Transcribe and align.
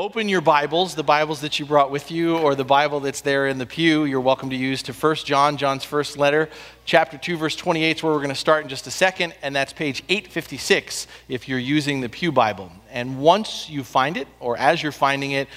open 0.00 0.30
your 0.30 0.40
Bibles, 0.40 0.94
the 0.94 1.02
Bibles 1.02 1.42
that 1.42 1.58
you 1.58 1.66
brought 1.66 1.90
with 1.90 2.10
you, 2.10 2.38
or 2.38 2.54
the 2.54 2.64
Bible 2.64 3.00
that's 3.00 3.20
there 3.20 3.46
in 3.48 3.58
the 3.58 3.66
pew, 3.66 4.06
you're 4.06 4.18
welcome 4.18 4.48
to 4.48 4.56
use 4.56 4.82
to 4.84 4.94
1 4.94 5.16
John, 5.26 5.58
John's 5.58 5.84
first 5.84 6.16
letter, 6.16 6.48
chapter 6.86 7.18
2, 7.18 7.36
verse 7.36 7.54
28 7.54 7.98
is 7.98 8.02
where 8.02 8.10
we're 8.10 8.20
going 8.20 8.30
to 8.30 8.34
start 8.34 8.62
in 8.62 8.70
just 8.70 8.86
a 8.86 8.90
second, 8.90 9.34
and 9.42 9.54
that's 9.54 9.74
page 9.74 10.02
856 10.08 11.06
if 11.28 11.50
you're 11.50 11.58
using 11.58 12.00
the 12.00 12.08
Pew 12.08 12.32
Bible. 12.32 12.72
And 12.90 13.20
once 13.20 13.68
you 13.68 13.84
find 13.84 14.16
it, 14.16 14.26
or 14.40 14.56
as 14.56 14.82
you're 14.82 14.90
finding 14.90 15.32
it, 15.32 15.48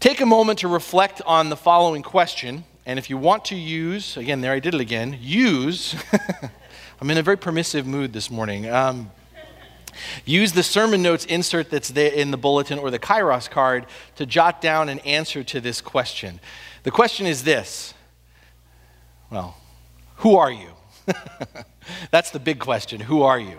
take 0.00 0.20
a 0.20 0.26
moment 0.26 0.58
to 0.58 0.68
reflect 0.68 1.22
on 1.24 1.48
the 1.48 1.56
following 1.56 2.02
question. 2.02 2.62
And 2.84 2.98
if 2.98 3.08
you 3.08 3.16
want 3.16 3.46
to 3.46 3.56
use, 3.56 4.18
again, 4.18 4.42
there 4.42 4.52
I 4.52 4.60
did 4.60 4.74
it 4.74 4.82
again, 4.82 5.16
use, 5.18 5.96
I'm 7.00 7.08
in 7.08 7.16
a 7.16 7.22
very 7.22 7.38
permissive 7.38 7.86
mood 7.86 8.12
this 8.12 8.30
morning. 8.30 8.68
Um, 8.68 9.10
Use 10.24 10.52
the 10.52 10.62
sermon 10.62 11.02
notes 11.02 11.24
insert 11.24 11.70
that's 11.70 11.88
there 11.88 12.12
in 12.12 12.30
the 12.30 12.36
bulletin 12.36 12.78
or 12.78 12.90
the 12.90 12.98
Kairos 12.98 13.50
card 13.50 13.86
to 14.16 14.26
jot 14.26 14.60
down 14.60 14.88
an 14.88 14.98
answer 15.00 15.42
to 15.44 15.60
this 15.60 15.80
question. 15.80 16.40
The 16.82 16.90
question 16.90 17.26
is 17.26 17.44
this 17.44 17.94
well, 19.30 19.56
who 20.16 20.36
are 20.36 20.50
you? 20.50 20.70
that's 22.10 22.30
the 22.30 22.38
big 22.38 22.60
question. 22.60 23.00
Who 23.00 23.22
are 23.22 23.38
you? 23.38 23.58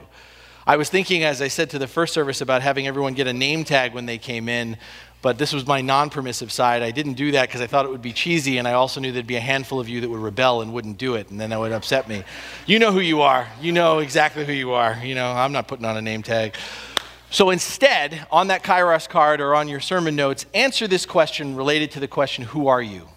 I 0.65 0.75
was 0.75 0.89
thinking, 0.89 1.23
as 1.23 1.41
I 1.41 1.47
said 1.47 1.69
to 1.69 1.79
the 1.79 1.87
first 1.87 2.13
service, 2.13 2.41
about 2.41 2.61
having 2.61 2.87
everyone 2.87 3.13
get 3.13 3.25
a 3.27 3.33
name 3.33 3.63
tag 3.63 3.93
when 3.93 4.05
they 4.05 4.17
came 4.17 4.49
in 4.49 4.77
but 5.21 5.37
this 5.37 5.51
was 5.51 5.65
my 5.65 5.81
non 5.81 6.09
permissive 6.09 6.51
side. 6.51 6.83
I 6.83 6.91
didn't 6.91 7.13
do 7.13 7.31
that 7.31 7.47
because 7.47 7.61
I 7.61 7.67
thought 7.67 7.85
it 7.85 7.89
would 7.89 8.01
be 8.01 8.13
cheesy, 8.13 8.57
and 8.57 8.67
I 8.67 8.73
also 8.73 8.99
knew 8.99 9.11
there'd 9.11 9.25
be 9.25 9.35
a 9.35 9.39
handful 9.39 9.79
of 9.79 9.89
you 9.89 10.01
that 10.01 10.09
would 10.09 10.19
rebel 10.19 10.61
and 10.61 10.73
wouldn't 10.73 10.97
do 10.97 11.15
it, 11.15 11.29
and 11.29 11.39
then 11.39 11.49
that 11.49 11.59
would 11.59 11.71
upset 11.71 12.07
me. 12.07 12.23
You 12.65 12.79
know 12.79 12.91
who 12.91 12.99
you 12.99 13.21
are. 13.21 13.47
You 13.59 13.71
know 13.71 13.99
exactly 13.99 14.45
who 14.45 14.53
you 14.53 14.73
are. 14.73 14.97
You 15.03 15.15
know, 15.15 15.31
I'm 15.31 15.51
not 15.51 15.67
putting 15.67 15.85
on 15.85 15.97
a 15.97 16.01
name 16.01 16.23
tag. 16.23 16.55
So 17.29 17.49
instead, 17.49 18.25
on 18.31 18.47
that 18.47 18.63
Kairos 18.63 19.09
card 19.09 19.41
or 19.41 19.53
on 19.53 19.67
your 19.67 19.79
sermon 19.79 20.15
notes, 20.15 20.45
answer 20.53 20.87
this 20.87 21.05
question 21.05 21.55
related 21.55 21.91
to 21.91 21.99
the 21.99 22.07
question, 22.07 22.45
Who 22.45 22.67
are 22.67 22.81
you? 22.81 23.07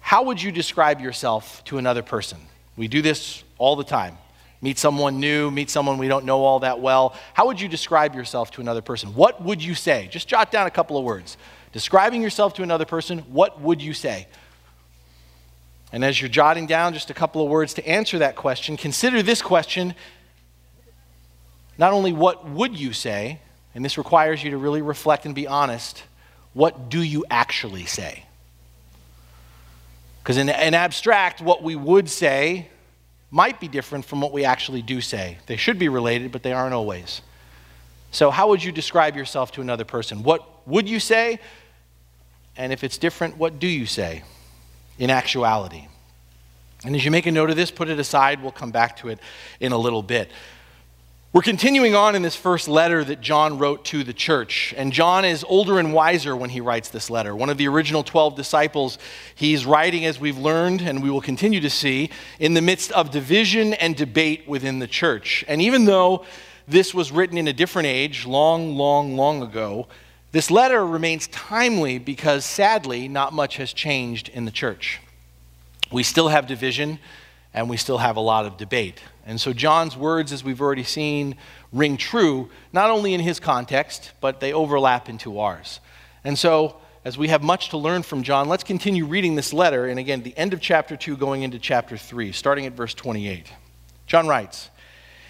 How 0.00 0.24
would 0.24 0.42
you 0.42 0.52
describe 0.52 1.00
yourself 1.00 1.62
to 1.64 1.78
another 1.78 2.02
person? 2.02 2.38
We 2.76 2.88
do 2.88 3.02
this 3.02 3.44
all 3.58 3.76
the 3.76 3.84
time 3.84 4.18
meet 4.64 4.78
someone 4.78 5.20
new, 5.20 5.50
meet 5.50 5.68
someone 5.68 5.98
we 5.98 6.08
don't 6.08 6.24
know 6.24 6.42
all 6.42 6.60
that 6.60 6.80
well. 6.80 7.14
How 7.34 7.46
would 7.48 7.60
you 7.60 7.68
describe 7.68 8.14
yourself 8.14 8.50
to 8.52 8.62
another 8.62 8.80
person? 8.80 9.14
What 9.14 9.42
would 9.42 9.62
you 9.62 9.74
say? 9.74 10.08
Just 10.10 10.26
jot 10.26 10.50
down 10.50 10.66
a 10.66 10.70
couple 10.70 10.96
of 10.96 11.04
words. 11.04 11.36
Describing 11.72 12.22
yourself 12.22 12.54
to 12.54 12.62
another 12.62 12.86
person, 12.86 13.18
what 13.30 13.60
would 13.60 13.82
you 13.82 13.92
say? 13.92 14.26
And 15.92 16.02
as 16.02 16.18
you're 16.18 16.30
jotting 16.30 16.66
down 16.66 16.94
just 16.94 17.10
a 17.10 17.14
couple 17.14 17.44
of 17.44 17.50
words 17.50 17.74
to 17.74 17.86
answer 17.86 18.20
that 18.20 18.36
question, 18.36 18.78
consider 18.78 19.22
this 19.22 19.42
question 19.42 19.94
not 21.76 21.92
only 21.92 22.14
what 22.14 22.48
would 22.48 22.74
you 22.74 22.94
say, 22.94 23.40
and 23.74 23.84
this 23.84 23.98
requires 23.98 24.42
you 24.42 24.52
to 24.52 24.56
really 24.56 24.80
reflect 24.80 25.26
and 25.26 25.34
be 25.34 25.46
honest, 25.46 26.04
what 26.54 26.88
do 26.88 27.02
you 27.02 27.22
actually 27.30 27.84
say? 27.84 28.24
Because 30.22 30.38
in, 30.38 30.48
in 30.48 30.72
abstract, 30.72 31.42
what 31.42 31.62
we 31.62 31.76
would 31.76 32.08
say 32.08 32.68
might 33.34 33.58
be 33.58 33.66
different 33.66 34.04
from 34.04 34.20
what 34.20 34.30
we 34.30 34.44
actually 34.44 34.80
do 34.80 35.00
say. 35.00 35.38
They 35.46 35.56
should 35.56 35.76
be 35.76 35.88
related, 35.88 36.30
but 36.30 36.44
they 36.44 36.52
aren't 36.52 36.72
always. 36.72 37.20
So, 38.12 38.30
how 38.30 38.48
would 38.50 38.62
you 38.62 38.70
describe 38.70 39.16
yourself 39.16 39.50
to 39.52 39.60
another 39.60 39.84
person? 39.84 40.22
What 40.22 40.68
would 40.68 40.88
you 40.88 41.00
say? 41.00 41.40
And 42.56 42.72
if 42.72 42.84
it's 42.84 42.96
different, 42.96 43.36
what 43.36 43.58
do 43.58 43.66
you 43.66 43.86
say 43.86 44.22
in 45.00 45.10
actuality? 45.10 45.88
And 46.84 46.94
as 46.94 47.04
you 47.04 47.10
make 47.10 47.26
a 47.26 47.32
note 47.32 47.50
of 47.50 47.56
this, 47.56 47.72
put 47.72 47.88
it 47.88 47.98
aside. 47.98 48.40
We'll 48.40 48.52
come 48.52 48.70
back 48.70 48.98
to 48.98 49.08
it 49.08 49.18
in 49.58 49.72
a 49.72 49.78
little 49.78 50.02
bit. 50.02 50.30
We're 51.34 51.42
continuing 51.42 51.96
on 51.96 52.14
in 52.14 52.22
this 52.22 52.36
first 52.36 52.68
letter 52.68 53.02
that 53.02 53.20
John 53.20 53.58
wrote 53.58 53.84
to 53.86 54.04
the 54.04 54.12
church. 54.12 54.72
And 54.76 54.92
John 54.92 55.24
is 55.24 55.44
older 55.48 55.80
and 55.80 55.92
wiser 55.92 56.36
when 56.36 56.48
he 56.48 56.60
writes 56.60 56.90
this 56.90 57.10
letter. 57.10 57.34
One 57.34 57.50
of 57.50 57.58
the 57.58 57.66
original 57.66 58.04
12 58.04 58.36
disciples, 58.36 58.98
he's 59.34 59.66
writing, 59.66 60.04
as 60.04 60.20
we've 60.20 60.38
learned 60.38 60.82
and 60.82 61.02
we 61.02 61.10
will 61.10 61.20
continue 61.20 61.60
to 61.60 61.68
see, 61.68 62.10
in 62.38 62.54
the 62.54 62.62
midst 62.62 62.92
of 62.92 63.10
division 63.10 63.74
and 63.74 63.96
debate 63.96 64.46
within 64.46 64.78
the 64.78 64.86
church. 64.86 65.44
And 65.48 65.60
even 65.60 65.86
though 65.86 66.24
this 66.68 66.94
was 66.94 67.10
written 67.10 67.36
in 67.36 67.48
a 67.48 67.52
different 67.52 67.86
age, 67.86 68.26
long, 68.26 68.76
long, 68.76 69.16
long 69.16 69.42
ago, 69.42 69.88
this 70.30 70.52
letter 70.52 70.86
remains 70.86 71.26
timely 71.26 71.98
because 71.98 72.44
sadly, 72.44 73.08
not 73.08 73.32
much 73.32 73.56
has 73.56 73.72
changed 73.72 74.28
in 74.28 74.44
the 74.44 74.52
church. 74.52 75.00
We 75.90 76.04
still 76.04 76.28
have 76.28 76.46
division 76.46 77.00
and 77.52 77.68
we 77.68 77.76
still 77.76 77.98
have 77.98 78.14
a 78.14 78.20
lot 78.20 78.46
of 78.46 78.56
debate. 78.56 79.00
And 79.26 79.40
so 79.40 79.52
John's 79.52 79.96
words, 79.96 80.32
as 80.32 80.44
we've 80.44 80.60
already 80.60 80.84
seen, 80.84 81.36
ring 81.72 81.96
true, 81.96 82.50
not 82.72 82.90
only 82.90 83.14
in 83.14 83.20
his 83.20 83.40
context, 83.40 84.12
but 84.20 84.40
they 84.40 84.52
overlap 84.52 85.08
into 85.08 85.38
ours. 85.38 85.80
And 86.24 86.38
so, 86.38 86.76
as 87.04 87.18
we 87.18 87.28
have 87.28 87.42
much 87.42 87.68
to 87.70 87.76
learn 87.76 88.02
from 88.02 88.22
John, 88.22 88.48
let's 88.48 88.64
continue 88.64 89.04
reading 89.04 89.34
this 89.34 89.52
letter. 89.52 89.86
And 89.86 89.98
again, 89.98 90.22
the 90.22 90.36
end 90.38 90.54
of 90.54 90.60
chapter 90.60 90.96
2, 90.96 91.16
going 91.16 91.42
into 91.42 91.58
chapter 91.58 91.98
3, 91.98 92.32
starting 92.32 92.64
at 92.66 92.72
verse 92.72 92.94
28. 92.94 93.46
John 94.06 94.26
writes, 94.26 94.70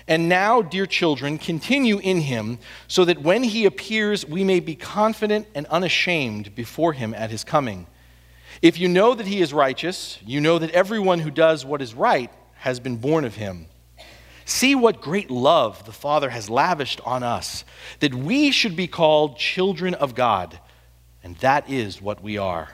And 0.07 0.29
now, 0.29 0.63
dear 0.63 0.87
children, 0.87 1.37
continue 1.37 1.99
in 1.99 2.21
him, 2.21 2.59
so 2.87 3.05
that 3.05 3.23
when 3.23 3.43
he 3.43 3.65
appears, 3.65 4.25
we 4.25 4.45
may 4.45 4.61
be 4.61 4.77
confident 4.77 5.49
and 5.55 5.67
unashamed 5.67 6.55
before 6.55 6.93
him 6.93 7.13
at 7.15 7.31
his 7.31 7.43
coming. 7.43 7.87
If 8.63 8.79
you 8.79 8.89
know 8.89 9.15
that 9.15 9.27
he 9.27 9.41
is 9.41 9.53
righteous, 9.53 10.19
you 10.25 10.41
know 10.41 10.59
that 10.59 10.71
everyone 10.71 11.19
who 11.19 11.31
does 11.31 11.65
what 11.65 11.83
is 11.83 11.93
right 11.93 12.31
has 12.55 12.79
been 12.79 12.97
born 12.97 13.25
of 13.25 13.35
him. 13.35 13.67
See 14.45 14.75
what 14.75 15.01
great 15.01 15.31
love 15.31 15.87
the 15.87 15.93
Father 15.93 16.31
has 16.31 16.51
lavished 16.51 17.01
on 17.05 17.23
us, 17.23 17.65
that 18.01 18.15
we 18.15 18.51
should 18.51 18.77
be 18.77 18.87
called 18.87 19.39
children 19.39 19.95
of 19.95 20.15
God, 20.15 20.59
and 21.23 21.37
that 21.37 21.71
is 21.71 22.03
what 22.03 22.23
we 22.23 22.37
are. 22.37 22.71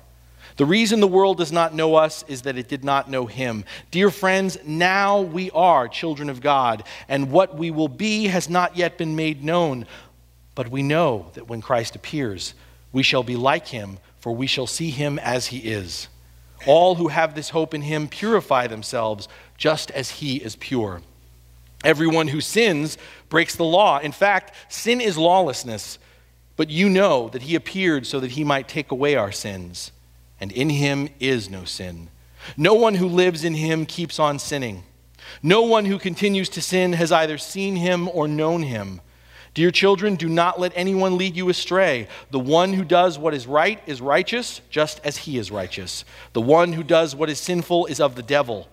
The 0.56 0.66
reason 0.66 1.00
the 1.00 1.06
world 1.06 1.38
does 1.38 1.52
not 1.52 1.74
know 1.74 1.94
us 1.94 2.24
is 2.28 2.42
that 2.42 2.58
it 2.58 2.68
did 2.68 2.84
not 2.84 3.08
know 3.08 3.26
him. 3.26 3.64
Dear 3.90 4.10
friends, 4.10 4.58
now 4.66 5.20
we 5.20 5.50
are 5.52 5.88
children 5.88 6.28
of 6.28 6.40
God, 6.40 6.82
and 7.08 7.30
what 7.30 7.56
we 7.56 7.70
will 7.70 7.88
be 7.88 8.26
has 8.26 8.50
not 8.50 8.76
yet 8.76 8.98
been 8.98 9.16
made 9.16 9.44
known. 9.44 9.86
But 10.54 10.68
we 10.68 10.82
know 10.82 11.30
that 11.34 11.48
when 11.48 11.62
Christ 11.62 11.94
appears, 11.94 12.54
we 12.92 13.02
shall 13.02 13.22
be 13.22 13.36
like 13.36 13.68
him, 13.68 13.98
for 14.18 14.34
we 14.34 14.46
shall 14.46 14.66
see 14.66 14.90
him 14.90 15.18
as 15.20 15.46
he 15.46 15.58
is. 15.58 16.08
All 16.66 16.96
who 16.96 17.08
have 17.08 17.34
this 17.34 17.50
hope 17.50 17.72
in 17.72 17.82
him 17.82 18.08
purify 18.08 18.66
themselves, 18.66 19.28
just 19.56 19.90
as 19.92 20.10
he 20.10 20.36
is 20.36 20.56
pure. 20.56 21.00
Everyone 21.84 22.28
who 22.28 22.40
sins 22.40 22.98
breaks 23.28 23.56
the 23.56 23.64
law. 23.64 23.98
In 23.98 24.12
fact, 24.12 24.54
sin 24.68 25.00
is 25.00 25.16
lawlessness. 25.16 25.98
But 26.56 26.68
you 26.68 26.90
know 26.90 27.30
that 27.30 27.42
he 27.42 27.54
appeared 27.54 28.06
so 28.06 28.20
that 28.20 28.32
he 28.32 28.44
might 28.44 28.68
take 28.68 28.90
away 28.90 29.14
our 29.14 29.32
sins, 29.32 29.92
and 30.38 30.52
in 30.52 30.68
him 30.68 31.08
is 31.18 31.48
no 31.48 31.64
sin. 31.64 32.10
No 32.56 32.74
one 32.74 32.96
who 32.96 33.08
lives 33.08 33.44
in 33.44 33.54
him 33.54 33.86
keeps 33.86 34.18
on 34.18 34.38
sinning. 34.38 34.82
No 35.42 35.62
one 35.62 35.86
who 35.86 35.98
continues 35.98 36.48
to 36.50 36.60
sin 36.60 36.92
has 36.92 37.12
either 37.12 37.38
seen 37.38 37.76
him 37.76 38.08
or 38.08 38.28
known 38.28 38.62
him. 38.62 39.00
Dear 39.54 39.70
children, 39.70 40.16
do 40.16 40.28
not 40.28 40.60
let 40.60 40.72
anyone 40.76 41.16
lead 41.16 41.34
you 41.34 41.48
astray. 41.48 42.08
The 42.30 42.38
one 42.38 42.74
who 42.74 42.84
does 42.84 43.18
what 43.18 43.34
is 43.34 43.46
right 43.46 43.80
is 43.86 44.00
righteous, 44.00 44.60
just 44.70 45.00
as 45.02 45.16
he 45.16 45.38
is 45.38 45.50
righteous. 45.50 46.04
The 46.34 46.40
one 46.40 46.74
who 46.74 46.82
does 46.82 47.16
what 47.16 47.30
is 47.30 47.40
sinful 47.40 47.86
is 47.86 48.00
of 48.00 48.14
the 48.14 48.22
devil, 48.22 48.68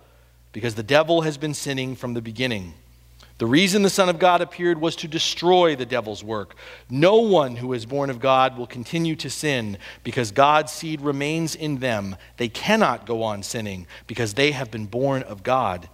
because 0.51 0.75
the 0.75 0.83
devil 0.83 1.21
has 1.21 1.37
been 1.37 1.53
sinning 1.53 1.95
from 1.95 2.13
the 2.13 2.21
beginning. 2.21 2.73
The 3.37 3.45
reason 3.45 3.83
the 3.83 3.89
Son 3.89 4.09
of 4.09 4.17
God 4.17 4.41
appeared 4.41 4.81
was 4.81 4.95
to 4.97 5.07
destroy 5.07 5.75
the 5.75 5.85
devil's 5.85 6.23
work. 6.23 6.55
No 6.89 7.17
one 7.17 7.57
who 7.57 7.73
is 7.73 7.85
born 7.85 8.09
of 8.09 8.19
God 8.19 8.57
will 8.57 8.65
continue 8.65 9.15
to 9.17 9.29
sin 9.29 9.77
because 10.03 10.31
God's 10.31 10.71
seed 10.71 11.01
remains 11.01 11.53
in 11.53 11.77
them. 11.77 12.15
They 12.37 12.49
cannot 12.49 13.05
go 13.05 13.21
on 13.21 13.43
sinning 13.43 13.85
because 14.07 14.33
they 14.33 14.51
have 14.51 14.71
been 14.71 14.87
born 14.87 15.21
of 15.21 15.43
God. 15.43 15.87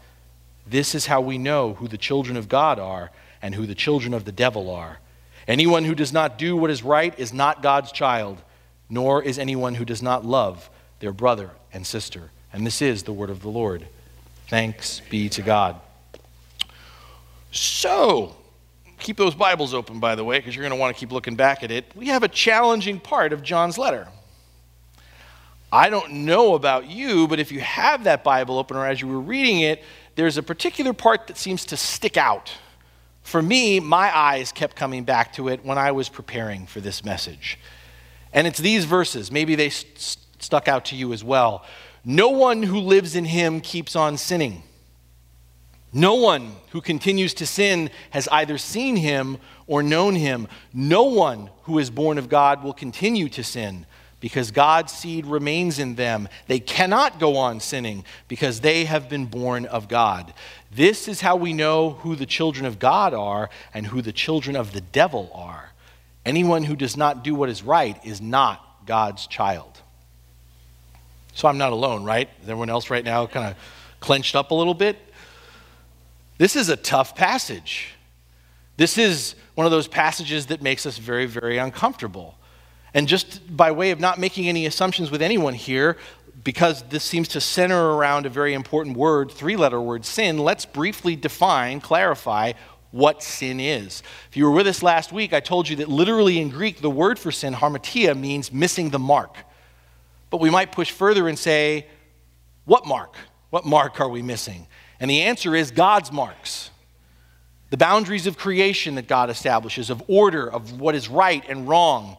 This 0.65 0.95
is 0.95 1.07
how 1.07 1.19
we 1.19 1.37
know 1.37 1.73
who 1.73 1.89
the 1.89 1.97
children 1.97 2.37
of 2.37 2.47
God 2.47 2.79
are 2.79 3.11
and 3.41 3.53
who 3.53 3.65
the 3.65 3.75
children 3.75 4.13
of 4.13 4.23
the 4.23 4.31
devil 4.31 4.69
are. 4.69 4.99
Anyone 5.45 5.83
who 5.83 5.95
does 5.95 6.13
not 6.13 6.37
do 6.37 6.55
what 6.55 6.71
is 6.71 6.81
right 6.81 7.17
is 7.19 7.33
not 7.33 7.61
God's 7.61 7.91
child, 7.91 8.41
nor 8.89 9.21
is 9.21 9.37
anyone 9.37 9.75
who 9.75 9.83
does 9.83 10.01
not 10.01 10.25
love 10.25 10.69
their 10.99 11.11
brother 11.11 11.49
and 11.73 11.85
sister. 11.85 12.31
And 12.53 12.65
this 12.65 12.81
is 12.81 13.03
the 13.03 13.11
word 13.11 13.29
of 13.29 13.41
the 13.41 13.49
Lord. 13.49 13.85
Thanks 14.47 15.01
be 15.09 15.27
to 15.29 15.41
God. 15.41 15.81
So, 17.53 18.35
keep 18.97 19.15
those 19.15 19.35
Bibles 19.35 19.75
open, 19.75 19.99
by 19.99 20.15
the 20.15 20.23
way, 20.23 20.39
because 20.39 20.55
you're 20.55 20.63
going 20.63 20.75
to 20.75 20.79
want 20.79 20.95
to 20.95 20.99
keep 20.99 21.11
looking 21.11 21.35
back 21.35 21.61
at 21.61 21.69
it. 21.69 21.85
We 21.95 22.07
have 22.07 22.23
a 22.23 22.27
challenging 22.27 22.99
part 22.99 23.31
of 23.31 23.43
John's 23.43 23.77
letter. 23.77 24.07
I 25.71 25.91
don't 25.91 26.11
know 26.25 26.55
about 26.55 26.89
you, 26.89 27.27
but 27.27 27.39
if 27.39 27.51
you 27.51 27.59
have 27.59 28.05
that 28.05 28.23
Bible 28.23 28.57
open 28.57 28.75
or 28.75 28.87
as 28.87 29.01
you 29.01 29.07
were 29.07 29.19
reading 29.19 29.59
it, 29.59 29.83
there's 30.15 30.37
a 30.37 30.43
particular 30.43 30.93
part 30.93 31.27
that 31.27 31.37
seems 31.37 31.63
to 31.65 31.77
stick 31.77 32.17
out. 32.17 32.51
For 33.21 33.41
me, 33.41 33.79
my 33.79 34.15
eyes 34.15 34.51
kept 34.51 34.75
coming 34.75 35.03
back 35.03 35.33
to 35.33 35.47
it 35.47 35.63
when 35.63 35.77
I 35.77 35.91
was 35.91 36.09
preparing 36.09 36.65
for 36.65 36.81
this 36.81 37.05
message. 37.05 37.59
And 38.33 38.47
it's 38.47 38.59
these 38.59 38.85
verses. 38.85 39.31
Maybe 39.31 39.53
they 39.53 39.69
st- 39.69 40.17
stuck 40.39 40.67
out 40.67 40.85
to 40.85 40.95
you 40.95 41.13
as 41.13 41.23
well. 41.23 41.65
No 42.03 42.29
one 42.29 42.63
who 42.63 42.79
lives 42.79 43.15
in 43.15 43.25
him 43.25 43.61
keeps 43.61 43.95
on 43.95 44.17
sinning. 44.17 44.63
No 45.93 46.15
one 46.15 46.55
who 46.71 46.81
continues 46.81 47.35
to 47.35 47.45
sin 47.45 47.91
has 48.09 48.27
either 48.29 48.57
seen 48.57 48.95
him 48.95 49.37
or 49.67 49.83
known 49.83 50.15
him. 50.15 50.47
No 50.73 51.03
one 51.03 51.51
who 51.63 51.77
is 51.77 51.91
born 51.91 52.17
of 52.17 52.29
God 52.29 52.63
will 52.63 52.73
continue 52.73 53.29
to 53.29 53.43
sin 53.43 53.85
because 54.19 54.51
God's 54.51 54.93
seed 54.93 55.25
remains 55.25 55.79
in 55.79 55.95
them. 55.95 56.29
They 56.47 56.59
cannot 56.59 57.19
go 57.19 57.35
on 57.37 57.59
sinning 57.59 58.05
because 58.27 58.61
they 58.61 58.85
have 58.85 59.09
been 59.09 59.25
born 59.25 59.65
of 59.65 59.87
God. 59.87 60.33
This 60.71 61.07
is 61.07 61.21
how 61.21 61.35
we 61.35 61.53
know 61.53 61.91
who 61.91 62.15
the 62.15 62.25
children 62.25 62.65
of 62.65 62.79
God 62.79 63.13
are 63.13 63.49
and 63.73 63.85
who 63.85 64.01
the 64.01 64.13
children 64.13 64.55
of 64.55 64.71
the 64.71 64.81
devil 64.81 65.29
are. 65.35 65.73
Anyone 66.25 66.63
who 66.63 66.75
does 66.75 66.95
not 66.95 67.23
do 67.23 67.35
what 67.35 67.49
is 67.49 67.63
right 67.63 67.99
is 68.05 68.21
not 68.21 68.85
God's 68.87 69.27
child. 69.27 69.81
So 71.33 71.47
I'm 71.47 71.57
not 71.57 71.73
alone, 71.73 72.03
right? 72.03 72.29
Is 72.41 72.49
everyone 72.49 72.69
else 72.69 72.89
right 72.89 73.03
now 73.03 73.27
kind 73.27 73.51
of 73.51 73.57
clenched 73.99 74.35
up 74.35 74.51
a 74.51 74.55
little 74.55 74.73
bit? 74.73 74.97
This 76.43 76.57
is 76.57 76.67
a 76.67 76.75
tough 76.75 77.15
passage. 77.15 77.95
This 78.75 78.97
is 78.97 79.35
one 79.55 79.63
of 79.63 79.71
those 79.71 79.87
passages 79.87 80.47
that 80.47 80.61
makes 80.61 80.85
us 80.85 80.97
very, 80.97 81.25
very 81.25 81.57
uncomfortable. 81.57 82.37
And 82.93 83.07
just 83.07 83.55
by 83.55 83.71
way 83.71 83.91
of 83.91 84.01
not 84.01 84.19
making 84.19 84.49
any 84.49 84.65
assumptions 84.65 85.09
with 85.09 85.21
anyone 85.21 85.53
here, 85.53 85.95
because 86.43 86.83
this 86.89 87.05
seems 87.05 87.29
to 87.29 87.39
center 87.39 87.91
around 87.91 88.25
a 88.25 88.29
very 88.29 88.53
important 88.53 88.97
word, 88.97 89.31
three 89.31 89.55
letter 89.55 89.79
word, 89.79 90.03
sin, 90.03 90.37
let's 90.37 90.65
briefly 90.65 91.15
define, 91.15 91.79
clarify 91.79 92.51
what 92.91 93.23
sin 93.23 93.61
is. 93.61 94.03
If 94.29 94.35
you 94.35 94.43
were 94.43 94.51
with 94.51 94.67
us 94.67 94.83
last 94.83 95.13
week, 95.13 95.31
I 95.31 95.39
told 95.39 95.69
you 95.69 95.77
that 95.77 95.87
literally 95.87 96.41
in 96.41 96.49
Greek, 96.49 96.81
the 96.81 96.89
word 96.89 97.17
for 97.17 97.31
sin, 97.31 97.53
harmatia, 97.53 98.19
means 98.19 98.51
missing 98.51 98.89
the 98.89 98.99
mark. 98.99 99.37
But 100.29 100.41
we 100.41 100.49
might 100.49 100.73
push 100.73 100.91
further 100.91 101.29
and 101.29 101.39
say, 101.39 101.87
what 102.65 102.85
mark? 102.85 103.15
What 103.49 103.65
mark 103.65 104.01
are 104.01 104.09
we 104.09 104.21
missing? 104.21 104.67
And 105.03 105.09
the 105.09 105.23
answer 105.23 105.53
is 105.53 105.69
God's 105.69 106.13
marks. 106.13 106.71
The 107.71 107.75
boundaries 107.75 108.25
of 108.25 108.37
creation 108.37 108.95
that 108.95 109.05
God 109.05 109.29
establishes, 109.29 109.89
of 109.89 110.01
order, 110.07 110.49
of 110.49 110.79
what 110.79 110.95
is 110.95 111.09
right 111.09 111.43
and 111.49 111.67
wrong. 111.67 112.15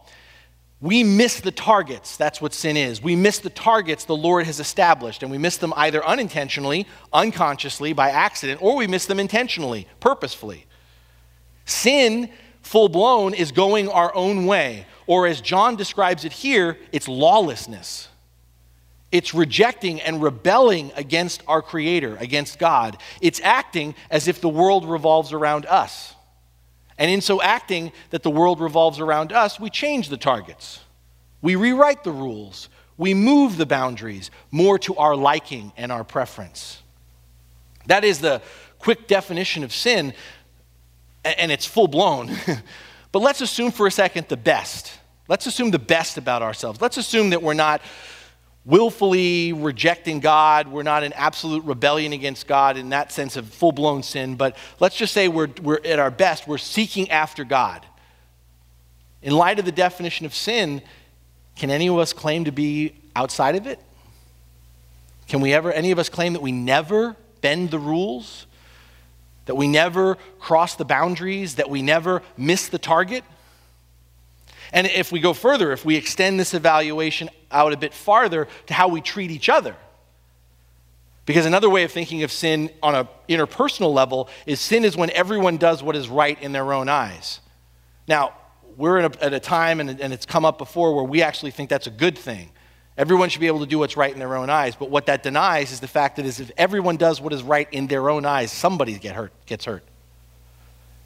We 0.82 1.02
miss 1.02 1.40
the 1.40 1.50
targets. 1.50 2.18
That's 2.18 2.42
what 2.42 2.52
sin 2.52 2.76
is. 2.76 3.02
We 3.02 3.16
miss 3.16 3.38
the 3.38 3.48
targets 3.48 4.04
the 4.04 4.14
Lord 4.14 4.44
has 4.44 4.60
established, 4.60 5.22
and 5.22 5.32
we 5.32 5.38
miss 5.38 5.56
them 5.56 5.72
either 5.78 6.04
unintentionally, 6.04 6.86
unconsciously, 7.10 7.94
by 7.94 8.10
accident, 8.10 8.60
or 8.60 8.76
we 8.76 8.86
miss 8.86 9.06
them 9.06 9.18
intentionally, 9.18 9.88
purposefully. 10.00 10.66
Sin, 11.64 12.28
full 12.60 12.90
blown, 12.90 13.32
is 13.32 13.50
going 13.50 13.88
our 13.88 14.14
own 14.14 14.44
way, 14.44 14.84
or 15.06 15.26
as 15.26 15.40
John 15.40 15.76
describes 15.76 16.26
it 16.26 16.34
here, 16.34 16.76
it's 16.92 17.08
lawlessness. 17.08 18.10
It's 19.14 19.32
rejecting 19.32 20.00
and 20.00 20.20
rebelling 20.20 20.90
against 20.96 21.44
our 21.46 21.62
Creator, 21.62 22.16
against 22.18 22.58
God. 22.58 22.96
It's 23.20 23.40
acting 23.44 23.94
as 24.10 24.26
if 24.26 24.40
the 24.40 24.48
world 24.48 24.84
revolves 24.84 25.32
around 25.32 25.66
us. 25.66 26.16
And 26.98 27.08
in 27.08 27.20
so 27.20 27.40
acting 27.40 27.92
that 28.10 28.24
the 28.24 28.30
world 28.30 28.58
revolves 28.58 28.98
around 28.98 29.30
us, 29.30 29.60
we 29.60 29.70
change 29.70 30.08
the 30.08 30.16
targets. 30.16 30.80
We 31.42 31.54
rewrite 31.54 32.02
the 32.02 32.10
rules. 32.10 32.68
We 32.96 33.14
move 33.14 33.56
the 33.56 33.66
boundaries 33.66 34.32
more 34.50 34.80
to 34.80 34.96
our 34.96 35.14
liking 35.14 35.70
and 35.76 35.92
our 35.92 36.02
preference. 36.02 36.82
That 37.86 38.02
is 38.02 38.18
the 38.18 38.42
quick 38.80 39.06
definition 39.06 39.62
of 39.62 39.72
sin, 39.72 40.12
and 41.24 41.52
it's 41.52 41.66
full 41.66 41.86
blown. 41.86 42.32
but 43.12 43.20
let's 43.20 43.42
assume 43.42 43.70
for 43.70 43.86
a 43.86 43.92
second 43.92 44.26
the 44.26 44.36
best. 44.36 44.90
Let's 45.28 45.46
assume 45.46 45.70
the 45.70 45.78
best 45.78 46.18
about 46.18 46.42
ourselves. 46.42 46.80
Let's 46.80 46.96
assume 46.96 47.30
that 47.30 47.44
we're 47.44 47.54
not 47.54 47.80
willfully 48.64 49.52
rejecting 49.52 50.20
God. 50.20 50.68
We're 50.68 50.82
not 50.82 51.02
in 51.02 51.12
absolute 51.12 51.64
rebellion 51.64 52.12
against 52.12 52.46
God 52.46 52.76
in 52.76 52.90
that 52.90 53.12
sense 53.12 53.36
of 53.36 53.46
full 53.48 53.72
blown 53.72 54.02
sin, 54.02 54.36
but 54.36 54.56
let's 54.80 54.96
just 54.96 55.12
say 55.12 55.28
we're, 55.28 55.50
we're 55.62 55.80
at 55.84 55.98
our 55.98 56.10
best, 56.10 56.48
we're 56.48 56.58
seeking 56.58 57.10
after 57.10 57.44
God. 57.44 57.84
In 59.22 59.32
light 59.32 59.58
of 59.58 59.64
the 59.64 59.72
definition 59.72 60.26
of 60.26 60.34
sin, 60.34 60.82
can 61.56 61.70
any 61.70 61.88
of 61.88 61.98
us 61.98 62.12
claim 62.12 62.44
to 62.44 62.52
be 62.52 62.94
outside 63.14 63.54
of 63.54 63.66
it? 63.66 63.78
Can 65.28 65.40
we 65.40 65.52
ever, 65.54 65.72
any 65.72 65.90
of 65.90 65.98
us 65.98 66.08
claim 66.08 66.34
that 66.34 66.42
we 66.42 66.52
never 66.52 67.16
bend 67.40 67.70
the 67.70 67.78
rules? 67.78 68.46
That 69.46 69.54
we 69.54 69.68
never 69.68 70.16
cross 70.38 70.74
the 70.74 70.84
boundaries? 70.84 71.56
That 71.56 71.70
we 71.70 71.80
never 71.80 72.22
miss 72.36 72.68
the 72.68 72.78
target? 72.78 73.24
And 74.72 74.86
if 74.88 75.12
we 75.12 75.20
go 75.20 75.32
further, 75.32 75.72
if 75.72 75.84
we 75.84 75.96
extend 75.96 76.38
this 76.38 76.52
evaluation 76.52 77.30
out 77.54 77.72
a 77.72 77.76
bit 77.76 77.94
farther 77.94 78.48
to 78.66 78.74
how 78.74 78.88
we 78.88 79.00
treat 79.00 79.30
each 79.30 79.48
other, 79.48 79.74
because 81.24 81.46
another 81.46 81.70
way 81.70 81.84
of 81.84 81.92
thinking 81.92 82.22
of 82.22 82.30
sin 82.30 82.70
on 82.82 82.94
an 82.94 83.08
interpersonal 83.28 83.94
level 83.94 84.28
is 84.44 84.60
sin 84.60 84.84
is 84.84 84.94
when 84.94 85.10
everyone 85.10 85.56
does 85.56 85.82
what 85.82 85.96
is 85.96 86.08
right 86.08 86.40
in 86.42 86.52
their 86.52 86.72
own 86.74 86.88
eyes. 86.90 87.40
Now, 88.06 88.34
we're 88.76 88.98
a, 88.98 89.10
at 89.22 89.32
a 89.32 89.40
time, 89.40 89.80
and, 89.80 90.00
and 90.00 90.12
it's 90.12 90.26
come 90.26 90.44
up 90.44 90.58
before, 90.58 90.94
where 90.94 91.04
we 91.04 91.22
actually 91.22 91.52
think 91.52 91.70
that's 91.70 91.86
a 91.86 91.92
good 91.92 92.18
thing. 92.18 92.50
Everyone 92.98 93.28
should 93.28 93.40
be 93.40 93.46
able 93.46 93.60
to 93.60 93.66
do 93.66 93.78
what's 93.78 93.96
right 93.96 94.12
in 94.12 94.18
their 94.18 94.36
own 94.36 94.50
eyes. 94.50 94.76
But 94.76 94.90
what 94.90 95.06
that 95.06 95.22
denies 95.22 95.72
is 95.72 95.80
the 95.80 95.88
fact 95.88 96.16
that 96.16 96.26
is 96.26 96.40
if 96.40 96.50
everyone 96.56 96.96
does 96.96 97.20
what 97.20 97.32
is 97.32 97.42
right 97.42 97.68
in 97.72 97.86
their 97.86 98.10
own 98.10 98.24
eyes, 98.24 98.52
somebody 98.52 98.98
get 98.98 99.14
hurt, 99.14 99.32
gets 99.46 99.64
hurt. 99.64 99.82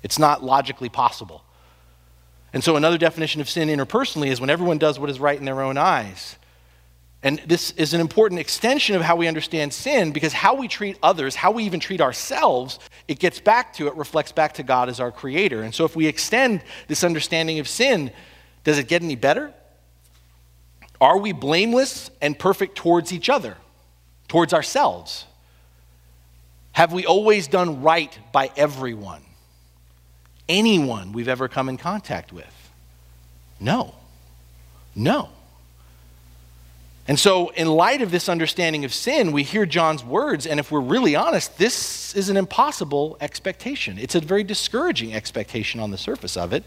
It's 0.02 0.18
not 0.18 0.42
logically 0.42 0.88
possible. 0.88 1.44
And 2.52 2.64
so, 2.64 2.76
another 2.76 2.98
definition 2.98 3.40
of 3.40 3.48
sin 3.48 3.68
interpersonally 3.68 4.28
is 4.28 4.40
when 4.40 4.50
everyone 4.50 4.78
does 4.78 4.98
what 4.98 5.10
is 5.10 5.20
right 5.20 5.38
in 5.38 5.44
their 5.44 5.60
own 5.60 5.76
eyes. 5.76 6.36
And 7.22 7.40
this 7.46 7.72
is 7.72 7.94
an 7.94 8.00
important 8.00 8.40
extension 8.40 8.94
of 8.94 9.02
how 9.02 9.16
we 9.16 9.26
understand 9.26 9.74
sin 9.74 10.12
because 10.12 10.32
how 10.32 10.54
we 10.54 10.68
treat 10.68 10.96
others, 11.02 11.34
how 11.34 11.50
we 11.50 11.64
even 11.64 11.80
treat 11.80 12.00
ourselves, 12.00 12.78
it 13.08 13.18
gets 13.18 13.40
back 13.40 13.72
to, 13.74 13.88
it 13.88 13.96
reflects 13.96 14.30
back 14.30 14.54
to 14.54 14.62
God 14.62 14.88
as 14.88 15.00
our 15.00 15.10
creator. 15.10 15.62
And 15.62 15.74
so, 15.74 15.84
if 15.84 15.96
we 15.96 16.06
extend 16.06 16.62
this 16.86 17.04
understanding 17.04 17.58
of 17.58 17.68
sin, 17.68 18.12
does 18.64 18.78
it 18.78 18.88
get 18.88 19.02
any 19.02 19.16
better? 19.16 19.52
Are 21.00 21.18
we 21.18 21.32
blameless 21.32 22.10
and 22.20 22.38
perfect 22.38 22.76
towards 22.76 23.12
each 23.12 23.28
other, 23.28 23.56
towards 24.26 24.52
ourselves? 24.52 25.26
Have 26.72 26.92
we 26.92 27.06
always 27.06 27.46
done 27.46 27.82
right 27.82 28.16
by 28.32 28.50
everyone? 28.56 29.22
Anyone 30.48 31.12
we've 31.12 31.28
ever 31.28 31.48
come 31.48 31.68
in 31.68 31.76
contact 31.76 32.32
with? 32.32 32.70
No. 33.60 33.94
No. 34.94 35.30
And 37.08 37.18
so, 37.18 37.48
in 37.50 37.68
light 37.68 38.02
of 38.02 38.10
this 38.10 38.28
understanding 38.28 38.84
of 38.84 38.92
sin, 38.92 39.32
we 39.32 39.42
hear 39.42 39.64
John's 39.64 40.04
words, 40.04 40.46
and 40.46 40.60
if 40.60 40.70
we're 40.70 40.80
really 40.80 41.16
honest, 41.16 41.56
this 41.56 42.14
is 42.14 42.28
an 42.28 42.36
impossible 42.36 43.16
expectation. 43.22 43.96
It's 43.98 44.14
a 44.14 44.20
very 44.20 44.44
discouraging 44.44 45.14
expectation 45.14 45.80
on 45.80 45.90
the 45.90 45.96
surface 45.96 46.36
of 46.36 46.52
it. 46.52 46.64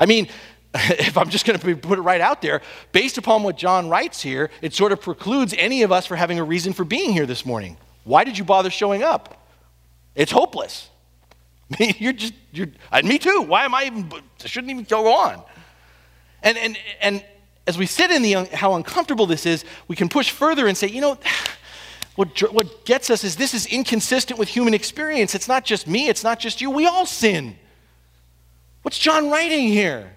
I 0.00 0.06
mean, 0.06 0.26
if 0.74 1.16
I'm 1.16 1.30
just 1.30 1.46
going 1.46 1.58
to 1.58 1.76
put 1.76 1.98
it 1.98 2.02
right 2.02 2.20
out 2.20 2.42
there, 2.42 2.60
based 2.90 3.18
upon 3.18 3.44
what 3.44 3.56
John 3.56 3.88
writes 3.88 4.20
here, 4.20 4.50
it 4.62 4.74
sort 4.74 4.90
of 4.90 5.00
precludes 5.00 5.54
any 5.56 5.82
of 5.82 5.92
us 5.92 6.06
for 6.06 6.16
having 6.16 6.40
a 6.40 6.44
reason 6.44 6.72
for 6.72 6.84
being 6.84 7.12
here 7.12 7.26
this 7.26 7.46
morning. 7.46 7.76
Why 8.02 8.24
did 8.24 8.36
you 8.36 8.44
bother 8.44 8.70
showing 8.70 9.04
up? 9.04 9.46
It's 10.16 10.32
hopeless. 10.32 10.88
you're 11.98 12.12
just, 12.12 12.34
you're, 12.52 12.68
and 12.90 13.06
me 13.06 13.18
too. 13.18 13.42
Why 13.42 13.64
am 13.64 13.74
I 13.74 13.84
even, 13.84 14.10
I 14.42 14.46
shouldn't 14.46 14.70
even 14.70 14.84
go 14.84 15.14
on. 15.14 15.42
And, 16.42 16.58
and, 16.58 16.78
and 17.00 17.24
as 17.66 17.78
we 17.78 17.86
sit 17.86 18.10
in 18.10 18.22
the, 18.22 18.44
how 18.54 18.74
uncomfortable 18.74 19.26
this 19.26 19.46
is, 19.46 19.64
we 19.88 19.96
can 19.96 20.08
push 20.08 20.30
further 20.30 20.66
and 20.66 20.76
say, 20.76 20.88
you 20.88 21.00
know, 21.00 21.18
what, 22.16 22.38
what 22.52 22.84
gets 22.84 23.10
us 23.10 23.24
is 23.24 23.36
this 23.36 23.54
is 23.54 23.66
inconsistent 23.66 24.38
with 24.38 24.48
human 24.48 24.74
experience. 24.74 25.34
It's 25.34 25.48
not 25.48 25.64
just 25.64 25.86
me, 25.86 26.08
it's 26.08 26.24
not 26.24 26.38
just 26.38 26.60
you. 26.60 26.70
We 26.70 26.86
all 26.86 27.06
sin. 27.06 27.56
What's 28.82 28.98
John 28.98 29.30
writing 29.30 29.68
here? 29.68 30.16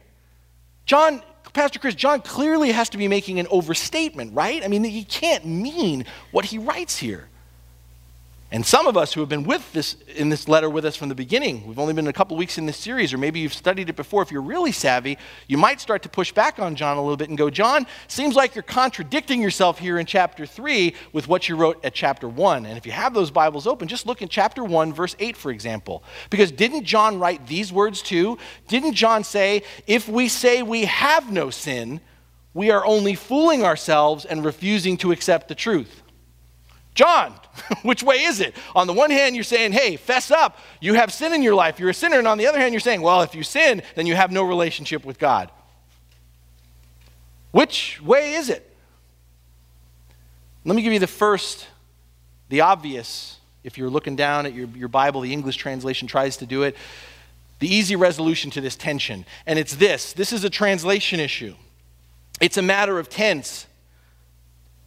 John, 0.85 1.21
Pastor 1.53 1.79
Chris, 1.79 1.95
John 1.95 2.21
clearly 2.21 2.71
has 2.71 2.89
to 2.89 2.97
be 2.97 3.07
making 3.07 3.39
an 3.39 3.47
overstatement, 3.49 4.33
right? 4.33 4.63
I 4.63 4.67
mean, 4.67 4.83
he 4.83 5.03
can't 5.03 5.45
mean 5.45 6.05
what 6.31 6.45
he 6.45 6.57
writes 6.57 6.97
here. 6.97 7.29
And 8.55 8.65
some 8.65 8.87
of 8.87 8.95
us 8.95 9.11
who 9.11 9.19
have 9.19 9.27
been 9.27 9.43
with 9.43 9.73
this 9.73 9.97
in 10.15 10.29
this 10.29 10.47
letter 10.47 10.69
with 10.69 10.85
us 10.85 10.95
from 10.95 11.09
the 11.09 11.15
beginning, 11.15 11.67
we've 11.67 11.77
only 11.77 11.93
been 11.93 12.07
a 12.07 12.13
couple 12.13 12.37
weeks 12.37 12.57
in 12.57 12.65
this 12.65 12.77
series, 12.77 13.13
or 13.13 13.17
maybe 13.17 13.41
you've 13.41 13.53
studied 13.53 13.89
it 13.89 13.97
before. 13.97 14.21
If 14.21 14.31
you're 14.31 14.41
really 14.41 14.71
savvy, 14.71 15.17
you 15.49 15.57
might 15.57 15.81
start 15.81 16.03
to 16.03 16.09
push 16.09 16.31
back 16.31 16.57
on 16.57 16.77
John 16.77 16.95
a 16.95 17.01
little 17.01 17.17
bit 17.17 17.27
and 17.27 17.37
go, 17.37 17.49
John, 17.49 17.85
seems 18.07 18.33
like 18.33 18.55
you're 18.55 18.63
contradicting 18.63 19.41
yourself 19.41 19.77
here 19.77 19.99
in 19.99 20.05
chapter 20.05 20.45
3 20.45 20.95
with 21.11 21.27
what 21.27 21.49
you 21.49 21.57
wrote 21.57 21.83
at 21.83 21.93
chapter 21.93 22.29
1. 22.29 22.65
And 22.65 22.77
if 22.77 22.85
you 22.85 22.93
have 22.93 23.13
those 23.13 23.29
Bibles 23.29 23.67
open, 23.67 23.89
just 23.89 24.05
look 24.05 24.21
in 24.21 24.29
chapter 24.29 24.63
1, 24.63 24.93
verse 24.93 25.17
8, 25.19 25.35
for 25.35 25.51
example. 25.51 26.01
Because 26.29 26.49
didn't 26.49 26.85
John 26.85 27.19
write 27.19 27.47
these 27.47 27.73
words 27.73 28.01
too? 28.01 28.37
Didn't 28.69 28.93
John 28.93 29.25
say, 29.25 29.63
if 29.85 30.07
we 30.07 30.29
say 30.29 30.63
we 30.63 30.85
have 30.85 31.29
no 31.29 31.49
sin, 31.49 31.99
we 32.53 32.71
are 32.71 32.85
only 32.85 33.15
fooling 33.15 33.65
ourselves 33.65 34.23
and 34.23 34.45
refusing 34.45 34.95
to 34.99 35.11
accept 35.11 35.49
the 35.49 35.55
truth? 35.55 36.03
John, 36.95 37.33
which 37.83 38.01
way 38.01 38.23
is 38.23 38.39
it? 38.39 38.55
On 38.73 38.87
the 38.87 38.93
one 38.93 39.11
hand, 39.11 39.35
you're 39.35 39.43
saying, 39.43 39.73
hey, 39.73 39.97
fess 39.97 40.31
up. 40.31 40.57
You 40.79 40.95
have 40.95 41.13
sin 41.13 41.33
in 41.33 41.43
your 41.43 41.53
life. 41.53 41.79
You're 41.79 41.89
a 41.89 41.93
sinner. 41.93 42.17
And 42.17 42.27
on 42.27 42.37
the 42.37 42.47
other 42.47 42.57
hand, 42.57 42.73
you're 42.73 42.79
saying, 42.79 43.01
well, 43.01 43.21
if 43.21 43.35
you 43.35 43.43
sin, 43.43 43.83
then 43.93 44.07
you 44.07 44.15
have 44.15 44.31
no 44.31 44.43
relationship 44.43 45.05
with 45.05 45.19
God. 45.19 45.51
Which 47.51 48.01
way 48.01 48.33
is 48.33 48.49
it? 48.49 48.69
Let 50.63 50.75
me 50.75 50.81
give 50.81 50.93
you 50.93 50.99
the 50.99 51.07
first, 51.07 51.67
the 52.49 52.61
obvious 52.61 53.37
if 53.63 53.77
you're 53.77 53.89
looking 53.89 54.15
down 54.15 54.45
at 54.45 54.53
your, 54.53 54.67
your 54.69 54.87
Bible, 54.87 55.21
the 55.21 55.33
English 55.33 55.57
translation 55.57 56.07
tries 56.07 56.37
to 56.37 56.45
do 56.45 56.63
it. 56.63 56.75
The 57.59 57.73
easy 57.73 57.95
resolution 57.95 58.51
to 58.51 58.61
this 58.61 58.75
tension. 58.75 59.25
And 59.45 59.57
it's 59.57 59.75
this 59.75 60.13
this 60.13 60.31
is 60.33 60.43
a 60.43 60.49
translation 60.49 61.19
issue, 61.19 61.55
it's 62.39 62.57
a 62.57 62.61
matter 62.61 62.99
of 62.99 63.09
tense. 63.09 63.67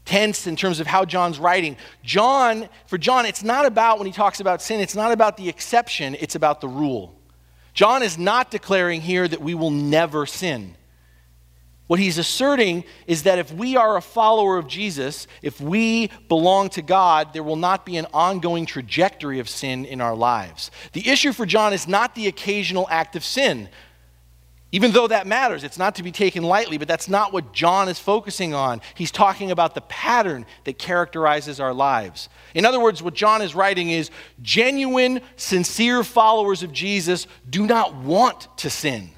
Tense 0.08 0.46
in 0.46 0.56
terms 0.56 0.80
of 0.80 0.86
how 0.86 1.04
John's 1.04 1.38
writing. 1.38 1.76
John, 2.02 2.70
for 2.86 2.96
John, 2.96 3.26
it's 3.26 3.42
not 3.42 3.66
about 3.66 3.98
when 3.98 4.06
he 4.06 4.12
talks 4.12 4.40
about 4.40 4.62
sin, 4.62 4.80
it's 4.80 4.94
not 4.94 5.12
about 5.12 5.36
the 5.36 5.50
exception, 5.50 6.16
it's 6.18 6.34
about 6.34 6.62
the 6.62 6.68
rule. 6.68 7.14
John 7.74 8.02
is 8.02 8.16
not 8.16 8.50
declaring 8.50 9.02
here 9.02 9.28
that 9.28 9.42
we 9.42 9.52
will 9.52 9.70
never 9.70 10.24
sin. 10.24 10.76
What 11.88 12.00
he's 12.00 12.16
asserting 12.16 12.84
is 13.06 13.24
that 13.24 13.38
if 13.38 13.52
we 13.52 13.76
are 13.76 13.98
a 13.98 14.00
follower 14.00 14.56
of 14.56 14.66
Jesus, 14.66 15.26
if 15.42 15.60
we 15.60 16.10
belong 16.26 16.70
to 16.70 16.80
God, 16.80 17.34
there 17.34 17.42
will 17.42 17.56
not 17.56 17.84
be 17.84 17.98
an 17.98 18.06
ongoing 18.14 18.64
trajectory 18.64 19.40
of 19.40 19.48
sin 19.48 19.84
in 19.84 20.00
our 20.00 20.16
lives. 20.16 20.70
The 20.94 21.06
issue 21.06 21.34
for 21.34 21.44
John 21.44 21.74
is 21.74 21.86
not 21.86 22.14
the 22.14 22.28
occasional 22.28 22.86
act 22.90 23.14
of 23.14 23.22
sin, 23.22 23.68
even 24.70 24.92
though 24.92 25.06
that 25.08 25.26
matters. 25.26 25.64
It's 25.64 25.78
not 25.78 25.94
to 25.94 26.02
be 26.02 26.12
taken 26.12 26.42
lightly, 26.42 26.76
but 26.76 26.88
that's 26.88 27.08
not 27.08 27.32
what 27.32 27.52
John 27.54 27.88
is 27.88 27.98
focusing 27.98 28.52
on. 28.52 28.82
He's 28.94 29.10
talking 29.10 29.50
about 29.50 29.74
the 29.74 29.80
pattern 29.82 30.44
that 30.64 30.78
characterizes 30.78 31.58
our 31.58 31.72
lives. 31.72 32.28
In 32.54 32.66
other 32.66 32.80
words, 32.80 33.02
what 33.02 33.14
John 33.14 33.40
is 33.40 33.54
writing 33.54 33.88
is 33.90 34.10
genuine, 34.42 35.22
sincere 35.36 36.04
followers 36.04 36.62
of 36.62 36.72
Jesus 36.72 37.26
do 37.48 37.66
not 37.66 37.94
want 37.94 38.48
to 38.58 38.68
sin. 38.68 39.10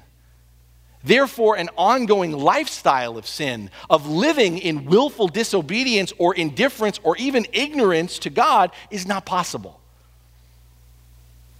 Therefore, 1.03 1.57
an 1.57 1.69
ongoing 1.77 2.31
lifestyle 2.31 3.17
of 3.17 3.27
sin, 3.27 3.71
of 3.89 4.07
living 4.07 4.57
in 4.59 4.85
willful 4.85 5.27
disobedience 5.27 6.13
or 6.17 6.35
indifference 6.35 6.99
or 7.03 7.17
even 7.17 7.45
ignorance 7.51 8.19
to 8.19 8.29
God, 8.29 8.71
is 8.89 9.07
not 9.07 9.25
possible. 9.25 9.81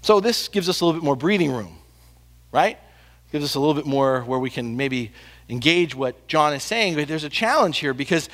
So, 0.01 0.19
this 0.19 0.48
gives 0.48 0.69
us 0.69 0.79
a 0.79 0.86
little 0.86 1.00
bit 1.00 1.03
more 1.03 1.15
breathing 1.15 1.51
room, 1.51 1.77
right? 2.51 2.77
Gives 3.31 3.45
us 3.45 3.55
a 3.55 3.59
little 3.59 3.73
bit 3.73 3.85
more 3.85 4.21
where 4.21 4.39
we 4.39 4.50
can 4.50 4.75
maybe 4.75 5.11
engage 5.50 5.95
what 5.95 6.27
John 6.27 6.53
is 6.53 6.63
saying. 6.63 6.95
But 6.95 7.07
there's 7.07 7.23
a 7.23 7.29
challenge 7.29 7.77
here 7.77 7.93
because 7.93 8.29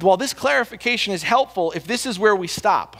while 0.00 0.16
this 0.16 0.32
clarification 0.32 1.12
is 1.12 1.22
helpful, 1.22 1.72
if 1.72 1.86
this 1.86 2.06
is 2.06 2.18
where 2.18 2.34
we 2.34 2.46
stop 2.46 2.96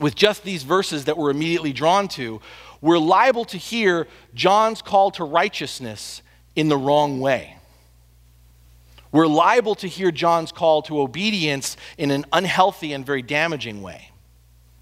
with 0.00 0.14
just 0.14 0.44
these 0.44 0.62
verses 0.62 1.06
that 1.06 1.16
we're 1.16 1.30
immediately 1.30 1.72
drawn 1.72 2.08
to, 2.08 2.40
we're 2.80 2.98
liable 2.98 3.44
to 3.46 3.56
hear 3.56 4.06
John's 4.34 4.82
call 4.82 5.10
to 5.12 5.24
righteousness 5.24 6.22
in 6.54 6.68
the 6.68 6.76
wrong 6.76 7.20
way. 7.20 7.56
We're 9.10 9.26
liable 9.26 9.74
to 9.76 9.88
hear 9.88 10.10
John's 10.10 10.52
call 10.52 10.82
to 10.82 11.00
obedience 11.00 11.76
in 11.96 12.10
an 12.10 12.26
unhealthy 12.32 12.92
and 12.92 13.04
very 13.04 13.22
damaging 13.22 13.82
way. 13.82 14.10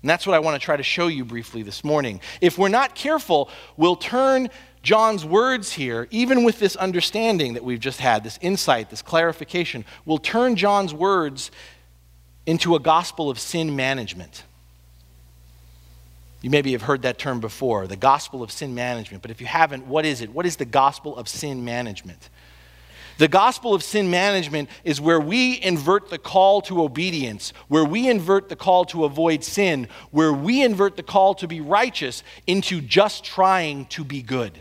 And 0.03 0.11
that's 0.11 0.27
what 0.27 0.35
I 0.35 0.41
want 0.41 0.61
to 0.61 0.65
try 0.65 0.77
to 0.77 0.83
show 0.83 1.07
you 1.07 1.25
briefly 1.25 1.63
this 1.63 1.83
morning. 1.83 2.21
If 2.41 2.59
we're 2.59 2.69
not 2.69 2.95
careful, 2.95 3.51
we'll 3.77 3.97
turn 3.97 4.51
John's 4.87 5.25
words 5.25 5.73
here, 5.73 6.07
even 6.13 6.45
with 6.45 6.61
this 6.61 6.77
understanding 6.77 7.55
that 7.55 7.65
we've 7.65 7.81
just 7.81 8.01
had, 8.01 8.23
this 8.23 8.39
insight, 8.41 8.89
this 8.89 9.03
clarification, 9.03 9.85
we'll 10.05 10.19
turn 10.19 10.55
John's 10.55 10.95
words 10.95 11.51
into 12.47 12.77
a 12.77 12.79
gospel 12.79 13.29
of 13.29 13.41
sin 13.41 13.75
management. 13.75 14.45
You 16.41 16.51
maybe 16.51 16.71
have 16.71 16.83
heard 16.83 17.03
that 17.03 17.19
term 17.19 17.41
before, 17.41 17.89
the 17.89 17.97
gospel 17.97 18.45
of 18.45 18.53
sin 18.53 18.77
management. 18.77 19.23
But 19.23 19.33
if 19.33 19.41
you 19.41 19.49
haven't, 19.49 19.89
what 19.89 20.07
is 20.07 20.21
it? 20.21 20.31
What 20.31 20.47
is 20.47 20.55
the 20.55 20.65
gospel 20.65 21.17
of 21.17 21.27
sin 21.27 21.65
management? 21.65 22.31
The 23.19 23.27
gospel 23.27 23.75
of 23.75 23.83
sin 23.83 24.09
management 24.09 24.69
is 24.85 25.01
where 25.01 25.19
we 25.19 25.61
invert 25.65 26.11
the 26.11 26.19
call 26.19 26.61
to 26.63 26.85
obedience, 26.85 27.53
where 27.67 27.85
we 27.85 28.09
invert 28.09 28.49
the 28.49 28.55
call 28.55 28.85
to 28.85 29.05
avoid 29.05 29.43
sin, 29.43 29.89
where 30.13 30.33
we 30.33 30.63
invert 30.63 30.95
the 30.95 31.03
call 31.03 31.35
to 31.35 31.49
be 31.49 31.61
righteous 31.61 32.23
into 32.47 32.81
just 32.81 33.25
trying 33.25 33.87
to 33.87 34.05
be 34.05 34.23
good. 34.23 34.57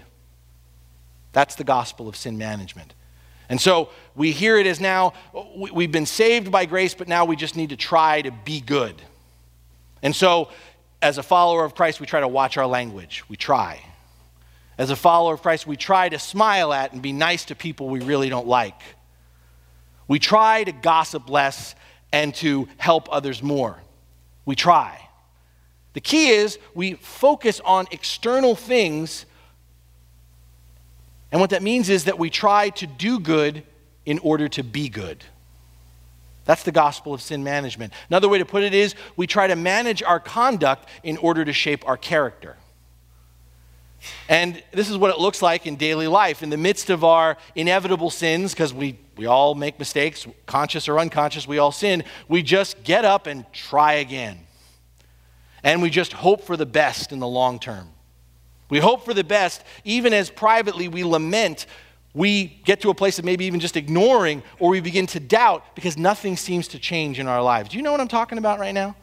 That's 1.35 1.55
the 1.55 1.65
gospel 1.65 2.07
of 2.07 2.15
sin 2.15 2.37
management. 2.37 2.93
And 3.49 3.59
so 3.59 3.89
we 4.15 4.31
hear 4.31 4.57
it 4.57 4.65
as 4.65 4.79
now 4.79 5.11
we've 5.53 5.91
been 5.91 6.05
saved 6.05 6.49
by 6.49 6.63
grace, 6.63 6.93
but 6.93 7.09
now 7.09 7.25
we 7.25 7.35
just 7.35 7.57
need 7.57 7.71
to 7.71 7.75
try 7.75 8.21
to 8.21 8.31
be 8.31 8.61
good. 8.61 8.95
And 10.01 10.15
so 10.15 10.47
as 11.01 11.17
a 11.17 11.23
follower 11.23 11.65
of 11.65 11.75
Christ, 11.75 11.99
we 11.99 12.05
try 12.05 12.21
to 12.21 12.27
watch 12.29 12.55
our 12.55 12.65
language. 12.65 13.25
We 13.27 13.35
try. 13.35 13.83
As 14.77 14.91
a 14.91 14.95
follower 14.95 15.33
of 15.33 15.41
Christ, 15.41 15.67
we 15.67 15.75
try 15.75 16.07
to 16.07 16.17
smile 16.17 16.71
at 16.71 16.93
and 16.93 17.01
be 17.01 17.11
nice 17.11 17.43
to 17.45 17.55
people 17.55 17.89
we 17.89 17.99
really 17.99 18.29
don't 18.29 18.47
like. 18.47 18.81
We 20.07 20.19
try 20.19 20.63
to 20.63 20.71
gossip 20.71 21.29
less 21.29 21.75
and 22.13 22.33
to 22.35 22.69
help 22.77 23.09
others 23.11 23.43
more. 23.43 23.77
We 24.45 24.55
try. 24.55 25.01
The 25.91 25.99
key 25.99 26.29
is 26.29 26.59
we 26.73 26.93
focus 26.93 27.59
on 27.65 27.87
external 27.91 28.55
things, 28.55 29.25
and 31.35 31.41
what 31.41 31.49
that 31.49 31.61
means 31.61 31.89
is 31.89 32.05
that 32.05 32.17
we 32.17 32.29
try 32.29 32.69
to 32.69 32.87
do 32.87 33.19
good 33.19 33.63
in 34.05 34.19
order 34.19 34.47
to 34.47 34.63
be 34.63 34.87
good. 34.87 35.21
That's 36.45 36.63
the 36.63 36.71
gospel 36.71 37.13
of 37.13 37.21
sin 37.21 37.43
management. 37.43 37.91
Another 38.09 38.29
way 38.29 38.37
to 38.37 38.45
put 38.45 38.63
it 38.63 38.73
is 38.73 38.95
we 39.17 39.27
try 39.27 39.47
to 39.47 39.57
manage 39.57 40.01
our 40.01 40.21
conduct 40.21 40.87
in 41.03 41.17
order 41.17 41.43
to 41.43 41.51
shape 41.51 41.85
our 41.89 41.97
character. 41.97 42.55
And 44.29 44.63
this 44.71 44.89
is 44.89 44.95
what 44.95 45.11
it 45.11 45.19
looks 45.19 45.41
like 45.41 45.67
in 45.67 45.75
daily 45.75 46.07
life. 46.07 46.41
In 46.41 46.51
the 46.51 46.55
midst 46.55 46.89
of 46.89 47.03
our 47.03 47.35
inevitable 47.53 48.11
sins, 48.11 48.53
because 48.53 48.73
we, 48.73 48.97
we 49.17 49.25
all 49.25 49.55
make 49.55 49.77
mistakes, 49.77 50.25
conscious 50.45 50.87
or 50.87 50.99
unconscious, 50.99 51.45
we 51.45 51.57
all 51.57 51.73
sin, 51.73 52.05
we 52.29 52.43
just 52.43 52.81
get 52.85 53.03
up 53.03 53.27
and 53.27 53.43
try 53.51 53.95
again. 53.95 54.39
And 55.65 55.81
we 55.81 55.89
just 55.89 56.13
hope 56.13 56.45
for 56.45 56.55
the 56.55 56.65
best 56.65 57.11
in 57.11 57.19
the 57.19 57.27
long 57.27 57.59
term. 57.59 57.89
We 58.75 58.81
hope 58.81 59.05
for 59.05 59.13
the 59.13 59.23
best, 59.23 59.63
even 59.85 60.11
as 60.11 60.29
privately 60.29 60.89
we 60.89 61.05
lament 61.05 61.65
we 62.13 62.59
get 62.65 62.81
to 62.81 62.89
a 62.89 62.93
place 62.93 63.19
of 63.19 63.23
maybe 63.23 63.45
even 63.45 63.61
just 63.61 63.77
ignoring 63.77 64.43
or 64.59 64.69
we 64.69 64.81
begin 64.81 65.07
to 65.07 65.19
doubt 65.21 65.63
because 65.75 65.97
nothing 65.97 66.35
seems 66.35 66.67
to 66.69 66.77
change 66.77 67.17
in 67.17 67.27
our 67.27 67.41
lives. 67.41 67.69
Do 67.69 67.77
you 67.77 67.83
know 67.83 67.93
what 67.93 68.01
I'm 68.01 68.09
talking 68.09 68.37
about 68.37 68.59
right 68.59 68.73
now? 68.73 68.97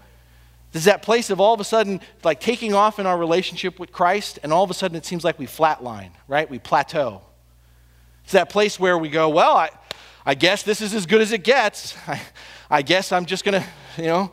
There's 0.72 0.84
that 0.84 1.00
place 1.00 1.30
of 1.30 1.40
all 1.40 1.54
of 1.54 1.60
a 1.60 1.64
sudden 1.64 2.02
like 2.22 2.38
taking 2.38 2.74
off 2.74 2.98
in 2.98 3.06
our 3.06 3.16
relationship 3.16 3.80
with 3.80 3.92
Christ, 3.92 4.38
and 4.42 4.52
all 4.52 4.62
of 4.62 4.68
a 4.68 4.74
sudden 4.74 4.94
it 4.94 5.06
seems 5.06 5.24
like 5.24 5.38
we 5.38 5.46
flatline, 5.46 6.10
right? 6.28 6.50
We 6.50 6.58
plateau. 6.58 7.22
It's 8.24 8.32
that 8.32 8.50
place 8.50 8.78
where 8.78 8.98
we 8.98 9.08
go, 9.08 9.30
well, 9.30 9.56
I, 9.56 9.70
I 10.26 10.34
guess 10.34 10.64
this 10.64 10.82
is 10.82 10.92
as 10.92 11.06
good 11.06 11.22
as 11.22 11.32
it 11.32 11.44
gets. 11.44 11.96
I, 12.06 12.20
I 12.68 12.82
guess 12.82 13.10
I'm 13.10 13.24
just 13.24 13.42
going 13.42 13.62
to, 13.62 13.66
you 13.96 14.08
know, 14.08 14.32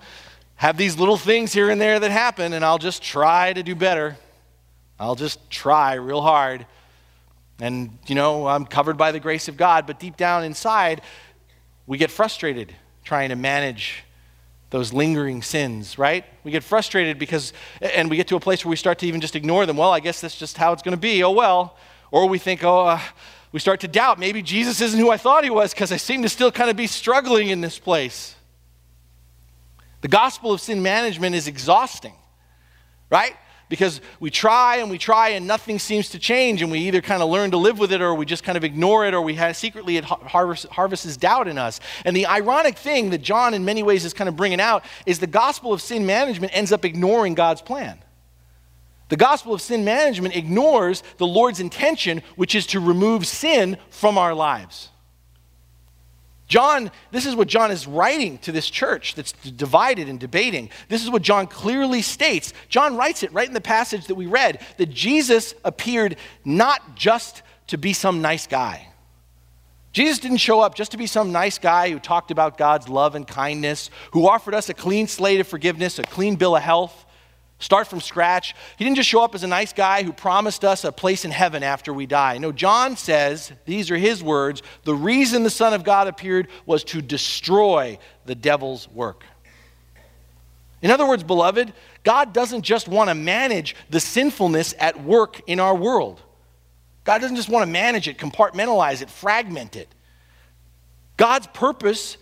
have 0.57 0.75
these 0.75 0.99
little 0.99 1.15
things 1.15 1.53
here 1.53 1.69
and 1.69 1.79
there 1.79 1.97
that 1.97 2.11
happen, 2.11 2.51
and 2.51 2.65
I'll 2.65 2.77
just 2.77 3.01
try 3.01 3.53
to 3.53 3.63
do 3.63 3.73
better. 3.73 4.17
I'll 4.99 5.15
just 5.15 5.49
try 5.49 5.93
real 5.93 6.21
hard. 6.21 6.65
And, 7.59 7.97
you 8.07 8.15
know, 8.15 8.47
I'm 8.47 8.65
covered 8.65 8.97
by 8.97 9.11
the 9.11 9.19
grace 9.19 9.47
of 9.47 9.57
God, 9.57 9.87
but 9.87 9.99
deep 9.99 10.17
down 10.17 10.43
inside, 10.43 11.01
we 11.87 11.97
get 11.97 12.11
frustrated 12.11 12.73
trying 13.03 13.29
to 13.29 13.35
manage 13.35 14.03
those 14.69 14.93
lingering 14.93 15.41
sins, 15.41 15.97
right? 15.97 16.25
We 16.43 16.51
get 16.51 16.63
frustrated 16.63 17.17
because, 17.17 17.53
and 17.81 18.09
we 18.09 18.17
get 18.17 18.27
to 18.27 18.35
a 18.35 18.39
place 18.39 18.63
where 18.63 18.69
we 18.69 18.75
start 18.75 18.99
to 18.99 19.07
even 19.07 19.19
just 19.19 19.35
ignore 19.35 19.65
them. 19.65 19.77
Well, 19.77 19.91
I 19.91 19.99
guess 19.99 20.21
that's 20.21 20.37
just 20.37 20.57
how 20.57 20.73
it's 20.73 20.83
going 20.83 20.95
to 20.95 21.01
be. 21.01 21.23
Oh, 21.23 21.31
well. 21.31 21.75
Or 22.11 22.27
we 22.27 22.37
think, 22.37 22.63
oh, 22.63 22.85
uh, 22.85 22.99
we 23.51 23.59
start 23.59 23.79
to 23.79 23.87
doubt 23.87 24.19
maybe 24.19 24.41
Jesus 24.41 24.79
isn't 24.81 24.99
who 24.99 25.09
I 25.09 25.17
thought 25.17 25.43
he 25.43 25.49
was 25.49 25.73
because 25.73 25.91
I 25.91 25.97
seem 25.97 26.21
to 26.21 26.29
still 26.29 26.51
kind 26.51 26.69
of 26.69 26.75
be 26.75 26.87
struggling 26.87 27.49
in 27.49 27.61
this 27.61 27.79
place. 27.79 28.35
The 30.01 30.07
gospel 30.07 30.53
of 30.53 30.61
sin 30.61 30.81
management 30.83 31.35
is 31.35 31.47
exhausting, 31.47 32.13
right? 33.09 33.35
Because 33.69 34.01
we 34.19 34.31
try 34.31 34.77
and 34.77 34.89
we 34.89 34.97
try 34.97 35.29
and 35.29 35.45
nothing 35.47 35.77
seems 35.77 36.09
to 36.09 36.19
change 36.19 36.61
and 36.61 36.71
we 36.71 36.79
either 36.79 37.01
kind 37.01 37.21
of 37.21 37.29
learn 37.29 37.51
to 37.51 37.57
live 37.57 37.77
with 37.77 37.93
it 37.93 38.01
or 38.01 38.15
we 38.15 38.25
just 38.25 38.43
kind 38.43 38.57
of 38.57 38.63
ignore 38.63 39.05
it 39.05 39.13
or 39.13 39.21
we 39.21 39.35
have, 39.35 39.55
secretly 39.55 39.97
it 39.97 40.03
harvest, 40.03 40.65
harvests 40.65 41.15
doubt 41.17 41.47
in 41.47 41.57
us. 41.57 41.79
And 42.03 42.15
the 42.15 42.25
ironic 42.25 42.77
thing 42.77 43.11
that 43.11 43.21
john 43.21 43.53
in 43.53 43.63
many 43.63 43.83
ways 43.83 44.03
is 44.03 44.13
kind 44.13 44.27
of 44.27 44.35
bringing 44.35 44.59
out 44.59 44.83
is 45.05 45.19
the 45.19 45.27
gospel 45.27 45.71
of 45.71 45.81
sin 45.81 46.05
management 46.05 46.55
ends 46.55 46.71
up 46.71 46.83
ignoring 46.83 47.35
god's 47.35 47.61
plan. 47.61 47.99
The 49.09 49.17
gospel 49.17 49.53
of 49.53 49.61
sin 49.61 49.85
management 49.85 50.35
ignores 50.35 51.03
the 51.17 51.27
lord's 51.27 51.59
intention 51.59 52.23
which 52.35 52.55
is 52.55 52.65
to 52.67 52.79
remove 52.79 53.27
sin 53.27 53.77
from 53.91 54.17
our 54.17 54.33
lives 54.33 54.89
John, 56.49 56.89
this 57.11 57.27
is 57.27 57.35
what 57.35 57.47
John 57.47 57.69
is 57.69 57.85
writing 57.85 58.39
to 58.39 58.51
this 58.51 58.69
church 58.69 59.13
that's 59.13 59.31
divided 59.31 60.09
and 60.09 60.19
debating. 60.19 60.71
This 60.89 61.03
is 61.03 61.09
what 61.09 61.21
John 61.21 61.45
clearly 61.45 62.01
states. 62.01 62.53
John 62.69 62.97
writes 62.97 63.21
it 63.21 63.31
right 63.31 63.47
in 63.47 63.53
the 63.53 63.61
passage 63.61 64.07
that 64.07 64.15
we 64.15 64.25
read 64.25 64.59
that 64.77 64.87
Jesus 64.87 65.53
appeared 65.63 66.17
not 66.43 66.95
just 66.95 67.43
to 67.67 67.77
be 67.77 67.93
some 67.93 68.23
nice 68.23 68.47
guy. 68.47 68.87
Jesus 69.91 70.17
didn't 70.17 70.37
show 70.37 70.59
up 70.59 70.73
just 70.73 70.91
to 70.91 70.97
be 70.97 71.05
some 71.05 71.31
nice 71.31 71.59
guy 71.59 71.91
who 71.91 71.99
talked 71.99 72.31
about 72.31 72.57
God's 72.57 72.89
love 72.89 73.13
and 73.13 73.27
kindness, 73.27 73.91
who 74.13 74.27
offered 74.27 74.55
us 74.55 74.69
a 74.69 74.73
clean 74.73 75.05
slate 75.05 75.39
of 75.39 75.47
forgiveness, 75.47 75.99
a 75.99 76.03
clean 76.03 76.35
bill 76.35 76.55
of 76.55 76.63
health 76.63 77.05
start 77.59 77.87
from 77.87 78.01
scratch. 78.01 78.55
He 78.77 78.83
didn't 78.83 78.97
just 78.97 79.09
show 79.09 79.23
up 79.23 79.35
as 79.35 79.43
a 79.43 79.47
nice 79.47 79.73
guy 79.73 80.03
who 80.03 80.11
promised 80.11 80.65
us 80.65 80.83
a 80.83 80.91
place 80.91 81.25
in 81.25 81.31
heaven 81.31 81.61
after 81.61 81.93
we 81.93 82.05
die. 82.05 82.37
No, 82.37 82.51
John 82.51 82.97
says, 82.97 83.51
these 83.65 83.91
are 83.91 83.97
his 83.97 84.23
words, 84.23 84.63
the 84.83 84.95
reason 84.95 85.43
the 85.43 85.49
Son 85.49 85.73
of 85.73 85.83
God 85.83 86.07
appeared 86.07 86.47
was 86.65 86.83
to 86.85 87.01
destroy 87.01 87.99
the 88.25 88.35
devil's 88.35 88.89
work. 88.89 89.23
In 90.81 90.91
other 90.91 91.07
words, 91.07 91.23
beloved, 91.23 91.73
God 92.03 92.33
doesn't 92.33 92.61
just 92.61 92.87
want 92.87 93.09
to 93.09 93.15
manage 93.15 93.75
the 93.89 93.99
sinfulness 93.99 94.73
at 94.79 95.03
work 95.03 95.41
in 95.47 95.59
our 95.59 95.75
world. 95.75 96.21
God 97.03 97.19
doesn't 97.19 97.35
just 97.35 97.49
want 97.49 97.63
to 97.63 97.71
manage 97.71 98.07
it, 98.07 98.17
compartmentalize 98.17 99.01
it, 99.01 99.09
fragment 99.09 99.75
it. 99.75 99.89
God's 101.17 101.47
purpose, 101.47 102.17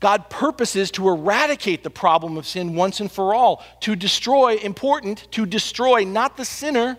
God 0.00 0.30
purposes 0.30 0.90
to 0.92 1.08
eradicate 1.08 1.82
the 1.82 1.90
problem 1.90 2.36
of 2.36 2.46
sin 2.46 2.74
once 2.74 3.00
and 3.00 3.10
for 3.10 3.34
all, 3.34 3.64
to 3.80 3.96
destroy, 3.96 4.56
important, 4.56 5.26
to 5.32 5.44
destroy 5.44 6.04
not 6.04 6.36
the 6.36 6.44
sinner, 6.44 6.96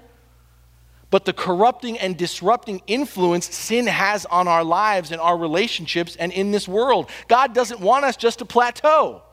but 1.09 1.25
the 1.25 1.33
corrupting 1.33 1.97
and 1.97 2.17
disrupting 2.17 2.81
influence 2.87 3.53
sin 3.55 3.87
has 3.87 4.25
on 4.25 4.47
our 4.47 4.63
lives 4.63 5.11
and 5.11 5.21
our 5.21 5.37
relationships 5.37 6.15
and 6.17 6.31
in 6.31 6.51
this 6.51 6.67
world. 6.67 7.09
God 7.27 7.55
doesn't 7.55 7.79
want 7.79 8.05
us 8.05 8.15
just 8.15 8.39
to 8.39 8.45
plateau. 8.45 9.23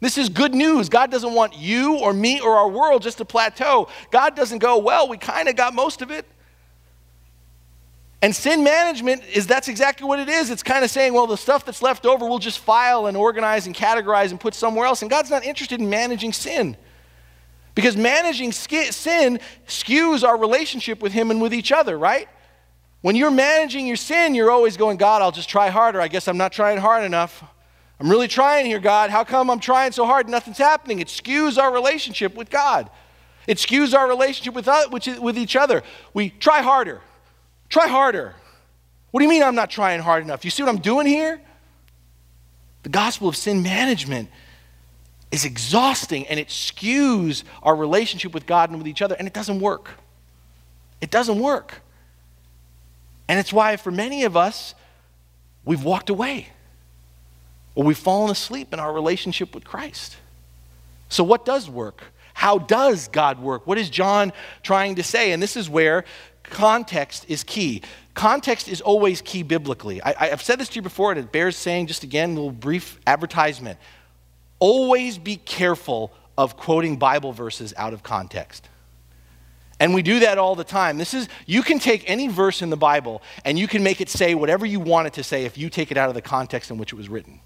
This 0.00 0.16
is 0.16 0.30
good 0.30 0.54
news. 0.54 0.88
God 0.88 1.10
doesn't 1.10 1.34
want 1.34 1.54
you 1.56 1.98
or 1.98 2.14
me 2.14 2.40
or 2.40 2.56
our 2.56 2.68
world 2.68 3.02
just 3.02 3.18
to 3.18 3.24
plateau. 3.26 3.88
God 4.10 4.34
doesn't 4.34 4.58
go, 4.58 4.78
well, 4.78 5.08
we 5.08 5.18
kind 5.18 5.48
of 5.48 5.56
got 5.56 5.74
most 5.74 6.00
of 6.00 6.10
it. 6.10 6.26
And 8.22 8.36
sin 8.36 8.62
management 8.62 9.22
is 9.32 9.46
that's 9.46 9.68
exactly 9.68 10.06
what 10.06 10.18
it 10.18 10.28
is. 10.28 10.50
It's 10.50 10.62
kind 10.62 10.84
of 10.84 10.90
saying, 10.90 11.14
well, 11.14 11.26
the 11.26 11.36
stuff 11.36 11.64
that's 11.64 11.80
left 11.80 12.04
over, 12.04 12.26
we'll 12.26 12.38
just 12.38 12.58
file 12.58 13.06
and 13.06 13.16
organize 13.16 13.66
and 13.66 13.74
categorize 13.74 14.30
and 14.30 14.38
put 14.38 14.54
somewhere 14.54 14.86
else. 14.86 15.00
And 15.00 15.10
God's 15.10 15.30
not 15.30 15.44
interested 15.44 15.80
in 15.80 15.88
managing 15.88 16.32
sin. 16.34 16.76
Because 17.74 17.96
managing 17.96 18.52
sin 18.52 19.40
skews 19.66 20.22
our 20.26 20.36
relationship 20.36 21.00
with 21.00 21.12
Him 21.12 21.30
and 21.30 21.40
with 21.40 21.54
each 21.54 21.72
other, 21.72 21.98
right? 21.98 22.28
When 23.00 23.16
you're 23.16 23.30
managing 23.30 23.86
your 23.86 23.96
sin, 23.96 24.34
you're 24.34 24.50
always 24.50 24.76
going, 24.76 24.98
God, 24.98 25.22
I'll 25.22 25.32
just 25.32 25.48
try 25.48 25.70
harder. 25.70 26.00
I 26.00 26.08
guess 26.08 26.28
I'm 26.28 26.36
not 26.36 26.52
trying 26.52 26.76
hard 26.76 27.04
enough. 27.04 27.42
I'm 27.98 28.10
really 28.10 28.28
trying 28.28 28.66
here, 28.66 28.80
God. 28.80 29.08
How 29.08 29.24
come 29.24 29.50
I'm 29.50 29.60
trying 29.60 29.92
so 29.92 30.04
hard? 30.04 30.26
And 30.26 30.32
nothing's 30.32 30.58
happening. 30.58 31.00
It 31.00 31.08
skews 31.08 31.56
our 31.56 31.72
relationship 31.72 32.34
with 32.34 32.50
God. 32.50 32.90
It 33.46 33.56
skews 33.56 33.96
our 33.96 34.06
relationship 34.06 34.54
with, 34.54 34.68
uh, 34.68 34.88
with 34.90 35.38
each 35.38 35.56
other. 35.56 35.82
We 36.12 36.30
try 36.30 36.60
harder. 36.60 37.00
Try 37.70 37.86
harder. 37.86 38.34
What 39.10 39.20
do 39.20 39.24
you 39.24 39.30
mean 39.30 39.42
I'm 39.42 39.54
not 39.54 39.70
trying 39.70 40.00
hard 40.00 40.22
enough? 40.22 40.44
You 40.44 40.50
see 40.50 40.62
what 40.62 40.68
I'm 40.68 40.80
doing 40.80 41.06
here? 41.06 41.40
The 42.82 42.88
gospel 42.88 43.28
of 43.28 43.36
sin 43.36 43.62
management 43.62 44.28
is 45.30 45.44
exhausting 45.44 46.26
and 46.26 46.38
it 46.38 46.48
skews 46.48 47.44
our 47.62 47.74
relationship 47.74 48.34
with 48.34 48.46
God 48.46 48.70
and 48.70 48.78
with 48.78 48.88
each 48.88 49.02
other, 49.02 49.14
and 49.14 49.26
it 49.26 49.32
doesn't 49.32 49.60
work. 49.60 49.90
It 51.00 51.10
doesn't 51.10 51.38
work. 51.38 51.80
And 53.28 53.38
it's 53.38 53.52
why, 53.52 53.76
for 53.76 53.90
many 53.90 54.24
of 54.24 54.36
us, 54.36 54.74
we've 55.64 55.84
walked 55.84 56.10
away 56.10 56.48
or 57.74 57.84
we've 57.84 57.96
fallen 57.96 58.30
asleep 58.30 58.72
in 58.72 58.80
our 58.80 58.92
relationship 58.92 59.54
with 59.54 59.64
Christ. 59.64 60.16
So, 61.08 61.22
what 61.22 61.44
does 61.44 61.70
work? 61.70 62.02
How 62.34 62.58
does 62.58 63.08
God 63.08 63.40
work? 63.40 63.66
What 63.66 63.78
is 63.78 63.90
John 63.90 64.32
trying 64.62 64.96
to 64.96 65.02
say? 65.02 65.32
And 65.32 65.42
this 65.42 65.56
is 65.56 65.68
where 65.68 66.04
context 66.50 67.24
is 67.28 67.44
key. 67.44 67.82
Context 68.14 68.68
is 68.68 68.80
always 68.80 69.22
key 69.22 69.42
biblically. 69.42 70.02
I, 70.02 70.26
have 70.26 70.42
said 70.42 70.58
this 70.60 70.68
to 70.70 70.76
you 70.76 70.82
before, 70.82 71.12
and 71.12 71.20
it 71.20 71.32
bears 71.32 71.56
saying 71.56 71.86
just 71.86 72.04
again, 72.04 72.32
a 72.32 72.34
little 72.34 72.50
brief 72.50 72.98
advertisement. 73.06 73.78
Always 74.58 75.16
be 75.16 75.36
careful 75.36 76.12
of 76.36 76.56
quoting 76.56 76.96
Bible 76.96 77.32
verses 77.32 77.72
out 77.76 77.92
of 77.92 78.02
context. 78.02 78.68
And 79.78 79.94
we 79.94 80.02
do 80.02 80.20
that 80.20 80.36
all 80.36 80.54
the 80.54 80.64
time. 80.64 80.98
This 80.98 81.14
is 81.14 81.28
you 81.46 81.62
can 81.62 81.78
take 81.78 82.08
any 82.08 82.28
verse 82.28 82.60
in 82.60 82.68
the 82.68 82.76
Bible 82.76 83.22
and 83.44 83.58
you 83.58 83.66
can 83.66 83.82
make 83.82 84.00
it 84.00 84.10
say 84.10 84.34
whatever 84.34 84.66
you 84.66 84.80
want 84.80 85.06
it 85.06 85.14
to 85.14 85.24
say 85.24 85.44
if 85.44 85.56
you 85.56 85.70
take 85.70 85.90
it 85.90 85.96
out 85.96 86.08
of 86.08 86.14
the 86.14 86.22
context 86.22 86.70
in 86.70 86.76
which 86.76 86.92
it 86.92 86.96
was 86.96 87.08
written. 87.08 87.40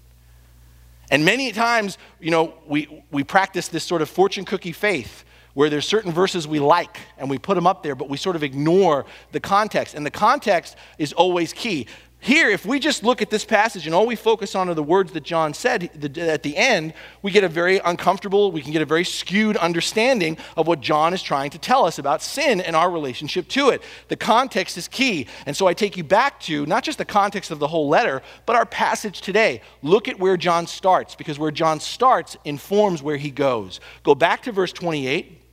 And 1.11 1.23
many 1.23 1.51
times, 1.51 1.97
you 2.19 2.31
know, 2.31 2.53
we, 2.67 3.03
we 3.11 3.23
practice 3.23 3.67
this 3.67 3.83
sort 3.83 4.01
of 4.01 4.09
fortune 4.09 4.43
cookie 4.43 4.71
faith 4.71 5.23
where 5.55 5.69
there's 5.69 5.87
certain 5.87 6.11
verses 6.11 6.47
we 6.47 6.59
like 6.59 6.99
and 7.17 7.29
we 7.29 7.39
put 7.39 7.55
them 7.55 7.65
up 7.65 7.81
there, 7.81 7.95
but 7.95 8.07
we 8.07 8.17
sort 8.17 8.35
of 8.35 8.43
ignore 8.43 9.05
the 9.31 9.39
context. 9.39 9.95
And 9.95 10.05
the 10.05 10.11
context 10.11 10.75
is 10.99 11.11
always 11.13 11.51
key. 11.51 11.87
Here, 12.25 12.49
if 12.49 12.65
we 12.65 12.79
just 12.79 13.03
look 13.03 13.21
at 13.21 13.29
this 13.29 13.45
passage 13.45 13.85
and 13.85 13.93
all 13.93 14.07
we 14.07 14.15
focus 14.15 14.55
on 14.55 14.67
are 14.67 14.73
the 14.73 14.81
words 14.81 15.11
that 15.11 15.21
John 15.21 15.53
said 15.53 16.17
at 16.17 16.41
the 16.41 16.57
end, 16.57 16.95
we 17.21 17.29
get 17.29 17.43
a 17.43 17.47
very 17.47 17.77
uncomfortable, 17.77 18.51
we 18.51 18.63
can 18.63 18.71
get 18.71 18.81
a 18.81 18.85
very 18.85 19.03
skewed 19.03 19.55
understanding 19.57 20.37
of 20.57 20.65
what 20.65 20.81
John 20.81 21.13
is 21.13 21.21
trying 21.21 21.51
to 21.51 21.59
tell 21.59 21.85
us 21.85 21.99
about 21.99 22.23
sin 22.23 22.61
and 22.61 22.75
our 22.75 22.89
relationship 22.89 23.47
to 23.49 23.69
it. 23.69 23.83
The 24.07 24.15
context 24.15 24.75
is 24.75 24.87
key. 24.87 25.27
And 25.45 25.55
so 25.55 25.67
I 25.67 25.75
take 25.75 25.97
you 25.97 26.03
back 26.03 26.39
to 26.41 26.65
not 26.65 26.83
just 26.83 26.97
the 26.97 27.05
context 27.05 27.51
of 27.51 27.59
the 27.59 27.67
whole 27.67 27.87
letter, 27.87 28.23
but 28.47 28.55
our 28.55 28.65
passage 28.65 29.21
today. 29.21 29.61
Look 29.83 30.07
at 30.07 30.17
where 30.17 30.35
John 30.35 30.65
starts, 30.65 31.13
because 31.13 31.37
where 31.37 31.51
John 31.51 31.79
starts 31.79 32.37
informs 32.43 33.03
where 33.03 33.17
he 33.17 33.29
goes. 33.29 33.79
Go 34.01 34.15
back 34.15 34.41
to 34.43 34.51
verse 34.51 34.73
28 34.73 35.43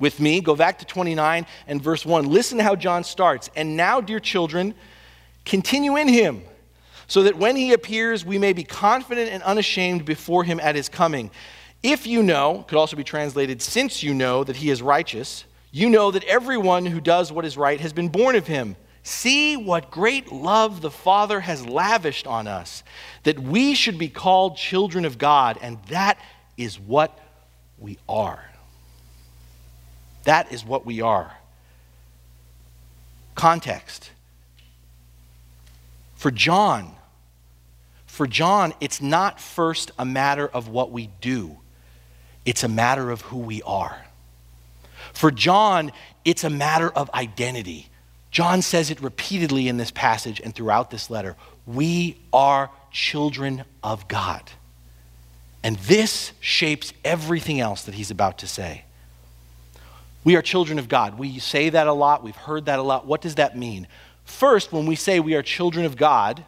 with 0.00 0.18
me. 0.18 0.40
Go 0.40 0.56
back 0.56 0.80
to 0.80 0.84
29 0.84 1.46
and 1.68 1.80
verse 1.80 2.04
1. 2.04 2.28
Listen 2.28 2.58
to 2.58 2.64
how 2.64 2.74
John 2.74 3.04
starts. 3.04 3.48
And 3.54 3.76
now, 3.76 4.00
dear 4.00 4.18
children, 4.18 4.74
Continue 5.44 5.96
in 5.96 6.08
him, 6.08 6.42
so 7.06 7.22
that 7.24 7.36
when 7.36 7.56
he 7.56 7.72
appears, 7.72 8.24
we 8.24 8.38
may 8.38 8.52
be 8.52 8.62
confident 8.62 9.30
and 9.30 9.42
unashamed 9.42 10.04
before 10.04 10.44
him 10.44 10.60
at 10.60 10.74
his 10.74 10.88
coming. 10.88 11.30
If 11.82 12.06
you 12.06 12.22
know, 12.22 12.64
could 12.68 12.78
also 12.78 12.96
be 12.96 13.04
translated, 13.04 13.62
since 13.62 14.02
you 14.02 14.14
know 14.14 14.44
that 14.44 14.56
he 14.56 14.70
is 14.70 14.82
righteous, 14.82 15.44
you 15.72 15.88
know 15.88 16.10
that 16.10 16.24
everyone 16.24 16.86
who 16.86 17.00
does 17.00 17.32
what 17.32 17.44
is 17.44 17.56
right 17.56 17.80
has 17.80 17.92
been 17.92 18.08
born 18.08 18.36
of 18.36 18.46
him. 18.46 18.76
See 19.02 19.56
what 19.56 19.90
great 19.90 20.30
love 20.30 20.82
the 20.82 20.90
Father 20.90 21.40
has 21.40 21.66
lavished 21.66 22.26
on 22.26 22.46
us, 22.46 22.84
that 23.22 23.38
we 23.38 23.74
should 23.74 23.98
be 23.98 24.08
called 24.08 24.56
children 24.56 25.06
of 25.06 25.16
God, 25.16 25.58
and 25.62 25.82
that 25.84 26.18
is 26.58 26.78
what 26.78 27.18
we 27.78 27.98
are. 28.08 28.49
That 30.24 30.52
is 30.52 30.64
what 30.64 30.84
we 30.84 31.00
are. 31.00 31.36
Context. 33.34 34.10
For 36.14 36.30
John, 36.30 36.94
for 38.06 38.26
John, 38.26 38.74
it's 38.80 39.00
not 39.00 39.40
first 39.40 39.92
a 39.98 40.04
matter 40.04 40.46
of 40.46 40.68
what 40.68 40.90
we 40.90 41.08
do, 41.20 41.56
it's 42.44 42.62
a 42.62 42.68
matter 42.68 43.10
of 43.10 43.22
who 43.22 43.38
we 43.38 43.62
are. 43.62 44.04
For 45.14 45.30
John, 45.30 45.92
it's 46.24 46.44
a 46.44 46.50
matter 46.50 46.90
of 46.90 47.10
identity. 47.14 47.88
John 48.30 48.62
says 48.62 48.90
it 48.90 49.00
repeatedly 49.00 49.68
in 49.68 49.76
this 49.76 49.90
passage 49.90 50.40
and 50.40 50.54
throughout 50.54 50.90
this 50.90 51.10
letter. 51.10 51.36
We 51.66 52.18
are 52.32 52.70
children 52.92 53.64
of 53.82 54.06
God. 54.06 54.42
And 55.62 55.76
this 55.76 56.32
shapes 56.40 56.92
everything 57.04 57.60
else 57.60 57.84
that 57.84 57.94
he's 57.94 58.10
about 58.10 58.38
to 58.38 58.46
say. 58.46 58.84
We 60.24 60.36
are 60.36 60.42
children 60.42 60.78
of 60.78 60.88
God. 60.88 61.18
We 61.18 61.38
say 61.38 61.70
that 61.70 61.86
a 61.86 61.92
lot. 61.92 62.22
We've 62.22 62.36
heard 62.36 62.66
that 62.66 62.78
a 62.78 62.82
lot. 62.82 63.06
What 63.06 63.20
does 63.20 63.36
that 63.36 63.56
mean? 63.56 63.86
First, 64.24 64.72
when 64.72 64.86
we 64.86 64.96
say 64.96 65.18
we 65.18 65.34
are 65.34 65.42
children 65.42 65.84
of 65.84 65.96
God, 65.96 66.44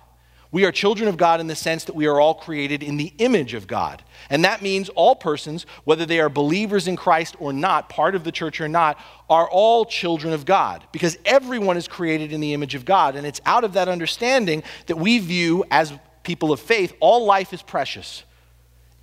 we 0.52 0.66
are 0.66 0.72
children 0.72 1.08
of 1.08 1.16
God 1.16 1.40
in 1.40 1.46
the 1.46 1.56
sense 1.56 1.84
that 1.84 1.94
we 1.94 2.06
are 2.06 2.20
all 2.20 2.34
created 2.34 2.82
in 2.82 2.98
the 2.98 3.14
image 3.16 3.54
of 3.54 3.66
God. 3.66 4.02
And 4.28 4.44
that 4.44 4.60
means 4.60 4.90
all 4.90 5.16
persons, 5.16 5.64
whether 5.84 6.04
they 6.04 6.20
are 6.20 6.28
believers 6.28 6.86
in 6.86 6.94
Christ 6.94 7.36
or 7.38 7.54
not, 7.54 7.88
part 7.88 8.14
of 8.14 8.22
the 8.22 8.30
church 8.30 8.60
or 8.60 8.68
not, 8.68 8.98
are 9.30 9.48
all 9.48 9.86
children 9.86 10.34
of 10.34 10.44
God 10.44 10.84
because 10.92 11.16
everyone 11.24 11.78
is 11.78 11.88
created 11.88 12.34
in 12.34 12.40
the 12.40 12.52
image 12.52 12.74
of 12.74 12.84
God. 12.84 13.16
And 13.16 13.26
it's 13.26 13.40
out 13.46 13.64
of 13.64 13.72
that 13.72 13.88
understanding 13.88 14.62
that 14.88 14.96
we 14.96 15.18
view, 15.18 15.64
as 15.70 15.94
people 16.22 16.52
of 16.52 16.60
faith, 16.60 16.92
all 17.00 17.24
life 17.24 17.54
is 17.54 17.62
precious. 17.62 18.22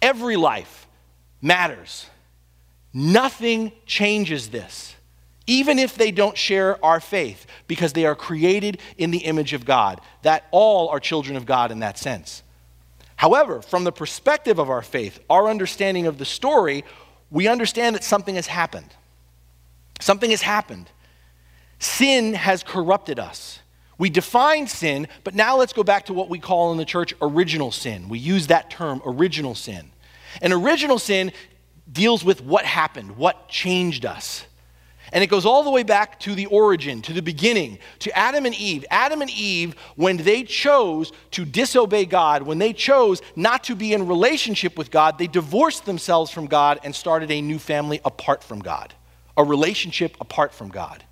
Every 0.04 0.36
life 0.36 0.88
matters. 1.42 2.06
Nothing 2.94 3.72
changes 3.86 4.50
this 4.50 4.96
even 5.50 5.80
if 5.80 5.96
they 5.96 6.12
don't 6.12 6.38
share 6.38 6.84
our 6.86 7.00
faith, 7.00 7.48
because 7.68 7.94
they 7.94 8.06
are 8.06 8.14
created 8.14 8.80
in 9.00 9.10
the 9.10 9.18
image 9.18 9.54
of 9.54 9.66
God. 9.66 10.00
That 10.22 10.46
all 10.52 10.90
are 10.90 11.00
children 11.00 11.36
of 11.36 11.48
God 11.48 11.72
in 11.72 11.80
that 11.80 11.98
sense. 11.98 12.44
However, 13.16 13.64
from 13.64 13.84
the 13.84 13.92
perspective 13.92 14.60
of 14.60 14.70
our 14.70 14.84
faith, 14.84 15.20
our 15.28 15.50
understanding 15.50 16.06
of 16.06 16.20
the 16.20 16.26
story, 16.26 16.86
we 17.32 17.48
understand 17.48 17.96
that 17.96 18.04
something 18.04 18.36
has 18.36 18.46
happened. 18.46 18.94
Something 20.00 20.30
has 20.30 20.44
happened. 20.44 20.88
Sin 21.80 22.36
has 22.36 22.62
corrupted 22.62 23.18
us. 23.18 23.60
We 23.98 24.12
define 24.12 24.68
sin, 24.68 25.08
but 25.24 25.34
now 25.34 25.58
let's 25.58 25.74
go 25.74 25.84
back 25.84 26.06
to 26.06 26.14
what 26.14 26.30
we 26.30 26.38
call 26.38 26.72
in 26.74 26.78
the 26.78 26.86
church 26.86 27.16
original 27.24 27.72
sin. 27.72 28.08
We 28.08 28.20
use 28.20 28.48
that 28.48 28.70
term, 28.70 29.02
original 29.04 29.56
sin. 29.56 29.90
And 30.44 30.54
original 30.54 31.00
sin 31.00 31.32
deals 31.92 32.24
with 32.24 32.42
what 32.42 32.66
happened, 32.66 33.18
what 33.18 33.48
changed 33.48 34.06
us. 34.06 34.46
And 35.12 35.24
it 35.24 35.28
goes 35.28 35.46
all 35.46 35.64
the 35.64 35.72
way 35.72 35.84
back 35.84 36.20
to 36.22 36.36
the 36.36 36.46
origin, 36.48 37.02
to 37.04 37.14
the 37.14 37.22
beginning, 37.22 37.80
to 38.00 38.16
Adam 38.16 38.46
and 38.46 38.54
Eve. 38.54 38.86
Adam 38.92 39.22
and 39.22 39.32
Eve, 39.32 39.76
when 39.96 40.18
they 40.18 40.44
chose 40.44 41.12
to 41.32 41.46
disobey 41.46 42.06
God, 42.06 42.44
when 42.44 42.60
they 42.60 42.74
chose 42.74 43.22
not 43.36 43.64
to 43.66 43.76
be 43.76 43.94
in 43.94 44.08
relationship 44.08 44.78
with 44.78 44.92
God, 44.92 45.18
they 45.18 45.26
divorced 45.26 45.86
themselves 45.86 46.30
from 46.30 46.46
God 46.46 46.80
and 46.84 46.94
started 46.94 47.32
a 47.32 47.42
new 47.42 47.58
family 47.58 48.00
apart 48.06 48.44
from 48.44 48.60
God, 48.60 48.94
a 49.36 49.44
relationship 49.44 50.16
apart 50.22 50.54
from 50.54 50.70
God. 50.70 51.04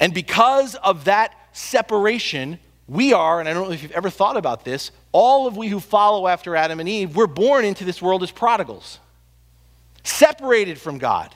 And 0.00 0.12
because 0.12 0.74
of 0.74 1.04
that 1.04 1.34
separation, 1.52 2.58
we 2.88 3.12
are, 3.12 3.38
and 3.38 3.48
I 3.48 3.52
don't 3.52 3.68
know 3.68 3.72
if 3.72 3.84
you've 3.84 3.92
ever 3.92 4.10
thought 4.10 4.36
about 4.36 4.64
this, 4.64 4.90
all 5.12 5.46
of 5.46 5.56
we 5.56 5.68
who 5.68 5.78
follow 5.78 6.26
after 6.26 6.56
Adam 6.56 6.80
and 6.80 6.88
Eve, 6.88 7.14
we're 7.14 7.28
born 7.28 7.64
into 7.64 7.84
this 7.84 8.02
world 8.02 8.24
as 8.24 8.32
prodigals. 8.32 8.98
Separated 10.02 10.78
from 10.78 10.98
God. 10.98 11.34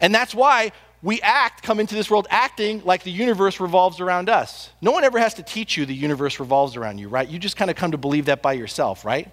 And 0.00 0.14
that's 0.14 0.34
why 0.34 0.72
we 1.02 1.20
act, 1.22 1.62
come 1.62 1.80
into 1.80 1.94
this 1.94 2.10
world 2.10 2.26
acting 2.30 2.82
like 2.84 3.02
the 3.02 3.10
universe 3.10 3.58
revolves 3.58 4.00
around 4.00 4.28
us. 4.28 4.70
No 4.82 4.90
one 4.90 5.04
ever 5.04 5.18
has 5.18 5.34
to 5.34 5.42
teach 5.42 5.76
you 5.76 5.86
the 5.86 5.94
universe 5.94 6.38
revolves 6.38 6.76
around 6.76 6.98
you, 6.98 7.08
right? 7.08 7.28
You 7.28 7.38
just 7.38 7.56
kind 7.56 7.70
of 7.70 7.76
come 7.76 7.92
to 7.92 7.98
believe 7.98 8.26
that 8.26 8.42
by 8.42 8.52
yourself, 8.52 9.04
right? 9.04 9.28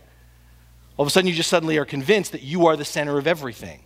All 0.96 1.04
of 1.04 1.08
a 1.08 1.12
sudden, 1.12 1.28
you 1.28 1.36
just 1.36 1.50
suddenly 1.50 1.78
are 1.78 1.86
convinced 1.86 2.32
that 2.32 2.42
you 2.42 2.68
are 2.68 2.76
the 2.76 2.86
center 2.86 3.18
of 3.18 3.28
everything. 3.28 3.82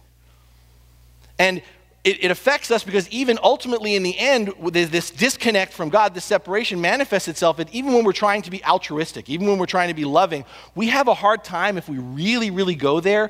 And 1.39 1.61
it, 2.03 2.23
it, 2.23 2.31
affects 2.31 2.71
us 2.71 2.83
because 2.83 3.07
even 3.09 3.37
ultimately 3.43 3.95
in 3.95 4.01
the 4.01 4.17
end, 4.17 4.53
this 4.71 5.11
disconnect 5.11 5.73
from 5.73 5.89
God, 5.89 6.13
this 6.13 6.25
separation 6.25 6.81
manifests 6.81 7.27
itself. 7.27 7.59
And 7.59 7.69
even 7.71 7.93
when 7.93 8.03
we're 8.03 8.11
trying 8.11 8.41
to 8.43 8.51
be 8.51 8.63
altruistic, 8.63 9.29
even 9.29 9.47
when 9.47 9.59
we're 9.59 9.65
trying 9.67 9.89
to 9.89 9.93
be 9.93 10.05
loving, 10.05 10.45
we 10.73 10.87
have 10.87 11.07
a 11.07 11.13
hard 11.13 11.43
time 11.43 11.77
if 11.77 11.87
we 11.89 11.97
really, 11.97 12.49
really 12.49 12.75
go 12.75 12.99
there 12.99 13.29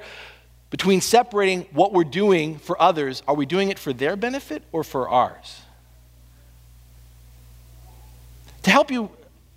between 0.71 0.99
separating 0.99 1.67
what 1.71 1.93
we're 1.93 2.03
doing 2.03 2.57
for 2.57 2.81
others. 2.81 3.21
Are 3.27 3.36
we 3.36 3.45
doing 3.45 3.69
it 3.69 3.77
for 3.77 3.93
their 3.93 4.15
benefit 4.15 4.63
or 4.71 4.84
for 4.84 5.07
ours? 5.07 5.62
To 8.63 8.71
help 8.71 8.89
you 8.89 9.12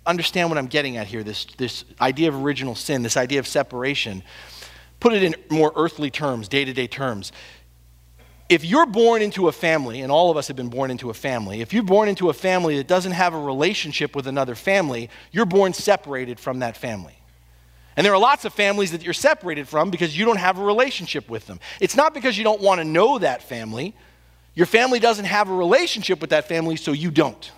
understand 0.05 0.49
what 0.49 0.59
I'm 0.59 0.67
getting 0.67 0.97
at 0.97 1.07
here, 1.07 1.23
this, 1.23 1.45
this 1.57 1.83
idea 1.99 2.27
of 2.27 2.35
original 2.35 2.75
sin, 2.75 3.01
this 3.01 3.17
idea 3.17 3.39
of 3.39 3.47
separation, 3.47 4.21
put 4.99 5.13
it 5.13 5.23
in 5.23 5.35
more 5.49 5.73
earthly 5.75 6.11
terms, 6.11 6.47
day 6.47 6.63
to 6.63 6.73
day 6.73 6.85
terms 6.85 7.31
if 8.47 8.63
you're 8.63 8.85
born 8.85 9.21
into 9.21 9.47
a 9.47 9.51
family, 9.51 10.01
and 10.01 10.11
all 10.11 10.29
of 10.29 10.37
us 10.37 10.47
have 10.47 10.55
been 10.55 10.69
born 10.69 10.91
into 10.91 11.09
a 11.09 11.13
family, 11.13 11.61
if 11.61 11.73
you're 11.73 11.83
born 11.83 12.07
into 12.07 12.29
a 12.29 12.33
family 12.33 12.77
that 12.77 12.87
doesn't 12.87 13.13
have 13.13 13.33
a 13.33 13.39
relationship 13.39 14.15
with 14.15 14.27
another 14.27 14.55
family, 14.55 15.09
you're 15.31 15.45
born 15.45 15.73
separated 15.73 16.39
from 16.39 16.59
that 16.59 16.77
family. 16.77 17.17
And 17.97 18.05
there 18.05 18.13
are 18.13 18.19
lots 18.19 18.43
of 18.45 18.53
families 18.53 18.91
that 18.91 19.03
you're 19.03 19.13
separated 19.13 19.67
from 19.67 19.89
because 19.89 20.17
you 20.17 20.25
don't 20.25 20.37
have 20.37 20.59
a 20.59 20.63
relationship 20.63 21.29
with 21.29 21.47
them. 21.47 21.59
It's 21.79 21.95
not 21.95 22.13
because 22.13 22.37
you 22.37 22.43
don't 22.43 22.61
want 22.61 22.79
to 22.79 22.85
know 22.85 23.19
that 23.19 23.41
family. 23.41 23.95
Your 24.53 24.65
family 24.65 24.99
doesn't 24.99 25.25
have 25.25 25.49
a 25.49 25.53
relationship 25.53 26.19
with 26.19 26.29
that 26.31 26.47
family, 26.47 26.75
so 26.75 26.91
you 26.91 27.11
don't. 27.11 27.51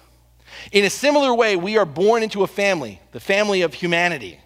In 0.71 0.85
a 0.85 0.89
similar 0.89 1.33
way, 1.33 1.55
we 1.55 1.77
are 1.77 1.85
born 1.85 2.23
into 2.23 2.43
a 2.43 2.47
family, 2.47 3.01
the 3.11 3.19
family 3.19 3.61
of 3.61 3.73
humanity 3.73 4.39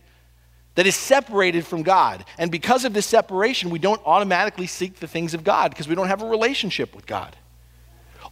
that 0.75 0.87
is 0.87 0.95
separated 0.95 1.65
from 1.65 1.83
God. 1.83 2.23
And 2.37 2.51
because 2.51 2.85
of 2.85 2.93
this 2.93 3.05
separation, 3.05 3.69
we 3.69 3.79
don't 3.79 4.01
automatically 4.05 4.67
seek 4.67 4.99
the 4.99 5.07
things 5.07 5.33
of 5.33 5.43
God 5.43 5.71
because 5.71 5.87
we 5.87 5.95
don't 5.95 6.07
have 6.07 6.21
a 6.21 6.27
relationship 6.27 6.95
with 6.95 7.05
God. 7.05 7.35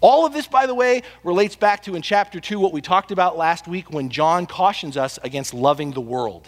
All 0.01 0.25
of 0.25 0.31
this, 0.31 0.47
by 0.47 0.65
the 0.65 0.75
way, 0.75 1.03
relates 1.23 1.57
back 1.57 1.83
to 1.83 1.95
in 1.95 2.01
chapter 2.01 2.39
2 2.39 2.59
what 2.59 2.71
we 2.71 2.79
talked 2.79 3.11
about 3.11 3.37
last 3.37 3.67
week 3.67 3.91
when 3.91 4.09
John 4.09 4.45
cautions 4.45 4.95
us 4.95 5.19
against 5.23 5.53
loving 5.53 5.91
the 5.91 6.01
world. 6.01 6.47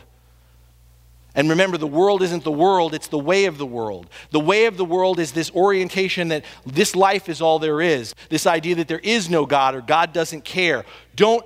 And 1.34 1.50
remember, 1.50 1.78
the 1.78 1.88
world 1.88 2.22
isn't 2.22 2.44
the 2.44 2.52
world, 2.52 2.94
it's 2.94 3.08
the 3.08 3.18
way 3.18 3.46
of 3.46 3.58
the 3.58 3.66
world. 3.66 4.08
The 4.32 4.40
way 4.40 4.66
of 4.66 4.76
the 4.76 4.84
world 4.86 5.18
is 5.20 5.32
this 5.32 5.50
orientation 5.52 6.28
that 6.28 6.44
this 6.66 6.96
life 6.96 7.30
is 7.30 7.42
all 7.42 7.58
there 7.58 7.82
is, 7.82 8.14
this 8.30 8.46
idea 8.46 8.76
that 8.76 8.90
there 8.90 9.00
is 9.00 9.30
no 9.30 9.46
God 9.46 9.74
or 9.74 9.82
God 9.82 10.12
doesn't 10.12 10.44
care. 10.44 10.84
Don't, 11.16 11.46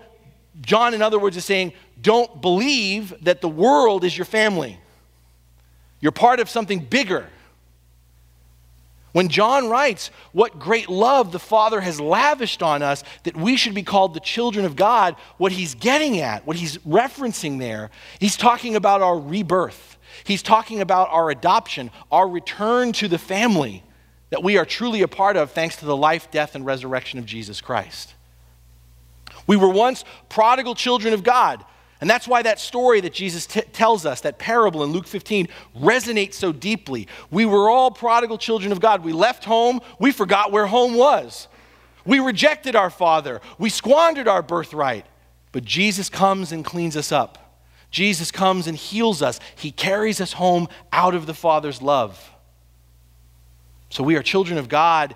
John, 0.61 0.93
in 0.95 1.01
other 1.03 1.19
words, 1.19 1.37
is 1.37 1.45
saying, 1.45 1.73
don't 2.01 2.41
believe 2.41 3.13
that 3.23 3.41
the 3.41 3.49
world 3.49 4.03
is 4.03 4.17
your 4.17 4.25
family. 4.25 4.79
You're 5.99 6.11
part 6.11 6.39
of 6.39 6.49
something 6.49 6.79
bigger. 6.79 7.27
When 9.15 9.29
John 9.29 9.69
writes, 9.69 10.11
What 10.33 10.59
great 10.59 10.89
love 10.89 11.31
the 11.31 11.39
Father 11.39 11.79
has 11.79 12.01
lavished 12.01 12.61
on 12.61 12.83
us 12.83 13.01
that 13.23 13.37
we 13.37 13.55
should 13.55 13.73
be 13.73 13.81
called 13.81 14.13
the 14.13 14.19
children 14.19 14.65
of 14.65 14.75
God, 14.75 15.15
what 15.37 15.53
he's 15.53 15.73
getting 15.73 16.19
at, 16.19 16.45
what 16.45 16.57
he's 16.57 16.79
referencing 16.79 17.57
there, 17.57 17.91
he's 18.19 18.35
talking 18.35 18.75
about 18.75 19.01
our 19.01 19.17
rebirth. 19.17 19.95
He's 20.25 20.43
talking 20.43 20.81
about 20.81 21.07
our 21.11 21.29
adoption, 21.29 21.91
our 22.11 22.27
return 22.27 22.91
to 22.91 23.07
the 23.07 23.17
family 23.17 23.85
that 24.31 24.43
we 24.43 24.57
are 24.57 24.65
truly 24.65 25.01
a 25.01 25.07
part 25.07 25.37
of 25.37 25.51
thanks 25.51 25.77
to 25.77 25.85
the 25.85 25.95
life, 25.95 26.29
death, 26.29 26.53
and 26.53 26.65
resurrection 26.65 27.17
of 27.17 27.25
Jesus 27.25 27.61
Christ. 27.61 28.15
We 29.47 29.55
were 29.55 29.69
once 29.69 30.03
prodigal 30.27 30.75
children 30.75 31.13
of 31.13 31.23
God 31.23 31.63
and 32.01 32.09
that's 32.09 32.27
why 32.27 32.41
that 32.41 32.59
story 32.59 33.01
that 33.01 33.13
Jesus 33.13 33.45
t- 33.45 33.61
tells 33.61 34.05
us, 34.05 34.21
that 34.21 34.37
parable 34.37 34.83
in 34.83 34.91
Luke 34.91 35.07
15, 35.07 35.47
resonates 35.79 36.33
so 36.33 36.51
deeply. 36.51 37.07
We 37.31 37.45
were 37.45 37.69
all 37.69 37.89
prodigal 37.91 38.37
children 38.37 38.71
of 38.71 38.79
God. 38.79 39.03
We 39.03 39.13
left 39.13 39.45
home, 39.45 39.79
we 39.99 40.11
forgot 40.11 40.51
where 40.51 40.67
home 40.67 40.95
was. 40.95 41.47
We 42.05 42.19
rejected 42.19 42.75
our 42.75 42.89
Father, 42.89 43.41
we 43.57 43.69
squandered 43.69 44.27
our 44.27 44.41
birthright. 44.41 45.05
But 45.55 45.63
Jesus 45.63 46.09
comes 46.09 46.51
and 46.51 46.65
cleans 46.65 46.97
us 46.97 47.13
up. 47.13 47.61
Jesus 47.89 48.29
comes 48.29 48.67
and 48.67 48.75
heals 48.75 49.21
us. 49.21 49.39
He 49.55 49.71
carries 49.71 50.19
us 50.19 50.33
home 50.33 50.67
out 50.91 51.15
of 51.15 51.27
the 51.27 51.33
Father's 51.33 51.81
love. 51.81 52.31
So 53.89 54.03
we 54.03 54.17
are 54.17 54.21
children 54.21 54.57
of 54.57 54.67
God 54.67 55.15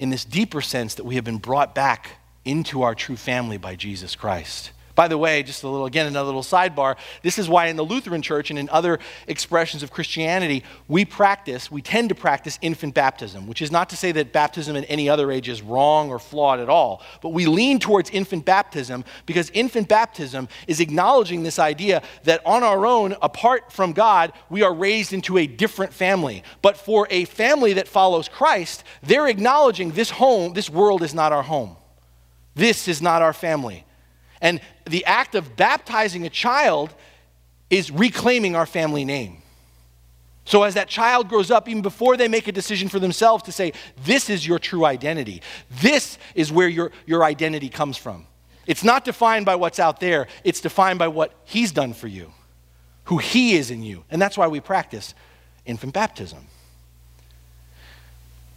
in 0.00 0.10
this 0.10 0.24
deeper 0.24 0.60
sense 0.60 0.96
that 0.96 1.04
we 1.04 1.14
have 1.14 1.22
been 1.22 1.38
brought 1.38 1.76
back 1.76 2.16
into 2.44 2.82
our 2.82 2.96
true 2.96 3.14
family 3.14 3.56
by 3.56 3.76
Jesus 3.76 4.16
Christ. 4.16 4.72
By 4.94 5.08
the 5.08 5.16
way, 5.16 5.42
just 5.42 5.62
a 5.62 5.68
little, 5.68 5.86
again, 5.86 6.06
another 6.06 6.26
little 6.26 6.42
sidebar. 6.42 6.96
This 7.22 7.38
is 7.38 7.48
why 7.48 7.66
in 7.66 7.76
the 7.76 7.84
Lutheran 7.84 8.20
Church 8.20 8.50
and 8.50 8.58
in 8.58 8.68
other 8.68 8.98
expressions 9.26 9.82
of 9.82 9.90
Christianity, 9.90 10.64
we 10.86 11.04
practice, 11.04 11.70
we 11.70 11.80
tend 11.80 12.10
to 12.10 12.14
practice 12.14 12.58
infant 12.60 12.94
baptism, 12.94 13.46
which 13.46 13.62
is 13.62 13.70
not 13.70 13.88
to 13.90 13.96
say 13.96 14.12
that 14.12 14.32
baptism 14.32 14.76
at 14.76 14.84
any 14.88 15.08
other 15.08 15.30
age 15.30 15.48
is 15.48 15.62
wrong 15.62 16.10
or 16.10 16.18
flawed 16.18 16.60
at 16.60 16.68
all. 16.68 17.02
But 17.22 17.30
we 17.30 17.46
lean 17.46 17.78
towards 17.78 18.10
infant 18.10 18.44
baptism 18.44 19.04
because 19.24 19.50
infant 19.50 19.88
baptism 19.88 20.48
is 20.66 20.80
acknowledging 20.80 21.42
this 21.42 21.58
idea 21.58 22.02
that 22.24 22.44
on 22.44 22.62
our 22.62 22.84
own, 22.84 23.16
apart 23.22 23.72
from 23.72 23.94
God, 23.94 24.32
we 24.50 24.62
are 24.62 24.74
raised 24.74 25.14
into 25.14 25.38
a 25.38 25.46
different 25.46 25.94
family. 25.94 26.42
But 26.60 26.76
for 26.76 27.06
a 27.08 27.24
family 27.24 27.72
that 27.74 27.88
follows 27.88 28.28
Christ, 28.28 28.84
they're 29.02 29.28
acknowledging 29.28 29.92
this 29.92 30.10
home, 30.10 30.52
this 30.52 30.68
world 30.68 31.02
is 31.02 31.14
not 31.14 31.32
our 31.32 31.42
home. 31.42 31.76
This 32.54 32.88
is 32.88 33.00
not 33.00 33.22
our 33.22 33.32
family. 33.32 33.86
And 34.42 34.60
the 34.84 35.04
act 35.06 35.34
of 35.34 35.56
baptizing 35.56 36.26
a 36.26 36.30
child 36.30 36.92
is 37.70 37.90
reclaiming 37.90 38.54
our 38.54 38.66
family 38.66 39.06
name. 39.06 39.38
So, 40.44 40.64
as 40.64 40.74
that 40.74 40.88
child 40.88 41.28
grows 41.28 41.52
up, 41.52 41.68
even 41.68 41.82
before 41.82 42.16
they 42.16 42.26
make 42.26 42.48
a 42.48 42.52
decision 42.52 42.88
for 42.88 42.98
themselves 42.98 43.44
to 43.44 43.52
say, 43.52 43.72
This 44.04 44.28
is 44.28 44.46
your 44.46 44.58
true 44.58 44.84
identity, 44.84 45.40
this 45.70 46.18
is 46.34 46.50
where 46.50 46.68
your, 46.68 46.90
your 47.06 47.24
identity 47.24 47.68
comes 47.68 47.96
from. 47.96 48.26
It's 48.66 48.84
not 48.84 49.04
defined 49.04 49.46
by 49.46 49.54
what's 49.54 49.78
out 49.78 50.00
there, 50.00 50.26
it's 50.42 50.60
defined 50.60 50.98
by 50.98 51.08
what 51.08 51.32
He's 51.44 51.70
done 51.70 51.94
for 51.94 52.08
you, 52.08 52.32
who 53.04 53.18
He 53.18 53.54
is 53.54 53.70
in 53.70 53.84
you. 53.84 54.04
And 54.10 54.20
that's 54.20 54.36
why 54.36 54.48
we 54.48 54.58
practice 54.58 55.14
infant 55.64 55.94
baptism. 55.94 56.48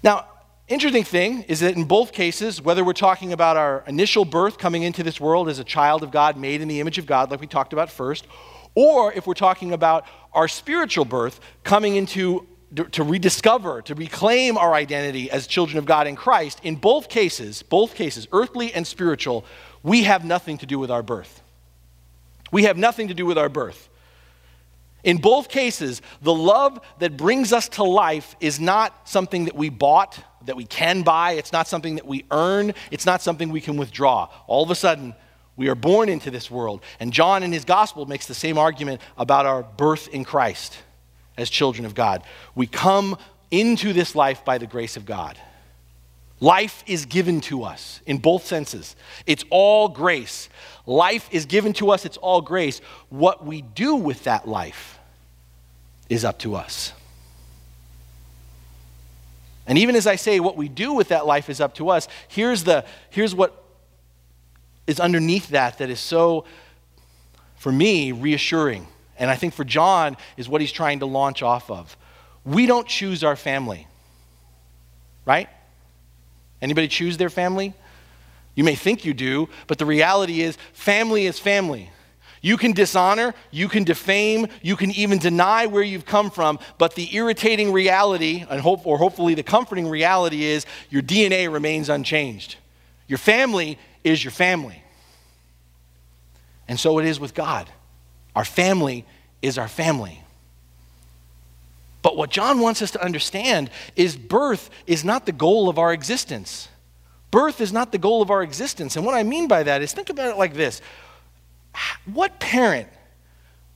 Now, 0.02 0.26
Interesting 0.67 1.04
thing 1.04 1.43
is 1.43 1.60
that 1.60 1.75
in 1.75 1.84
both 1.84 2.12
cases, 2.12 2.60
whether 2.60 2.84
we're 2.84 2.93
talking 2.93 3.32
about 3.32 3.56
our 3.56 3.84
initial 3.86 4.25
birth 4.25 4.58
coming 4.58 4.82
into 4.82 5.04
this 5.04 5.21
world 5.21 5.47
as 5.47 5.60
a 5.60 5.63
child 5.63 6.01
of 6.01 6.10
God, 6.10 6.38
made 6.38 6.60
in 6.60 6.67
the 6.67 6.80
image 6.80 6.97
of 6.97 7.06
God, 7.06 7.30
like 7.30 7.39
we 7.39 7.45
talked 7.45 7.71
about 7.71 7.91
first, 7.91 8.25
or 8.73 9.13
if 9.13 9.28
we're 9.28 9.36
talking 9.36 9.73
about 9.73 10.06
our 10.34 10.47
spiritual 10.47 11.06
birth 11.06 11.39
coming 11.63 11.95
into 11.95 12.47
to 12.91 13.04
rediscover, 13.04 13.82
to 13.84 13.93
reclaim 13.95 14.58
our 14.58 14.73
identity 14.73 15.30
as 15.32 15.47
children 15.47 15.78
of 15.78 15.86
God 15.86 16.08
in 16.08 16.15
Christ, 16.15 16.60
in 16.63 16.75
both 16.75 17.10
cases, 17.10 17.62
both 17.62 17.93
cases, 17.93 18.28
earthly 18.32 18.73
and 18.73 18.86
spiritual, 18.86 19.45
we 19.84 20.04
have 20.04 20.25
nothing 20.25 20.58
to 20.58 20.65
do 20.65 20.80
with 20.80 20.91
our 20.91 21.04
birth. 21.04 21.41
We 22.51 22.63
have 22.63 22.75
nothing 22.75 23.08
to 23.10 23.13
do 23.13 23.25
with 23.25 23.38
our 23.38 23.49
birth. 23.49 23.88
In 25.06 25.18
both 25.18 25.50
cases, 25.50 26.02
the 26.24 26.34
love 26.34 26.80
that 26.98 27.15
brings 27.15 27.54
us 27.54 27.70
to 27.70 27.84
life 27.84 28.36
is 28.41 28.60
not 28.60 29.08
something 29.08 29.46
that 29.46 29.56
we 29.56 29.70
bought, 29.70 30.20
that 30.46 30.58
we 30.58 30.65
can 30.65 31.04
buy. 31.04 31.34
It's 31.34 31.54
not 31.54 31.68
something 31.68 31.96
that 31.96 32.08
we 32.08 32.26
earn. 32.32 32.74
It's 32.89 33.06
not 33.06 33.22
something 33.22 33.52
we 33.52 33.62
can 33.62 33.78
withdraw. 33.78 34.30
All 34.48 34.63
of 34.63 34.72
a 34.72 34.76
sudden, 34.76 35.13
we 35.56 35.70
are 35.70 35.76
born 35.76 36.10
into 36.10 36.32
this 36.32 36.50
world. 36.50 36.82
And 37.00 37.13
John 37.13 37.44
in 37.44 37.52
his 37.52 37.65
gospel 37.65 38.08
makes 38.08 38.26
the 38.26 38.34
same 38.34 38.58
argument 38.58 39.00
about 39.15 39.46
our 39.46 39.62
birth 39.62 40.08
in 40.08 40.26
Christ 40.26 40.76
as 41.38 41.52
children 41.52 41.86
of 41.86 41.94
God. 41.94 42.24
We 42.56 42.65
come 42.65 43.15
into 43.52 43.94
this 43.94 44.15
life 44.15 44.44
by 44.44 44.58
the 44.58 44.68
grace 44.68 44.98
of 44.98 45.06
God. 45.06 45.38
Life 46.39 46.84
is 46.88 47.06
given 47.06 47.41
to 47.41 47.63
us 47.63 48.02
in 48.08 48.18
both 48.18 48.44
senses. 48.46 48.96
It's 49.28 49.46
all 49.52 49.88
grace. 49.88 50.50
Life 50.88 51.30
is 51.32 51.46
given 51.46 51.74
to 51.74 51.91
us, 51.91 52.06
it's 52.06 52.18
all 52.18 52.41
grace. 52.41 52.82
What 53.10 53.46
we 53.46 53.62
do 53.62 53.96
with 53.96 54.24
that 54.24 54.48
life 54.48 54.95
is 56.10 56.24
up 56.26 56.39
to 56.39 56.56
us. 56.56 56.94
And 59.68 59.78
even 59.78 59.96
as 59.96 60.06
I 60.06 60.15
say, 60.15 60.39
what 60.39 60.58
we 60.58 60.70
do 60.70 60.94
with 60.94 61.08
that 61.10 61.26
life 61.26 61.50
is 61.50 61.60
up 61.60 61.76
to 61.76 61.89
us, 61.89 62.08
here's, 62.28 62.63
the, 62.63 62.86
here's 63.10 63.34
what 63.34 63.63
is 64.86 65.00
underneath 65.00 65.50
that 65.50 65.80
that 65.80 65.89
is 65.89 66.00
so, 66.00 66.46
for 67.56 67.72
me, 67.72 68.12
reassuring. 68.12 68.88
And 69.18 69.32
I 69.32 69.36
think 69.36 69.54
for 69.54 69.63
John 69.63 70.18
is 70.38 70.48
what 70.48 70.62
he's 70.62 70.72
trying 70.72 71.00
to 71.00 71.06
launch 71.06 71.41
off 71.41 71.72
of. 71.72 71.98
We 72.44 72.68
don't 72.68 72.88
choose 72.88 73.24
our 73.24 73.36
family, 73.36 73.88
right? 75.26 75.50
Anybody 76.62 76.88
choose 76.88 77.18
their 77.18 77.32
family? 77.32 77.74
You 78.54 78.63
may 78.63 78.76
think 78.76 79.04
you 79.04 79.13
do, 79.13 79.50
but 79.68 79.80
the 79.80 79.86
reality 79.86 80.41
is 80.41 80.58
family 80.74 81.26
is 81.26 81.39
family. 81.39 81.89
You 82.46 82.58
can 82.58 82.74
dishonor, 82.74 83.34
you 83.50 83.68
can 83.68 83.86
defame, 83.86 84.46
you 84.62 84.76
can 84.76 84.92
even 84.92 85.18
deny 85.18 85.66
where 85.66 85.82
you've 85.82 86.06
come 86.06 86.30
from, 86.30 86.60
but 86.78 86.94
the 86.94 87.16
irritating 87.16 87.74
reality, 87.74 88.46
and 88.48 88.62
hope, 88.62 88.86
or 88.86 89.00
hopefully 89.00 89.34
the 89.34 89.42
comforting 89.42 89.88
reality, 89.88 90.44
is 90.44 90.68
your 90.92 91.02
DNA 91.02 91.52
remains 91.52 91.90
unchanged. 91.90 92.58
Your 93.08 93.18
family 93.18 93.80
is 94.04 94.24
your 94.24 94.30
family. 94.30 94.84
And 96.68 96.80
so 96.80 97.00
it 97.00 97.06
is 97.06 97.20
with 97.20 97.34
God. 97.34 97.68
Our 98.36 98.46
family 98.46 99.08
is 99.42 99.58
our 99.58 99.68
family. 99.68 100.22
But 102.04 102.16
what 102.16 102.30
John 102.30 102.60
wants 102.60 102.84
us 102.84 102.92
to 102.92 103.04
understand 103.04 103.72
is 103.96 104.16
birth 104.16 104.70
is 104.86 105.04
not 105.04 105.26
the 105.26 105.32
goal 105.32 105.68
of 105.68 105.80
our 105.80 105.92
existence. 105.92 106.68
Birth 107.32 107.60
is 107.60 107.74
not 107.74 107.92
the 107.92 107.98
goal 107.98 108.22
of 108.22 108.30
our 108.30 108.44
existence. 108.44 108.96
And 108.96 109.04
what 109.04 109.16
I 109.16 109.24
mean 109.24 109.48
by 109.48 109.64
that 109.64 109.82
is 109.82 109.94
think 109.94 110.12
about 110.12 110.30
it 110.30 110.38
like 110.38 110.54
this 110.54 110.80
What 112.06 112.40
parent 112.40 112.90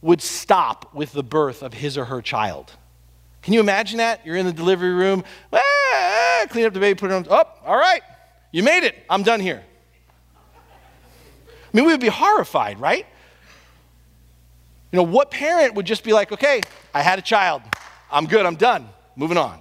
would 0.01 0.21
stop 0.21 0.93
with 0.93 1.11
the 1.11 1.23
birth 1.23 1.61
of 1.61 1.73
his 1.73 1.97
or 1.97 2.05
her 2.05 2.21
child? 2.21 2.71
Can 3.41 3.53
you 3.53 3.59
imagine 3.59 3.97
that? 3.97 4.25
You're 4.25 4.35
in 4.35 4.45
the 4.45 4.53
delivery 4.53 4.93
room, 4.93 5.23
ah, 5.51 6.45
clean 6.49 6.65
up 6.65 6.73
the 6.73 6.79
baby, 6.79 6.97
put 6.97 7.11
it 7.11 7.13
on, 7.13 7.27
oh, 7.29 7.43
all 7.65 7.77
right, 7.77 8.01
you 8.51 8.63
made 8.63 8.83
it, 8.83 8.95
I'm 9.09 9.23
done 9.23 9.39
here. 9.39 9.63
I 11.47 11.77
mean, 11.77 11.85
we 11.85 11.91
would 11.91 12.01
be 12.01 12.07
horrified, 12.07 12.79
right? 12.79 13.05
You 14.91 14.97
know, 14.97 15.03
what 15.03 15.31
parent 15.31 15.75
would 15.75 15.85
just 15.85 16.03
be 16.03 16.13
like, 16.13 16.31
okay, 16.31 16.61
I 16.93 17.01
had 17.01 17.19
a 17.19 17.21
child, 17.21 17.61
I'm 18.11 18.25
good, 18.25 18.45
I'm 18.45 18.55
done, 18.55 18.89
moving 19.15 19.37
on? 19.37 19.59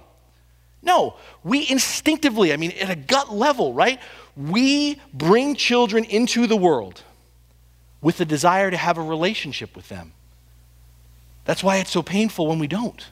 No, 0.81 1.15
we 1.43 1.69
instinctively, 1.69 2.53
I 2.53 2.57
mean, 2.57 2.71
at 2.71 2.89
a 2.89 2.95
gut 2.95 3.33
level, 3.33 3.73
right? 3.73 3.99
We 4.35 4.99
bring 5.13 5.55
children 5.55 6.03
into 6.05 6.47
the 6.47 6.55
world 6.55 7.03
with 8.01 8.17
the 8.17 8.25
desire 8.25 8.71
to 8.71 8.77
have 8.77 8.97
a 8.97 9.01
relationship 9.01 9.75
with 9.75 9.89
them. 9.89 10.13
That's 11.45 11.63
why 11.63 11.77
it's 11.77 11.91
so 11.91 12.01
painful 12.01 12.47
when 12.47 12.59
we 12.59 12.67
don't. 12.67 13.07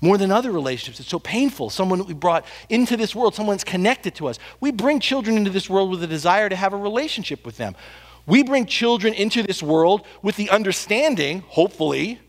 More 0.00 0.18
than 0.18 0.30
other 0.30 0.52
relationships, 0.52 1.00
it's 1.00 1.08
so 1.08 1.18
painful. 1.18 1.70
Someone 1.70 1.98
that 1.98 2.08
we 2.08 2.14
brought 2.14 2.44
into 2.68 2.96
this 2.96 3.14
world, 3.14 3.34
someone 3.34 3.54
that's 3.54 3.64
connected 3.64 4.14
to 4.16 4.26
us. 4.28 4.38
We 4.60 4.70
bring 4.70 5.00
children 5.00 5.36
into 5.36 5.50
this 5.50 5.70
world 5.70 5.90
with 5.90 6.02
a 6.02 6.06
desire 6.06 6.48
to 6.48 6.56
have 6.56 6.72
a 6.72 6.76
relationship 6.76 7.46
with 7.46 7.56
them. 7.56 7.74
We 8.26 8.42
bring 8.42 8.66
children 8.66 9.14
into 9.14 9.42
this 9.42 9.62
world 9.62 10.06
with 10.22 10.36
the 10.36 10.50
understanding, 10.50 11.40
hopefully, 11.48 12.20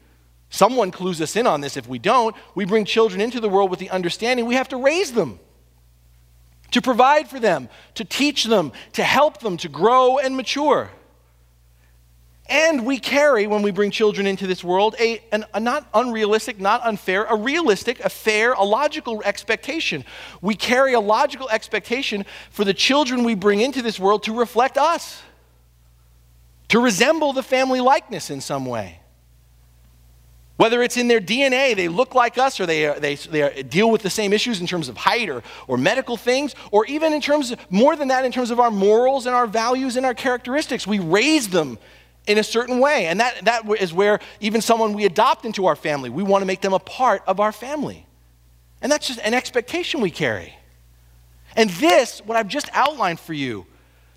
Someone 0.56 0.92
clues 0.92 1.22
us 1.22 1.36
in 1.36 1.48
on 1.48 1.60
this 1.60 1.76
if 1.76 1.86
we 1.86 2.00
don't. 2.00 2.34
We 2.56 2.64
bring 2.64 2.86
children 2.86 3.20
into 3.20 3.42
the 3.42 3.50
world 3.50 3.70
with 3.70 3.80
the 3.80 3.90
understanding 3.90 4.46
we 4.46 4.56
have 4.56 4.70
to 4.70 4.78
raise 4.78 5.12
them, 5.12 5.40
to 6.72 6.82
provide 6.82 7.28
for 7.28 7.42
them, 7.42 7.68
to 7.96 8.06
teach 8.06 8.46
them, 8.46 8.72
to 8.94 9.04
help 9.04 9.40
them 9.40 9.58
to 9.58 9.68
grow 9.68 10.18
and 10.18 10.38
mature. 10.38 10.92
And 12.48 12.86
we 12.86 13.00
carry, 13.00 13.48
when 13.48 13.64
we 13.64 13.72
bring 13.72 13.90
children 13.90 14.28
into 14.28 14.46
this 14.46 14.64
world, 14.64 14.96
a, 15.00 15.20
an, 15.32 15.46
a 15.54 15.60
not 15.60 15.90
unrealistic, 15.96 16.60
not 16.60 16.86
unfair, 16.86 17.24
a 17.24 17.36
realistic, 17.36 18.00
a 18.02 18.10
fair, 18.10 18.54
a 18.54 18.64
logical 18.64 19.24
expectation. 19.24 20.06
We 20.42 20.54
carry 20.54 20.94
a 20.94 21.00
logical 21.00 21.50
expectation 21.50 22.24
for 22.52 22.64
the 22.64 22.74
children 22.74 23.24
we 23.24 23.34
bring 23.34 23.62
into 23.62 23.82
this 23.82 24.00
world 24.00 24.24
to 24.24 24.34
reflect 24.38 24.78
us, 24.78 25.24
to 26.68 26.80
resemble 26.80 27.34
the 27.34 27.42
family 27.42 27.82
likeness 27.82 28.30
in 28.30 28.42
some 28.42 28.68
way. 28.68 29.00
Whether 30.58 30.84
it's 30.84 30.98
in 30.98 31.08
their 31.08 31.20
DNA, 31.20 31.76
they 31.76 31.88
look 31.88 32.14
like 32.16 32.38
us, 32.38 32.60
or 32.60 32.68
they, 32.68 32.88
they, 33.00 33.16
they 33.16 33.64
deal 33.64 33.90
with 33.90 34.04
the 34.04 34.10
same 34.10 34.32
issues 34.32 34.62
in 34.62 34.68
terms 34.68 34.88
of 34.88 34.98
height 34.98 35.30
or, 35.30 35.42
or 35.68 35.78
medical 35.78 36.16
things, 36.16 36.54
or 36.72 36.86
even 36.86 37.12
in 37.12 37.22
terms 37.22 37.52
of, 37.52 37.60
more 37.72 37.96
than 37.96 38.08
that, 38.10 38.24
in 38.24 38.32
terms 38.32 38.52
of 38.52 38.60
our 38.60 38.72
morals 38.72 39.26
and 39.26 39.36
our 39.36 39.48
values 39.48 39.98
and 39.98 40.06
our 40.06 40.14
characteristics. 40.14 40.88
We 40.88 41.00
raise 41.00 41.50
them 41.50 41.78
in 42.28 42.38
a 42.38 42.44
certain 42.44 42.80
way. 42.80 43.08
And 43.08 43.20
that, 43.20 43.46
that 43.46 43.64
is 43.80 43.94
where 43.94 44.20
even 44.40 44.62
someone 44.62 44.94
we 44.94 45.06
adopt 45.06 45.46
into 45.46 45.66
our 45.66 45.76
family, 45.76 46.10
we 46.10 46.24
want 46.24 46.42
to 46.42 46.46
make 46.46 46.62
them 46.62 46.74
a 46.74 46.80
part 46.80 47.24
of 47.28 47.40
our 47.40 47.52
family. 47.52 48.06
And 48.82 48.92
that's 48.92 49.08
just 49.08 49.20
an 49.20 49.34
expectation 49.34 50.02
we 50.02 50.12
carry. 50.12 50.54
And 51.56 51.70
this, 51.72 52.20
what 52.26 52.38
I've 52.38 52.48
just 52.48 52.70
outlined 52.74 53.20
for 53.20 53.34
you, 53.34 53.66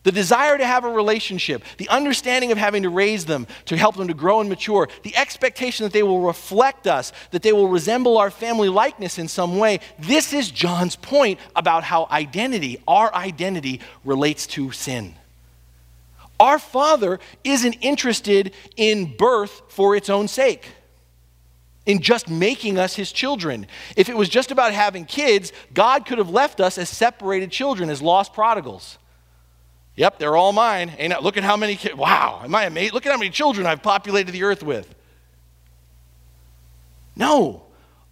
the 0.05 0.13
desire 0.13 0.57
to 0.57 0.67
have 0.67 0.85
a 0.85 0.91
relationship, 0.91 1.63
the 1.77 1.89
understanding 1.89 2.51
of 2.51 2.59
having 2.59 2.83
to 2.85 2.89
raise 2.89 3.27
them, 3.27 3.47
to 3.67 3.77
help 3.77 3.97
them 3.97 4.09
to 4.09 4.15
grow 4.15 4.41
and 4.41 4.49
mature, 4.49 4.89
the 5.03 5.15
expectation 5.17 5.85
that 5.85 5.93
they 5.93 6.03
will 6.03 6.23
reflect 6.23 6.87
us, 6.87 7.13
that 7.31 7.43
they 7.43 7.53
will 7.53 7.69
resemble 7.69 8.17
our 8.17 8.31
family 8.31 8.69
likeness 8.69 9.19
in 9.19 9.29
some 9.29 9.59
way. 9.59 9.81
This 9.99 10.33
is 10.33 10.51
John's 10.51 10.97
point 10.97 11.39
about 11.55 11.85
how 11.85 12.07
identity, 12.11 12.83
our 12.89 13.15
identity, 13.15 13.81
relates 14.05 14.47
to 14.49 14.71
sin. 14.71 15.15
Our 16.41 16.59
Father 16.59 17.19
isn't 17.43 17.75
interested 17.81 18.55
in 18.77 19.17
birth 19.17 19.63
for 19.69 19.97
its 19.97 20.09
own 20.09 20.29
sake 20.29 20.69
in 21.89 22.01
just 22.01 22.29
making 22.29 22.79
us 22.79 22.95
his 22.95 23.11
children. 23.11 23.67
If 23.97 24.09
it 24.09 24.17
was 24.17 24.29
just 24.29 24.51
about 24.51 24.73
having 24.73 25.07
kids, 25.07 25.53
God 25.73 26.05
could 26.05 26.19
have 26.19 26.29
left 26.29 26.61
us 26.61 26.77
as 26.77 26.91
separated 26.91 27.51
children, 27.51 27.89
as 27.89 28.03
lost 28.03 28.35
prodigals. 28.35 28.99
Yep, 29.97 30.19
they're 30.19 30.37
all 30.37 30.53
mine. 30.53 30.93
Ain't 30.99 31.13
it? 31.15 31.23
Look 31.23 31.39
at 31.39 31.45
how 31.45 31.57
many 31.57 31.75
kids. 31.75 31.97
Wow, 31.97 32.43
am 32.45 32.55
I 32.55 32.67
amazed? 32.67 32.93
Look 32.95 33.07
at 33.07 33.11
how 33.11 33.19
many 33.19 33.31
children 33.31 33.67
I've 33.67 33.83
populated 33.83 34.31
the 34.31 34.45
earth 34.45 34.63
with. 34.63 34.95
No, 37.17 37.65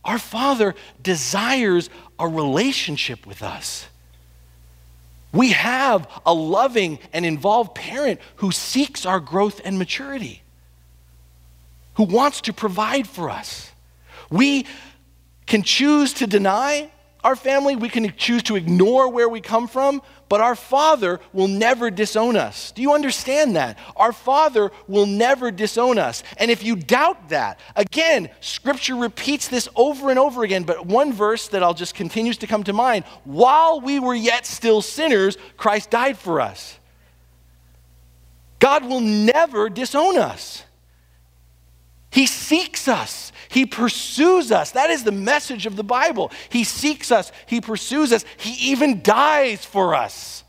our 0.04 0.18
Father 0.18 0.74
desires 1.00 1.90
a 2.18 2.26
relationship 2.26 3.26
with 3.26 3.42
us. 3.42 3.86
We 5.36 5.50
have 5.50 6.08
a 6.24 6.32
loving 6.32 6.98
and 7.12 7.26
involved 7.26 7.74
parent 7.74 8.20
who 8.36 8.50
seeks 8.50 9.04
our 9.04 9.20
growth 9.20 9.60
and 9.64 9.78
maturity, 9.78 10.42
who 11.94 12.04
wants 12.04 12.40
to 12.42 12.54
provide 12.54 13.06
for 13.06 13.28
us. 13.28 13.70
We 14.30 14.66
can 15.44 15.62
choose 15.62 16.14
to 16.14 16.26
deny 16.26 16.90
our 17.26 17.34
family, 17.34 17.74
we 17.74 17.88
can 17.88 18.14
choose 18.16 18.44
to 18.44 18.54
ignore 18.54 19.10
where 19.10 19.28
we 19.28 19.40
come 19.40 19.66
from, 19.66 20.00
but 20.28 20.40
our 20.40 20.54
Father 20.54 21.18
will 21.32 21.48
never 21.48 21.90
disown 21.90 22.36
us. 22.36 22.70
Do 22.70 22.82
you 22.82 22.92
understand 22.92 23.56
that? 23.56 23.80
Our 23.96 24.12
Father 24.12 24.70
will 24.86 25.06
never 25.06 25.50
disown 25.50 25.98
us. 25.98 26.22
And 26.36 26.52
if 26.52 26.62
you 26.62 26.76
doubt 26.76 27.30
that, 27.30 27.58
again, 27.74 28.30
Scripture 28.40 28.94
repeats 28.94 29.48
this 29.48 29.68
over 29.74 30.10
and 30.10 30.20
over 30.20 30.44
again, 30.44 30.62
but 30.62 30.86
one 30.86 31.12
verse 31.12 31.48
that 31.48 31.64
I'll 31.64 31.74
just 31.74 31.96
continues 31.96 32.38
to 32.38 32.46
come 32.46 32.62
to 32.62 32.72
mind 32.72 33.04
while 33.24 33.80
we 33.80 33.98
were 33.98 34.14
yet 34.14 34.46
still 34.46 34.80
sinners, 34.80 35.36
Christ 35.56 35.90
died 35.90 36.18
for 36.18 36.40
us. 36.40 36.78
God 38.60 38.84
will 38.84 39.00
never 39.00 39.68
disown 39.68 40.16
us. 40.16 40.62
He 42.12 42.26
seeks 42.26 42.86
us. 42.86 43.32
He 43.48 43.66
pursues 43.66 44.50
us. 44.52 44.72
That 44.72 44.90
is 44.90 45.04
the 45.04 45.12
message 45.12 45.66
of 45.66 45.76
the 45.76 45.84
Bible. 45.84 46.30
He 46.48 46.64
seeks 46.64 47.10
us. 47.10 47.32
He 47.46 47.60
pursues 47.60 48.12
us. 48.12 48.24
He 48.36 48.70
even 48.70 49.02
dies 49.02 49.64
for 49.64 49.94
us. 49.94 50.44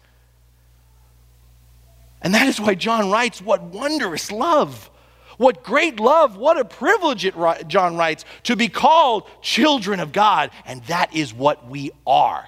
And 2.21 2.33
that 2.33 2.47
is 2.47 2.59
why 2.59 2.75
John 2.75 3.11
writes, 3.11 3.41
What 3.41 3.61
wondrous 3.63 4.31
love! 4.31 4.89
What 5.37 5.63
great 5.63 5.99
love! 5.99 6.35
What 6.35 6.59
a 6.59 6.65
privilege, 6.65 7.23
it, 7.25 7.35
John 7.67 7.95
writes, 7.95 8.25
to 8.43 8.55
be 8.55 8.69
called 8.69 9.29
children 9.41 9.99
of 9.99 10.11
God. 10.11 10.49
And 10.65 10.83
that 10.85 11.15
is 11.15 11.33
what 11.33 11.69
we 11.69 11.91
are. 12.05 12.47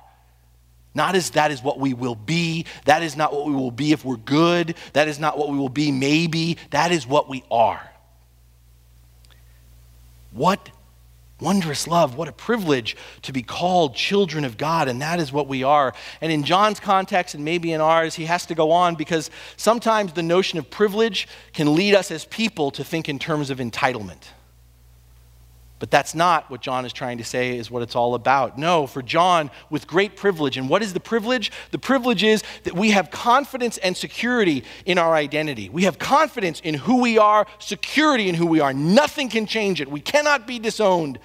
Not 0.96 1.16
as 1.16 1.30
that 1.32 1.52
is 1.52 1.62
what 1.62 1.80
we 1.80 1.94
will 1.94 2.16
be. 2.16 2.66
That 2.86 3.04
is 3.04 3.16
not 3.16 3.32
what 3.32 3.46
we 3.46 3.54
will 3.54 3.72
be 3.72 3.92
if 3.92 4.04
we're 4.04 4.18
good. 4.18 4.76
That 4.94 5.08
is 5.08 5.20
not 5.20 5.38
what 5.38 5.50
we 5.50 5.58
will 5.58 5.70
be 5.70 5.92
maybe. 5.92 6.58
That 6.72 6.92
is 6.92 7.06
what 7.06 7.30
we 7.30 7.44
are. 7.52 7.88
What 10.32 10.70
wondrous 11.42 11.88
love. 11.88 12.15
What 12.15 12.28
a 12.28 12.32
privilege 12.32 12.96
to 13.24 13.32
be 13.32 13.42
called 13.42 13.96
children 13.96 14.44
of 14.44 14.58
God, 14.58 14.88
and 14.88 15.02
that 15.02 15.20
is 15.20 15.32
what 15.32 15.48
we 15.48 15.63
are. 15.63 15.94
And 16.22 16.32
in 16.32 16.44
John's 16.44 16.80
context, 16.80 17.36
and 17.36 17.46
maybe 17.46 17.72
in 17.72 17.82
ours, 17.82 18.15
he 18.15 18.26
has 18.26 18.46
to 18.48 18.56
go 18.56 18.72
on 18.72 18.96
because 18.96 19.30
sometimes 19.58 20.13
the 20.13 20.24
notion 20.24 20.60
of 20.60 20.70
privilege 20.70 21.28
can 21.54 21.76
lead 21.76 21.96
us 21.96 22.12
as 22.12 22.26
people 22.26 22.72
to 22.72 22.84
think 22.84 23.10
in 23.10 23.20
terms 23.20 23.50
of 23.50 23.60
entitlement. 23.60 24.30
But 25.80 25.89
that's 25.89 26.13
not 26.13 26.50
what 26.50 26.62
John 26.62 26.86
is 26.86 26.92
trying 26.92 27.20
to 27.20 27.24
say 27.24 27.58
is 27.58 27.72
what 27.72 27.82
it's 27.82 27.96
all 27.96 28.13
about. 28.13 28.58
No, 28.58 28.86
for 28.86 29.02
John, 29.02 29.50
with 29.70 29.88
great 29.88 30.18
privilege. 30.18 30.58
And 30.58 30.70
what 30.70 30.84
is 30.84 30.92
the 30.92 31.00
privilege? 31.00 31.54
The 31.72 31.80
privilege 31.80 32.22
is 32.22 32.44
that 32.63 32.76
we 32.76 32.92
have 32.92 33.10
confidence 33.10 33.78
and 33.78 33.96
security 33.96 34.65
in 34.86 34.98
our 34.98 35.15
identity. 35.15 35.70
We 35.70 35.86
have 35.86 35.98
confidence 35.98 36.60
in 36.60 36.74
who 36.74 37.02
we 37.02 37.18
are, 37.18 37.48
security 37.60 38.28
in 38.28 38.36
who 38.36 38.46
we 38.46 38.60
are. 38.60 38.74
Nothing 38.74 39.30
can 39.30 39.46
change 39.46 39.80
it. 39.80 39.89
We 39.89 40.02
cannot 40.02 40.46
be 40.46 40.60
disowned. 40.60 41.18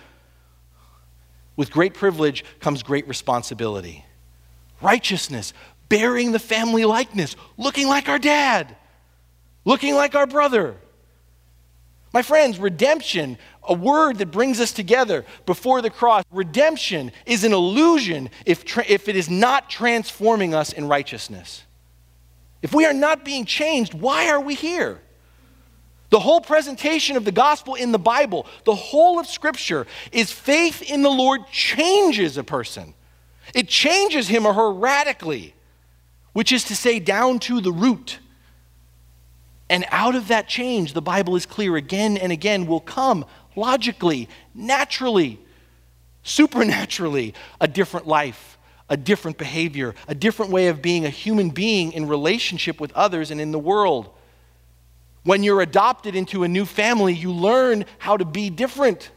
With 1.57 1.73
great 1.73 1.95
privilege 1.95 2.45
comes 2.61 2.85
great 2.85 3.09
responsibility. 3.09 4.05
Righteousness, 4.81 5.53
bearing 5.88 6.31
the 6.31 6.38
family 6.38 6.85
likeness, 6.85 7.35
looking 7.57 7.88
like 7.88 8.09
our 8.09 8.21
dad, 8.21 8.77
looking 9.64 9.95
like 9.97 10.14
our 10.14 10.27
brother. 10.29 10.77
My 12.12 12.23
friends, 12.23 12.61
redemption 12.61 13.38
a 13.68 13.74
word 13.74 14.18
that 14.18 14.31
brings 14.31 14.61
us 14.61 14.72
together 14.72 15.24
before 15.46 15.83
the 15.83 15.90
cross. 15.90 16.24
Redemption 16.31 17.12
is 17.27 17.44
an 17.44 17.53
illusion 17.53 18.31
if, 18.46 18.64
tra- 18.64 18.85
if 18.87 19.09
it 19.09 19.16
is 19.16 19.31
not 19.31 19.70
transforming 19.70 20.55
us 20.55 20.72
in 20.72 20.88
righteousness. 20.88 21.64
If 22.62 22.74
we 22.74 22.87
are 22.87 22.94
not 22.94 23.24
being 23.24 23.44
changed, 23.44 23.94
why 23.94 24.31
are 24.31 24.40
we 24.40 24.55
here? 24.55 25.00
The 26.11 26.20
whole 26.20 26.40
presentation 26.40 27.16
of 27.16 27.24
the 27.24 27.33
gospel 27.33 27.74
in 27.74 27.92
the 27.92 27.98
Bible, 27.98 28.46
the 28.64 28.74
whole 28.74 29.18
of 29.18 29.27
Scripture, 29.27 29.87
is 30.12 30.31
faith 30.31 30.81
in 30.83 31.03
the 31.03 31.11
Lord 31.11 31.40
changes 31.50 32.38
a 32.38 32.44
person. 32.44 32.94
It 33.55 33.68
changes 33.68 34.29
him 34.29 34.46
or 34.46 34.55
her 34.55 34.72
radically, 34.72 35.55
which 36.33 36.53
is 36.53 36.64
to 36.64 36.77
say, 36.77 37.00
down 37.00 37.38
to 37.40 37.61
the 37.61 37.72
root. 37.72 38.18
And 39.68 39.85
out 39.90 40.14
of 40.14 40.29
that 40.29 40.46
change, 40.46 40.92
the 40.92 41.03
Bible 41.03 41.37
is 41.37 41.46
clear 41.46 41.77
again 41.77 42.16
and 42.16 42.31
again, 42.31 42.66
will 42.66 42.81
come 42.81 43.24
logically, 43.57 44.29
naturally, 44.55 45.38
supernaturally, 46.23 47.35
a 47.61 47.69
different 47.69 48.07
life, 48.07 48.59
a 48.88 48.97
different 48.97 49.38
behavior, 49.38 49.95
a 50.09 50.14
different 50.14 50.53
way 50.53 50.69
of 50.69 50.83
being 50.83 51.05
a 51.05 51.11
human 51.11 51.51
being 51.51 51.93
in 51.93 52.09
relationship 52.09 52.81
with 52.81 52.93
others 52.93 53.31
and 53.31 53.40
in 53.40 53.53
the 53.53 53.59
world. 53.59 54.11
When 55.23 55.43
you're 55.43 55.62
adopted 55.62 56.14
into 56.14 56.45
a 56.45 56.49
new 56.49 56.67
family, 56.67 57.14
you 57.14 57.33
learn 57.33 57.87
how 57.99 58.17
to 58.17 58.25
be 58.25 58.51
different, 58.51 59.11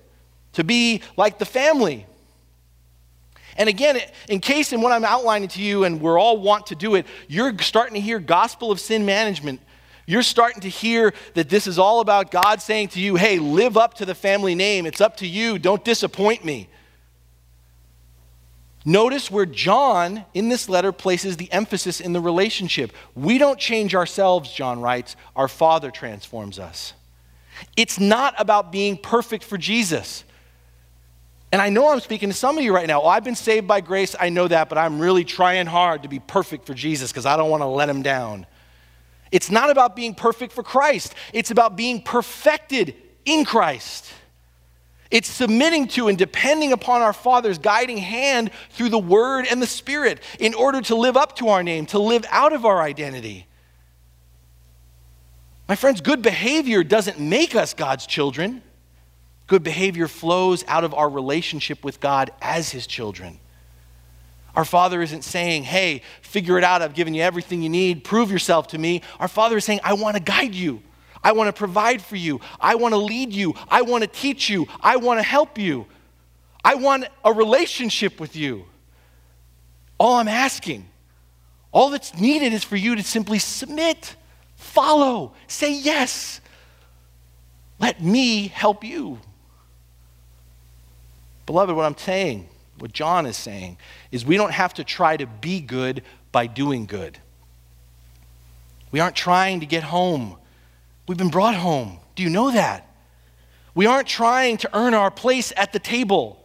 to 0.53 0.63
be 0.63 1.01
like 1.17 1.37
the 1.37 1.45
family. 1.45 2.05
And 3.57 3.67
again, 3.67 3.99
in 4.29 4.39
case 4.39 4.71
in 4.71 4.81
what 4.81 4.91
I'm 4.91 5.03
outlining 5.03 5.49
to 5.49 5.61
you, 5.61 5.83
and 5.83 5.99
we're 5.99 6.19
all 6.19 6.37
want 6.37 6.67
to 6.67 6.75
do 6.75 6.95
it, 6.95 7.05
you're 7.27 7.57
starting 7.59 7.95
to 7.95 7.99
hear 7.99 8.19
gospel 8.19 8.71
of 8.71 8.79
sin 8.79 9.05
management. 9.05 9.59
You're 10.09 10.23
starting 10.23 10.61
to 10.61 10.69
hear 10.69 11.13
that 11.33 11.49
this 11.49 11.67
is 11.67 11.77
all 11.77 11.99
about 11.99 12.31
God 12.31 12.61
saying 12.61 12.87
to 12.89 12.99
you, 12.99 13.17
hey, 13.17 13.39
live 13.39 13.75
up 13.75 13.95
to 13.95 14.05
the 14.05 14.15
family 14.15 14.55
name. 14.55 14.85
It's 14.85 15.01
up 15.01 15.17
to 15.17 15.27
you. 15.27 15.59
Don't 15.59 15.83
disappoint 15.83 16.45
me. 16.45 16.69
Notice 18.85 19.29
where 19.29 19.45
John 19.45 20.23
in 20.33 20.47
this 20.47 20.69
letter 20.69 20.93
places 20.93 21.35
the 21.35 21.51
emphasis 21.51 21.99
in 21.99 22.13
the 22.13 22.21
relationship. 22.21 22.93
We 23.15 23.37
don't 23.37 23.59
change 23.59 23.93
ourselves, 23.93 24.49
John 24.49 24.79
writes, 24.79 25.17
our 25.35 25.49
Father 25.49 25.91
transforms 25.91 26.57
us. 26.57 26.93
It's 27.75 27.99
not 27.99 28.33
about 28.37 28.71
being 28.71 28.95
perfect 28.95 29.43
for 29.43 29.57
Jesus. 29.57 30.23
And 31.51 31.61
I 31.61 31.67
know 31.67 31.89
I'm 31.89 31.99
speaking 31.99 32.29
to 32.29 32.35
some 32.35 32.57
of 32.57 32.63
you 32.63 32.73
right 32.73 32.87
now. 32.87 33.01
Oh, 33.01 33.07
I've 33.07 33.25
been 33.25 33.35
saved 33.35 33.67
by 33.67 33.81
grace, 33.81 34.15
I 34.17 34.29
know 34.29 34.47
that, 34.47 34.69
but 34.69 34.77
I'm 34.77 34.99
really 35.01 35.25
trying 35.25 35.65
hard 35.65 36.03
to 36.03 36.09
be 36.09 36.19
perfect 36.19 36.65
for 36.65 36.73
Jesus 36.73 37.11
because 37.11 37.25
I 37.25 37.35
don't 37.35 37.49
want 37.49 37.63
to 37.63 37.67
let 37.67 37.89
him 37.89 38.03
down. 38.03 38.45
It's 39.31 39.51
not 39.51 39.69
about 39.69 39.95
being 39.95 40.15
perfect 40.15 40.53
for 40.53 40.63
Christ, 40.63 41.13
it's 41.33 41.51
about 41.51 41.75
being 41.75 42.01
perfected 42.01 42.95
in 43.25 43.45
Christ. 43.45 44.13
It's 45.09 45.29
submitting 45.29 45.87
to 45.89 46.09
and 46.09 46.17
depending 46.17 46.73
upon 46.73 47.01
our 47.01 47.13
Father's 47.13 47.57
guiding 47.57 47.97
hand 47.97 48.51
through 48.71 48.89
the 48.89 48.99
Word 48.99 49.45
and 49.49 49.61
the 49.61 49.67
Spirit 49.67 50.21
in 50.39 50.53
order 50.53 50.81
to 50.81 50.95
live 50.95 51.15
up 51.15 51.37
to 51.37 51.47
our 51.47 51.63
name, 51.63 51.85
to 51.87 51.99
live 51.99 52.25
out 52.29 52.51
of 52.51 52.65
our 52.65 52.81
identity. 52.81 53.47
My 55.67 55.75
friends, 55.75 56.01
good 56.01 56.21
behavior 56.21 56.83
doesn't 56.83 57.19
make 57.19 57.55
us 57.55 57.73
God's 57.73 58.05
children. 58.05 58.61
Good 59.47 59.63
behavior 59.63 60.09
flows 60.09 60.65
out 60.67 60.83
of 60.83 60.93
our 60.93 61.09
relationship 61.09 61.83
with 61.85 61.99
God 61.99 62.31
as 62.41 62.71
His 62.71 62.85
children. 62.85 63.39
Our 64.57 64.65
Father 64.65 65.03
isn't 65.03 65.21
saying, 65.21 65.65
hey, 65.65 66.01
figure 66.23 66.57
it 66.57 66.63
out. 66.63 66.81
I've 66.81 66.95
given 66.95 67.13
you 67.13 67.21
everything 67.21 67.61
you 67.61 67.69
need. 67.69 68.03
Prove 68.03 68.31
yourself 68.31 68.69
to 68.69 68.79
me. 68.79 69.03
Our 69.19 69.27
Father 69.27 69.57
is 69.57 69.65
saying, 69.65 69.81
I 69.83 69.93
want 69.93 70.17
to 70.17 70.19
guide 70.19 70.55
you. 70.55 70.81
I 71.23 71.33
want 71.33 71.47
to 71.47 71.53
provide 71.53 72.01
for 72.01 72.15
you. 72.15 72.41
I 72.59 72.73
want 72.73 72.93
to 72.93 72.97
lead 72.97 73.33
you. 73.33 73.53
I 73.69 73.83
want 73.83 74.03
to 74.03 74.07
teach 74.07 74.49
you. 74.49 74.65
I 74.81 74.95
want 74.95 75.19
to 75.19 75.23
help 75.23 75.59
you. 75.59 75.85
I 76.65 76.73
want 76.73 77.05
a 77.23 77.31
relationship 77.31 78.19
with 78.19 78.35
you. 78.35 78.65
All 79.99 80.15
I'm 80.15 80.27
asking, 80.27 80.89
all 81.71 81.91
that's 81.91 82.17
needed 82.17 82.51
is 82.51 82.63
for 82.63 82.77
you 82.77 82.95
to 82.95 83.03
simply 83.03 83.37
submit, 83.37 84.15
follow, 84.55 85.33
say 85.45 85.71
yes. 85.71 86.41
Let 87.79 88.01
me 88.01 88.47
help 88.47 88.83
you. 88.83 89.19
Beloved, 91.45 91.75
what 91.75 91.85
I'm 91.85 91.97
saying, 91.97 92.49
what 92.79 92.93
John 92.93 93.25
is 93.25 93.37
saying, 93.37 93.77
is 94.11 94.25
we 94.25 94.37
don't 94.37 94.53
have 94.53 94.73
to 94.75 94.83
try 94.83 95.17
to 95.17 95.25
be 95.25 95.59
good 95.59 96.03
by 96.31 96.47
doing 96.47 96.85
good. 96.85 97.17
We 98.91 98.99
aren't 98.99 99.15
trying 99.15 99.59
to 99.59 99.65
get 99.65 99.83
home 99.83 100.37
We've 101.07 101.17
been 101.17 101.29
brought 101.29 101.55
home. 101.55 101.99
Do 102.15 102.23
you 102.23 102.29
know 102.29 102.51
that? 102.51 102.85
We 103.73 103.85
aren't 103.85 104.07
trying 104.07 104.57
to 104.57 104.77
earn 104.77 104.93
our 104.93 105.09
place 105.09 105.53
at 105.55 105.71
the 105.71 105.79
table. 105.79 106.43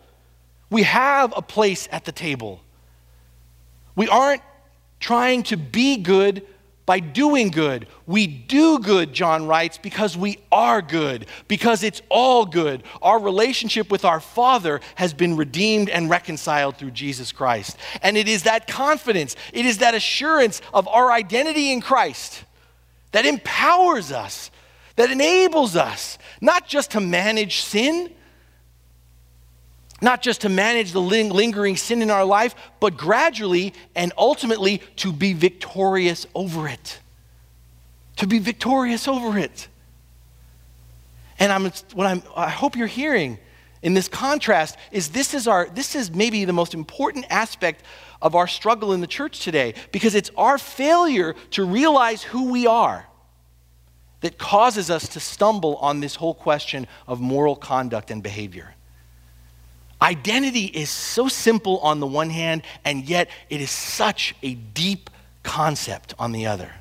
We 0.71 0.85
have 0.85 1.33
a 1.37 1.42
place 1.42 1.88
at 1.90 2.05
the 2.05 2.12
table. 2.12 2.61
We 3.97 4.09
aren't 4.09 4.42
trying 5.01 5.42
to 5.45 5.57
be 5.57 5.97
good 5.97 6.47
by 6.85 6.99
doing 6.99 7.51
good. 7.51 7.87
We 8.07 8.27
do 8.27 8.79
good, 8.79 9.12
John 9.12 9.47
writes, 9.47 9.79
because 9.79 10.16
we 10.16 10.38
are 10.51 10.83
good, 10.83 11.27
because 11.47 11.83
it's 11.83 12.03
all 12.09 12.45
good. 12.45 12.83
Our 13.01 13.21
relationship 13.21 13.90
with 13.90 14.05
our 14.05 14.21
Father 14.21 14.81
has 14.97 15.14
been 15.14 15.37
redeemed 15.37 15.88
and 15.88 16.11
reconciled 16.11 16.77
through 16.77 16.90
Jesus 16.90 17.31
Christ. 17.31 17.77
And 18.03 18.16
it 18.16 18.29
is 18.29 18.42
that 18.45 18.66
confidence, 18.66 19.37
it 19.53 19.64
is 19.64 19.79
that 19.79 19.95
assurance 19.95 20.61
of 20.75 20.88
our 20.88 21.12
identity 21.12 21.73
in 21.73 21.81
Christ 21.81 22.45
that 23.12 23.27
empowers 23.27 24.11
us, 24.11 24.51
that 24.97 25.11
enables 25.11 25.77
us 25.77 26.18
not 26.40 26.66
just 26.66 26.90
to 26.92 27.01
manage 27.01 27.61
sin, 27.61 28.11
not 30.02 30.20
just 30.20 30.42
to 30.42 30.48
manage 30.48 30.92
the 30.92 31.00
lingering 31.00 31.76
sin 31.76 32.02
in 32.02 32.10
our 32.10 32.24
life, 32.24 32.54
but 32.80 32.96
gradually 32.96 33.72
and 33.94 34.12
ultimately 34.18 34.78
to 34.96 35.12
be 35.12 35.32
victorious 35.32 36.26
over 36.34 36.68
it. 36.68 36.98
To 38.16 38.26
be 38.26 38.40
victorious 38.40 39.06
over 39.06 39.38
it. 39.38 39.68
And 41.38 41.52
I'm, 41.52 41.64
what 41.94 42.06
I'm, 42.06 42.22
I 42.36 42.50
hope 42.50 42.76
you're 42.76 42.86
hearing 42.86 43.38
in 43.80 43.94
this 43.94 44.08
contrast 44.08 44.76
is 44.90 45.08
this 45.10 45.34
is 45.34 45.48
our 45.48 45.68
this 45.68 45.96
is 45.96 46.10
maybe 46.10 46.44
the 46.44 46.52
most 46.52 46.74
important 46.74 47.26
aspect 47.30 47.82
of 48.20 48.34
our 48.36 48.46
struggle 48.46 48.92
in 48.92 49.00
the 49.00 49.06
church 49.06 49.40
today 49.40 49.74
because 49.90 50.14
it's 50.14 50.30
our 50.36 50.56
failure 50.56 51.34
to 51.50 51.64
realize 51.64 52.22
who 52.22 52.50
we 52.50 52.66
are 52.66 53.06
that 54.20 54.38
causes 54.38 54.88
us 54.88 55.08
to 55.08 55.20
stumble 55.20 55.76
on 55.76 55.98
this 55.98 56.14
whole 56.14 56.34
question 56.34 56.86
of 57.08 57.20
moral 57.20 57.56
conduct 57.56 58.12
and 58.12 58.22
behavior. 58.22 58.72
Identity 60.02 60.64
is 60.64 60.90
so 60.90 61.28
simple 61.28 61.78
on 61.78 62.00
the 62.00 62.08
one 62.08 62.28
hand, 62.28 62.62
and 62.84 63.04
yet 63.04 63.30
it 63.48 63.60
is 63.60 63.70
such 63.70 64.34
a 64.42 64.54
deep 64.54 65.08
concept 65.44 66.12
on 66.18 66.32
the 66.32 66.46
other. 66.46 66.72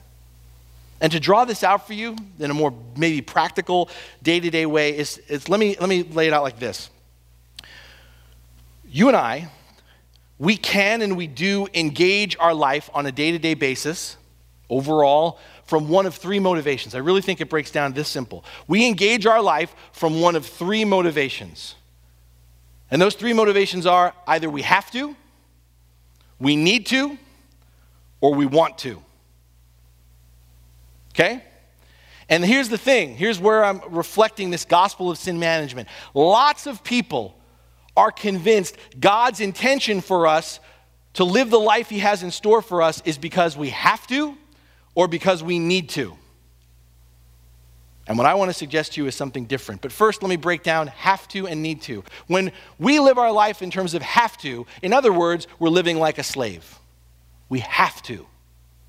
And 0.99 1.11
to 1.11 1.19
draw 1.19 1.45
this 1.45 1.63
out 1.63 1.85
for 1.85 1.93
you 1.93 2.15
in 2.39 2.49
a 2.49 2.53
more 2.55 2.73
maybe 2.97 3.21
practical, 3.21 3.89
day 4.23 4.39
to 4.39 4.49
day 4.49 4.65
way, 4.65 4.97
is, 4.97 5.19
is 5.27 5.47
let, 5.49 5.59
me, 5.59 5.77
let 5.79 5.87
me 5.87 6.01
lay 6.01 6.27
it 6.27 6.33
out 6.33 6.41
like 6.41 6.57
this. 6.57 6.89
You 8.87 9.07
and 9.07 9.15
I, 9.15 9.49
we 10.39 10.57
can 10.57 11.03
and 11.03 11.15
we 11.15 11.27
do 11.27 11.67
engage 11.75 12.35
our 12.39 12.55
life 12.55 12.89
on 12.91 13.05
a 13.05 13.11
day 13.11 13.31
to 13.31 13.37
day 13.37 13.53
basis, 13.53 14.17
overall, 14.67 15.39
from 15.65 15.89
one 15.89 16.07
of 16.07 16.15
three 16.15 16.39
motivations. 16.39 16.95
I 16.95 16.99
really 16.99 17.21
think 17.21 17.39
it 17.39 17.49
breaks 17.49 17.69
down 17.69 17.93
this 17.93 18.07
simple. 18.07 18.43
We 18.67 18.87
engage 18.87 19.27
our 19.27 19.41
life 19.41 19.75
from 19.91 20.21
one 20.21 20.35
of 20.35 20.45
three 20.45 20.85
motivations. 20.85 21.75
And 22.91 23.01
those 23.01 23.15
three 23.15 23.33
motivations 23.33 23.85
are 23.85 24.13
either 24.27 24.49
we 24.49 24.61
have 24.63 24.91
to, 24.91 25.15
we 26.39 26.57
need 26.57 26.85
to, 26.87 27.17
or 28.19 28.35
we 28.35 28.45
want 28.45 28.77
to. 28.79 29.01
Okay? 31.13 31.43
And 32.29 32.45
here's 32.45 32.69
the 32.69 32.77
thing 32.77 33.15
here's 33.15 33.39
where 33.39 33.63
I'm 33.63 33.81
reflecting 33.89 34.51
this 34.51 34.65
gospel 34.65 35.09
of 35.09 35.17
sin 35.17 35.39
management. 35.39 35.87
Lots 36.13 36.67
of 36.67 36.83
people 36.83 37.35
are 37.95 38.11
convinced 38.11 38.77
God's 38.99 39.39
intention 39.39 40.01
for 40.01 40.27
us 40.27 40.59
to 41.13 41.23
live 41.25 41.49
the 41.49 41.59
life 41.59 41.89
He 41.89 41.99
has 41.99 42.23
in 42.23 42.31
store 42.31 42.61
for 42.61 42.81
us 42.81 43.01
is 43.03 43.17
because 43.17 43.57
we 43.57 43.69
have 43.69 44.05
to 44.07 44.37
or 44.95 45.07
because 45.07 45.43
we 45.43 45.59
need 45.59 45.89
to. 45.89 46.17
And 48.11 48.17
what 48.17 48.27
I 48.27 48.33
want 48.33 48.49
to 48.49 48.53
suggest 48.53 48.93
to 48.93 49.01
you 49.01 49.07
is 49.07 49.15
something 49.15 49.45
different. 49.45 49.81
But 49.81 49.93
first, 49.93 50.21
let 50.21 50.27
me 50.27 50.35
break 50.35 50.63
down 50.63 50.87
have 50.87 51.29
to 51.29 51.47
and 51.47 51.63
need 51.63 51.81
to. 51.83 52.03
When 52.27 52.51
we 52.77 52.99
live 52.99 53.17
our 53.17 53.31
life 53.31 53.61
in 53.61 53.71
terms 53.71 53.93
of 53.93 54.01
have 54.01 54.37
to, 54.39 54.67
in 54.81 54.91
other 54.91 55.13
words, 55.13 55.47
we're 55.59 55.69
living 55.69 55.97
like 55.97 56.17
a 56.17 56.23
slave. 56.23 56.77
We 57.47 57.59
have 57.59 58.01
to. 58.03 58.27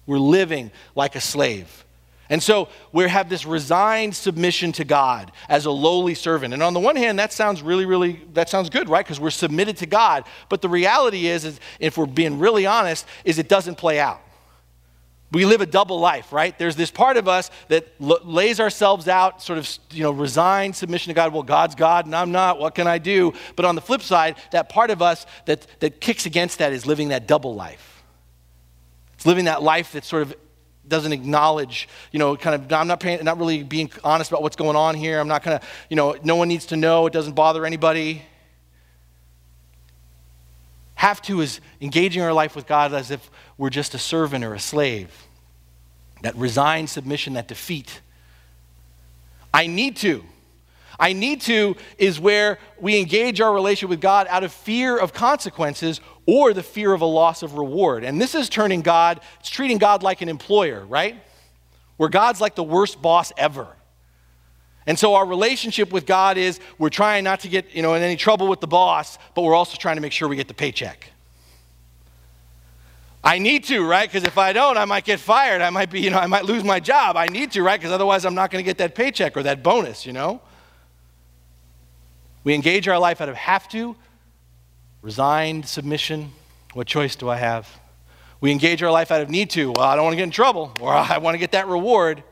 We're 0.06 0.18
living 0.18 0.72
like 0.96 1.14
a 1.14 1.20
slave. 1.20 1.84
And 2.30 2.42
so 2.42 2.68
we 2.92 3.08
have 3.08 3.28
this 3.28 3.46
resigned 3.46 4.16
submission 4.16 4.72
to 4.72 4.84
God 4.84 5.30
as 5.48 5.66
a 5.66 5.70
lowly 5.70 6.14
servant. 6.14 6.52
And 6.52 6.60
on 6.60 6.74
the 6.74 6.80
one 6.80 6.96
hand, 6.96 7.20
that 7.20 7.32
sounds 7.32 7.62
really, 7.62 7.86
really, 7.86 8.20
that 8.32 8.48
sounds 8.48 8.70
good, 8.70 8.88
right? 8.88 9.04
Because 9.04 9.20
we're 9.20 9.30
submitted 9.30 9.76
to 9.76 9.86
God. 9.86 10.24
But 10.48 10.62
the 10.62 10.68
reality 10.68 11.28
is, 11.28 11.44
is, 11.44 11.60
if 11.78 11.96
we're 11.96 12.06
being 12.06 12.40
really 12.40 12.66
honest, 12.66 13.06
is 13.24 13.38
it 13.38 13.48
doesn't 13.48 13.76
play 13.76 14.00
out 14.00 14.20
we 15.32 15.46
live 15.46 15.62
a 15.62 15.66
double 15.66 15.98
life, 15.98 16.32
right? 16.32 16.56
There's 16.58 16.76
this 16.76 16.90
part 16.90 17.16
of 17.16 17.26
us 17.26 17.50
that 17.68 17.88
l- 18.00 18.20
lays 18.22 18.60
ourselves 18.60 19.08
out, 19.08 19.42
sort 19.42 19.58
of, 19.58 19.68
you 19.90 20.02
know, 20.02 20.10
resigned 20.10 20.76
submission 20.76 21.10
to 21.10 21.14
God. 21.14 21.32
Well, 21.32 21.42
God's 21.42 21.74
God 21.74 22.04
and 22.04 22.14
I'm 22.14 22.32
not. 22.32 22.58
What 22.58 22.74
can 22.74 22.86
I 22.86 22.98
do? 22.98 23.32
But 23.56 23.64
on 23.64 23.74
the 23.74 23.80
flip 23.80 24.02
side, 24.02 24.36
that 24.50 24.68
part 24.68 24.90
of 24.90 25.00
us 25.00 25.24
that, 25.46 25.66
that 25.80 26.00
kicks 26.00 26.26
against 26.26 26.58
that 26.58 26.72
is 26.72 26.86
living 26.86 27.08
that 27.08 27.26
double 27.26 27.54
life. 27.54 28.02
It's 29.14 29.24
living 29.24 29.46
that 29.46 29.62
life 29.62 29.92
that 29.92 30.04
sort 30.04 30.22
of 30.22 30.34
doesn't 30.86 31.12
acknowledge, 31.12 31.88
you 32.10 32.18
know, 32.18 32.36
kind 32.36 32.54
of, 32.54 32.72
I'm 32.72 32.88
not, 32.88 33.00
paying, 33.00 33.24
not 33.24 33.38
really 33.38 33.62
being 33.62 33.90
honest 34.04 34.30
about 34.30 34.42
what's 34.42 34.56
going 34.56 34.76
on 34.76 34.94
here. 34.94 35.18
I'm 35.18 35.28
not 35.28 35.42
going 35.42 35.58
to, 35.58 35.66
you 35.88 35.96
know, 35.96 36.16
no 36.22 36.36
one 36.36 36.48
needs 36.48 36.66
to 36.66 36.76
know. 36.76 37.06
It 37.06 37.12
doesn't 37.12 37.34
bother 37.34 37.64
anybody. 37.64 38.22
Have 41.02 41.20
to 41.22 41.40
is 41.40 41.60
engaging 41.80 42.22
our 42.22 42.32
life 42.32 42.54
with 42.54 42.68
God 42.68 42.94
as 42.94 43.10
if 43.10 43.28
we're 43.58 43.70
just 43.70 43.92
a 43.92 43.98
servant 43.98 44.44
or 44.44 44.54
a 44.54 44.60
slave. 44.60 45.10
That 46.22 46.36
resigned 46.36 46.90
submission, 46.90 47.32
that 47.32 47.48
defeat. 47.48 48.00
I 49.52 49.66
need 49.66 49.96
to. 49.96 50.22
I 51.00 51.12
need 51.12 51.40
to 51.40 51.74
is 51.98 52.20
where 52.20 52.60
we 52.80 53.00
engage 53.00 53.40
our 53.40 53.52
relationship 53.52 53.90
with 53.90 54.00
God 54.00 54.28
out 54.30 54.44
of 54.44 54.52
fear 54.52 54.96
of 54.96 55.12
consequences 55.12 56.00
or 56.24 56.52
the 56.52 56.62
fear 56.62 56.92
of 56.92 57.00
a 57.00 57.04
loss 57.04 57.42
of 57.42 57.54
reward. 57.54 58.04
And 58.04 58.20
this 58.20 58.36
is 58.36 58.48
turning 58.48 58.80
God, 58.80 59.22
it's 59.40 59.50
treating 59.50 59.78
God 59.78 60.04
like 60.04 60.22
an 60.22 60.28
employer, 60.28 60.86
right? 60.86 61.20
Where 61.96 62.10
God's 62.10 62.40
like 62.40 62.54
the 62.54 62.62
worst 62.62 63.02
boss 63.02 63.32
ever. 63.36 63.66
And 64.86 64.98
so 64.98 65.14
our 65.14 65.24
relationship 65.24 65.92
with 65.92 66.06
God 66.06 66.36
is 66.36 66.58
we're 66.78 66.88
trying 66.88 67.24
not 67.24 67.40
to 67.40 67.48
get, 67.48 67.74
you 67.74 67.82
know, 67.82 67.94
in 67.94 68.02
any 68.02 68.16
trouble 68.16 68.48
with 68.48 68.60
the 68.60 68.66
boss, 68.66 69.18
but 69.34 69.42
we're 69.42 69.54
also 69.54 69.76
trying 69.76 69.96
to 69.96 70.02
make 70.02 70.12
sure 70.12 70.28
we 70.28 70.36
get 70.36 70.48
the 70.48 70.54
paycheck. 70.54 71.08
I 73.24 73.38
need 73.38 73.62
to, 73.64 73.86
right? 73.86 74.08
Because 74.08 74.24
if 74.24 74.36
I 74.36 74.52
don't, 74.52 74.76
I 74.76 74.84
might 74.84 75.04
get 75.04 75.20
fired. 75.20 75.62
I 75.62 75.70
might 75.70 75.90
be, 75.90 76.00
you 76.00 76.10
know, 76.10 76.18
I 76.18 76.26
might 76.26 76.44
lose 76.44 76.64
my 76.64 76.80
job. 76.80 77.16
I 77.16 77.26
need 77.26 77.52
to, 77.52 77.62
right? 77.62 77.78
Because 77.78 77.92
otherwise 77.92 78.24
I'm 78.24 78.34
not 78.34 78.50
going 78.50 78.64
to 78.64 78.68
get 78.68 78.78
that 78.78 78.96
paycheck 78.96 79.36
or 79.36 79.44
that 79.44 79.62
bonus, 79.62 80.04
you 80.04 80.12
know? 80.12 80.40
We 82.42 82.54
engage 82.54 82.88
our 82.88 82.98
life 82.98 83.20
out 83.20 83.28
of 83.28 83.36
have 83.36 83.68
to, 83.68 83.94
resigned 85.00 85.68
submission. 85.68 86.32
What 86.72 86.88
choice 86.88 87.14
do 87.14 87.28
I 87.28 87.36
have? 87.36 87.68
We 88.40 88.50
engage 88.50 88.82
our 88.82 88.90
life 88.90 89.12
out 89.12 89.20
of 89.20 89.30
need 89.30 89.50
to. 89.50 89.70
Well, 89.70 89.84
I 89.84 89.94
don't 89.94 90.04
want 90.04 90.14
to 90.14 90.16
get 90.16 90.24
in 90.24 90.32
trouble, 90.32 90.72
or 90.80 90.92
I 90.92 91.18
want 91.18 91.34
to 91.34 91.38
get 91.38 91.52
that 91.52 91.68
reward. 91.68 92.24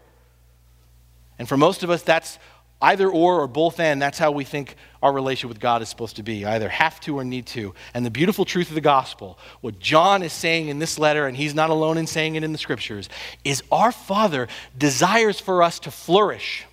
And 1.41 1.49
for 1.49 1.57
most 1.57 1.83
of 1.83 1.89
us, 1.89 2.03
that's 2.03 2.39
either 2.83 3.09
or 3.09 3.41
or 3.41 3.47
both 3.47 3.81
and. 3.81 4.01
That's 4.01 4.19
how 4.19 4.31
we 4.31 4.45
think 4.45 4.77
our 5.03 5.11
relationship 5.11 5.49
with 5.49 5.59
God 5.59 5.81
is 5.81 5.89
supposed 5.89 6.17
to 6.17 6.23
be 6.23 6.45
either 6.45 6.69
have 6.69 7.01
to 7.01 7.19
or 7.19 7.25
need 7.25 7.47
to. 7.47 7.75
And 7.95 8.05
the 8.05 8.11
beautiful 8.11 8.45
truth 8.45 8.69
of 8.69 8.75
the 8.75 8.83
gospel, 8.83 9.39
what 9.63 9.79
John 9.79 10.23
is 10.23 10.35
saying 10.35 10.69
in 10.69 10.81
this 10.81 10.99
letter, 10.99 11.27
and 11.27 11.35
he's 11.35 11.55
not 11.55 11.71
alone 11.71 11.97
in 11.97 12.07
saying 12.07 12.37
it 12.37 12.45
in 12.45 12.53
the 12.53 12.59
scriptures, 12.59 13.09
is 13.43 13.63
our 13.73 13.91
Father 13.91 14.49
desires 14.77 15.41
for 15.41 15.63
us 15.63 15.79
to 15.81 15.91
flourish 15.91 16.67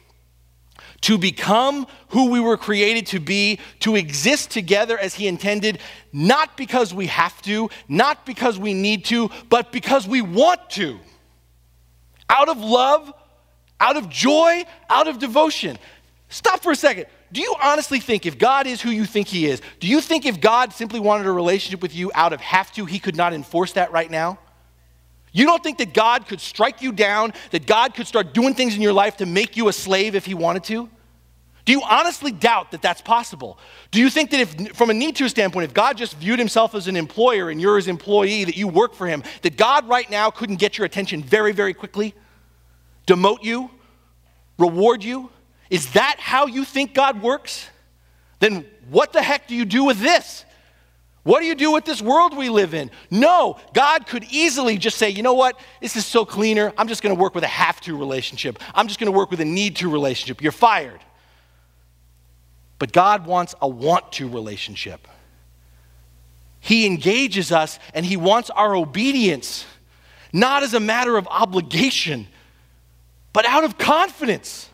to 0.99 1.17
become 1.17 1.87
who 2.09 2.31
we 2.31 2.39
were 2.39 2.57
created 2.57 3.05
to 3.05 3.19
be, 3.19 3.59
to 3.79 3.95
exist 3.95 4.49
together 4.49 4.97
as 4.97 5.13
He 5.13 5.27
intended, 5.27 5.79
not 6.11 6.57
because 6.57 6.93
we 6.93 7.05
have 7.07 7.39
to, 7.43 7.69
not 7.87 8.25
because 8.25 8.57
we 8.57 8.73
need 8.73 9.05
to, 9.05 9.29
but 9.47 9.71
because 9.71 10.07
we 10.07 10.21
want 10.21 10.71
to. 10.71 10.99
Out 12.29 12.49
of 12.49 12.57
love, 12.57 13.13
out 13.79 13.97
of 13.97 14.09
joy, 14.09 14.63
out 14.89 15.07
of 15.07 15.19
devotion. 15.19 15.77
Stop 16.29 16.61
for 16.61 16.71
a 16.71 16.75
second. 16.75 17.05
Do 17.31 17.41
you 17.41 17.55
honestly 17.61 17.99
think 17.99 18.25
if 18.25 18.37
God 18.37 18.67
is 18.67 18.81
who 18.81 18.89
you 18.89 19.05
think 19.05 19.27
He 19.27 19.47
is, 19.47 19.61
do 19.79 19.87
you 19.87 20.01
think 20.01 20.25
if 20.25 20.39
God 20.39 20.73
simply 20.73 20.99
wanted 20.99 21.27
a 21.27 21.31
relationship 21.31 21.81
with 21.81 21.95
you 21.95 22.11
out 22.15 22.33
of 22.33 22.41
have 22.41 22.71
to, 22.73 22.85
He 22.85 22.99
could 22.99 23.15
not 23.15 23.33
enforce 23.33 23.73
that 23.73 23.91
right 23.91 24.09
now? 24.09 24.39
You 25.37 25.45
don't 25.45 25.61
think 25.61 25.77
that 25.77 25.93
God 25.93 26.27
could 26.27 26.41
strike 26.41 26.81
you 26.81 26.91
down, 26.91 27.33
that 27.51 27.67
God 27.67 27.93
could 27.93 28.07
start 28.07 28.33
doing 28.33 28.55
things 28.55 28.75
in 28.75 28.81
your 28.81 28.93
life 28.93 29.17
to 29.17 29.25
make 29.25 29.55
you 29.55 29.67
a 29.67 29.73
slave 29.73 30.15
if 30.15 30.25
he 30.25 30.33
wanted 30.33 30.63
to? 30.65 30.89
Do 31.65 31.73
you 31.73 31.83
honestly 31.83 32.31
doubt 32.31 32.71
that 32.71 32.81
that's 32.81 33.01
possible? 33.01 33.59
Do 33.91 33.99
you 33.99 34.09
think 34.09 34.31
that 34.31 34.39
if, 34.39 34.75
from 34.75 34.89
a 34.89 34.93
need 34.93 35.17
to 35.17 35.27
standpoint, 35.27 35.65
if 35.65 35.73
God 35.75 35.97
just 35.97 36.15
viewed 36.15 36.39
himself 36.39 36.73
as 36.73 36.87
an 36.87 36.95
employer 36.95 37.49
and 37.49 37.61
you're 37.61 37.75
his 37.75 37.87
employee, 37.87 38.45
that 38.45 38.55
you 38.55 38.67
work 38.67 38.95
for 38.95 39.05
him, 39.05 39.21
that 39.41 39.57
God 39.57 39.87
right 39.87 40.09
now 40.09 40.31
couldn't 40.31 40.55
get 40.55 40.77
your 40.77 40.85
attention 40.85 41.21
very, 41.21 41.51
very 41.51 41.73
quickly? 41.73 42.15
Demote 43.07 43.43
you? 43.43 43.71
Reward 44.59 45.03
you? 45.03 45.31
Is 45.69 45.93
that 45.93 46.17
how 46.19 46.45
you 46.45 46.63
think 46.63 46.93
God 46.93 47.21
works? 47.21 47.67
Then 48.39 48.65
what 48.89 49.13
the 49.13 49.21
heck 49.21 49.47
do 49.47 49.55
you 49.55 49.65
do 49.65 49.83
with 49.83 49.99
this? 49.99 50.45
What 51.23 51.41
do 51.41 51.45
you 51.45 51.55
do 51.55 51.73
with 51.73 51.83
this 51.83 52.01
world 52.01 52.37
we 52.37 52.47
live 52.47 52.73
in? 52.73 52.89
No, 53.11 53.59
God 53.73 54.07
could 54.07 54.23
easily 54.31 54.77
just 54.77 54.97
say, 54.97 55.09
you 55.09 55.23
know 55.23 55.33
what? 55.33 55.59
This 55.81 55.97
is 55.97 56.05
so 56.05 56.23
cleaner. 56.23 56.71
I'm 56.77 56.87
just 56.87 57.01
going 57.03 57.13
to 57.13 57.21
work 57.21 57.35
with 57.35 57.43
a 57.43 57.47
have 57.47 57.81
to 57.81 57.97
relationship. 57.97 58.59
I'm 58.73 58.87
just 58.87 58.97
going 58.97 59.11
to 59.11 59.17
work 59.17 59.29
with 59.29 59.41
a 59.41 59.45
need 59.45 59.75
to 59.77 59.89
relationship. 59.89 60.41
You're 60.41 60.53
fired. 60.53 61.01
But 62.79 62.93
God 62.93 63.25
wants 63.25 63.55
a 63.61 63.67
want 63.67 64.13
to 64.13 64.29
relationship. 64.29 65.05
He 66.61 66.85
engages 66.85 67.51
us 67.51 67.77
and 67.93 68.05
He 68.05 68.15
wants 68.15 68.49
our 68.49 68.73
obedience, 68.73 69.65
not 70.31 70.63
as 70.63 70.73
a 70.73 70.79
matter 70.79 71.17
of 71.17 71.27
obligation, 71.27 72.27
but 73.37 73.45
out 73.45 73.63
of 73.63 73.77
confidence 73.77 74.67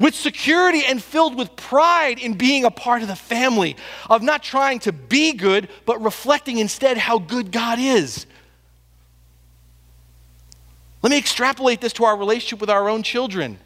with 0.00 0.14
security 0.14 0.86
and 0.86 1.02
filled 1.02 1.36
with 1.36 1.54
pride 1.54 2.18
in 2.18 2.32
being 2.32 2.64
a 2.64 2.70
part 2.70 3.02
of 3.02 3.08
the 3.08 3.14
family, 3.14 3.76
of 4.08 4.22
not 4.22 4.42
trying 4.42 4.78
to 4.78 4.90
be 4.90 5.34
good, 5.34 5.68
but 5.84 6.02
reflecting 6.02 6.56
instead 6.56 6.96
how 6.96 7.18
good 7.18 7.52
God 7.52 7.78
is. 7.78 8.24
Let 11.02 11.10
me 11.10 11.18
extrapolate 11.18 11.82
this 11.82 11.92
to 11.94 12.04
our 12.04 12.16
relationship 12.16 12.58
with 12.58 12.70
our 12.70 12.88
own 12.88 13.02
children. 13.02 13.58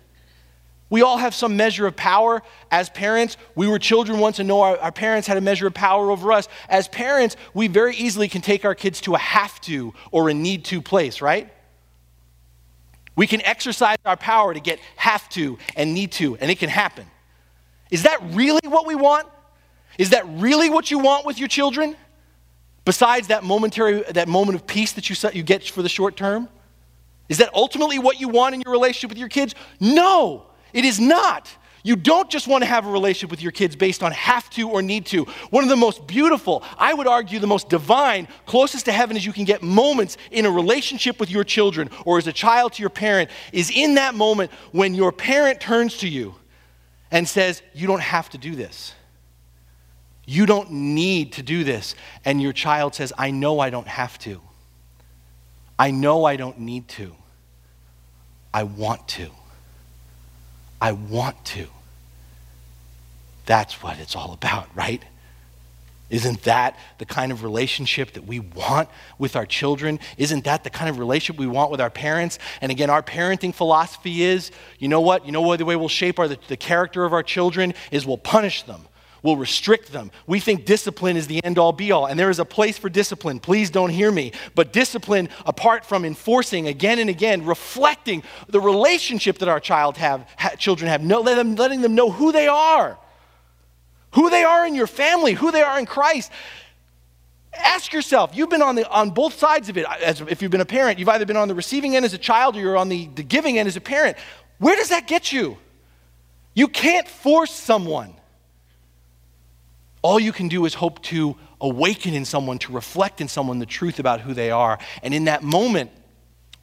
We 0.90 1.02
all 1.02 1.18
have 1.18 1.32
some 1.32 1.56
measure 1.56 1.86
of 1.86 1.94
power 1.94 2.42
as 2.72 2.90
parents. 2.90 3.36
We 3.54 3.68
were 3.68 3.78
children 3.78 4.18
once 4.18 4.40
and 4.40 4.48
know 4.48 4.62
our, 4.62 4.76
our, 4.78 4.90
parents 4.90 5.28
had 5.28 5.36
a 5.36 5.40
measure 5.40 5.68
of 5.68 5.74
power 5.74 6.10
over 6.10 6.32
us. 6.32 6.48
As 6.68 6.88
parents, 6.88 7.36
we 7.54 7.68
very 7.68 7.94
easily 7.94 8.26
can 8.26 8.42
take 8.42 8.64
our 8.64 8.74
kids 8.74 9.00
to 9.02 9.14
a 9.14 9.18
have 9.18 9.60
to 9.60 9.94
or 10.10 10.28
a 10.28 10.34
need 10.34 10.64
to 10.64 10.82
place, 10.82 11.20
right? 11.20 11.52
We 13.18 13.26
can 13.26 13.42
exercise 13.42 13.96
our 14.04 14.16
power 14.16 14.54
to 14.54 14.60
get 14.60 14.78
have 14.94 15.28
to 15.30 15.58
and 15.74 15.92
need 15.92 16.12
to, 16.12 16.36
and 16.36 16.52
it 16.52 16.60
can 16.60 16.68
happen. 16.68 17.04
Is 17.90 18.04
that 18.04 18.20
really 18.30 18.68
what 18.68 18.86
we 18.86 18.94
want? 18.94 19.26
Is 19.98 20.10
that 20.10 20.22
really 20.28 20.70
what 20.70 20.92
you 20.92 21.00
want 21.00 21.26
with 21.26 21.36
your 21.36 21.48
children? 21.48 21.96
Besides 22.84 23.26
that 23.26 23.42
momentary, 23.42 24.02
that 24.02 24.28
moment 24.28 24.54
of 24.54 24.68
peace 24.68 24.92
that 24.92 25.10
you, 25.10 25.30
you 25.32 25.42
get 25.42 25.68
for 25.68 25.82
the 25.82 25.88
short 25.88 26.16
term? 26.16 26.48
Is 27.28 27.38
that 27.38 27.52
ultimately 27.54 27.98
what 27.98 28.20
you 28.20 28.28
want 28.28 28.54
in 28.54 28.60
your 28.60 28.70
relationship 28.70 29.10
with 29.10 29.18
your 29.18 29.28
kids? 29.28 29.52
No, 29.80 30.46
it 30.72 30.84
is 30.84 31.00
not. 31.00 31.50
You 31.88 31.96
don't 31.96 32.28
just 32.28 32.46
want 32.46 32.60
to 32.60 32.66
have 32.66 32.86
a 32.86 32.90
relationship 32.90 33.30
with 33.30 33.40
your 33.40 33.50
kids 33.50 33.74
based 33.74 34.02
on 34.02 34.12
have 34.12 34.50
to 34.50 34.68
or 34.68 34.82
need 34.82 35.06
to. 35.06 35.24
One 35.48 35.64
of 35.64 35.70
the 35.70 35.76
most 35.76 36.06
beautiful, 36.06 36.62
I 36.76 36.92
would 36.92 37.06
argue 37.06 37.38
the 37.38 37.46
most 37.46 37.70
divine, 37.70 38.28
closest 38.44 38.84
to 38.84 38.92
heaven 38.92 39.16
as 39.16 39.24
you 39.24 39.32
can 39.32 39.44
get 39.44 39.62
moments 39.62 40.18
in 40.30 40.44
a 40.44 40.50
relationship 40.50 41.18
with 41.18 41.30
your 41.30 41.44
children 41.44 41.88
or 42.04 42.18
as 42.18 42.26
a 42.26 42.32
child 42.34 42.74
to 42.74 42.82
your 42.82 42.90
parent 42.90 43.30
is 43.54 43.70
in 43.70 43.94
that 43.94 44.14
moment 44.14 44.50
when 44.72 44.92
your 44.94 45.12
parent 45.12 45.62
turns 45.62 45.96
to 46.00 46.08
you 46.10 46.34
and 47.10 47.26
says, 47.26 47.62
You 47.72 47.86
don't 47.86 48.02
have 48.02 48.28
to 48.30 48.38
do 48.38 48.54
this. 48.54 48.92
You 50.26 50.44
don't 50.44 50.70
need 50.70 51.32
to 51.32 51.42
do 51.42 51.64
this. 51.64 51.94
And 52.26 52.42
your 52.42 52.52
child 52.52 52.96
says, 52.96 53.14
I 53.16 53.30
know 53.30 53.60
I 53.60 53.70
don't 53.70 53.88
have 53.88 54.18
to. 54.18 54.42
I 55.78 55.90
know 55.90 56.26
I 56.26 56.36
don't 56.36 56.58
need 56.58 56.86
to. 56.88 57.16
I 58.52 58.64
want 58.64 59.08
to. 59.08 59.30
I 60.82 60.92
want 60.92 61.42
to. 61.46 61.68
That's 63.48 63.82
what 63.82 63.98
it's 63.98 64.14
all 64.14 64.34
about, 64.34 64.68
right? 64.76 65.02
Isn't 66.10 66.42
that 66.42 66.78
the 66.98 67.06
kind 67.06 67.32
of 67.32 67.42
relationship 67.42 68.12
that 68.12 68.26
we 68.26 68.40
want 68.40 68.90
with 69.18 69.36
our 69.36 69.46
children? 69.46 70.00
Isn't 70.18 70.44
that 70.44 70.64
the 70.64 70.70
kind 70.70 70.90
of 70.90 70.98
relationship 70.98 71.40
we 71.40 71.46
want 71.46 71.70
with 71.70 71.80
our 71.80 71.88
parents? 71.88 72.38
And 72.60 72.70
again, 72.70 72.90
our 72.90 73.02
parenting 73.02 73.54
philosophy 73.54 74.22
is 74.22 74.50
you 74.78 74.88
know 74.88 75.00
what? 75.00 75.24
You 75.24 75.32
know 75.32 75.40
what 75.40 75.58
the 75.58 75.64
way 75.64 75.76
we'll 75.76 75.88
shape 75.88 76.18
our, 76.18 76.28
the, 76.28 76.38
the 76.48 76.58
character 76.58 77.06
of 77.06 77.14
our 77.14 77.22
children 77.22 77.72
is 77.90 78.06
we'll 78.06 78.18
punish 78.18 78.64
them 78.64 78.86
we'll 79.20 79.36
restrict 79.36 79.90
them. 79.90 80.12
We 80.28 80.38
think 80.38 80.64
discipline 80.64 81.16
is 81.16 81.26
the 81.26 81.44
end 81.44 81.58
all 81.58 81.72
be 81.72 81.90
all, 81.90 82.06
and 82.06 82.16
there 82.16 82.30
is 82.30 82.38
a 82.38 82.44
place 82.44 82.78
for 82.78 82.88
discipline. 82.88 83.40
Please 83.40 83.68
don't 83.68 83.90
hear 83.90 84.12
me. 84.12 84.30
But 84.54 84.72
discipline, 84.72 85.28
apart 85.44 85.84
from 85.84 86.04
enforcing 86.04 86.68
again 86.68 87.00
and 87.00 87.10
again, 87.10 87.44
reflecting 87.44 88.22
the 88.46 88.60
relationship 88.60 89.38
that 89.38 89.48
our 89.48 89.58
child 89.58 89.96
have, 89.96 90.24
ha, 90.38 90.50
children 90.50 90.88
have, 90.88 91.02
no, 91.02 91.20
let 91.20 91.34
them, 91.34 91.56
letting 91.56 91.80
them 91.80 91.96
know 91.96 92.12
who 92.12 92.30
they 92.30 92.46
are, 92.46 92.96
who 94.12 94.30
they 94.30 94.44
are 94.44 94.66
in 94.66 94.74
your 94.74 94.86
family, 94.86 95.32
who 95.32 95.50
they 95.50 95.62
are 95.62 95.78
in 95.78 95.86
Christ. 95.86 96.30
Ask 97.52 97.92
yourself, 97.92 98.30
you've 98.34 98.50
been 98.50 98.62
on, 98.62 98.74
the, 98.74 98.88
on 98.90 99.10
both 99.10 99.34
sides 99.34 99.68
of 99.68 99.78
it. 99.78 99.86
As, 100.02 100.20
if 100.20 100.42
you've 100.42 100.50
been 100.50 100.60
a 100.60 100.66
parent, 100.66 100.98
you've 100.98 101.08
either 101.08 101.26
been 101.26 101.36
on 101.36 101.48
the 101.48 101.54
receiving 101.54 101.96
end 101.96 102.04
as 102.04 102.14
a 102.14 102.18
child 102.18 102.56
or 102.56 102.60
you're 102.60 102.76
on 102.76 102.88
the, 102.88 103.06
the 103.14 103.22
giving 103.22 103.58
end 103.58 103.66
as 103.66 103.76
a 103.76 103.80
parent. 103.80 104.16
Where 104.58 104.76
does 104.76 104.90
that 104.90 105.06
get 105.06 105.32
you? 105.32 105.58
You 106.54 106.68
can't 106.68 107.08
force 107.08 107.52
someone 107.52 108.14
all 110.02 110.20
you 110.20 110.32
can 110.32 110.48
do 110.48 110.64
is 110.64 110.74
hope 110.74 111.02
to 111.02 111.36
awaken 111.60 112.14
in 112.14 112.24
someone, 112.24 112.58
to 112.58 112.72
reflect 112.72 113.20
in 113.20 113.28
someone 113.28 113.58
the 113.58 113.66
truth 113.66 113.98
about 113.98 114.20
who 114.20 114.32
they 114.32 114.50
are. 114.50 114.78
And 115.02 115.12
in 115.12 115.24
that 115.24 115.42
moment, 115.42 115.90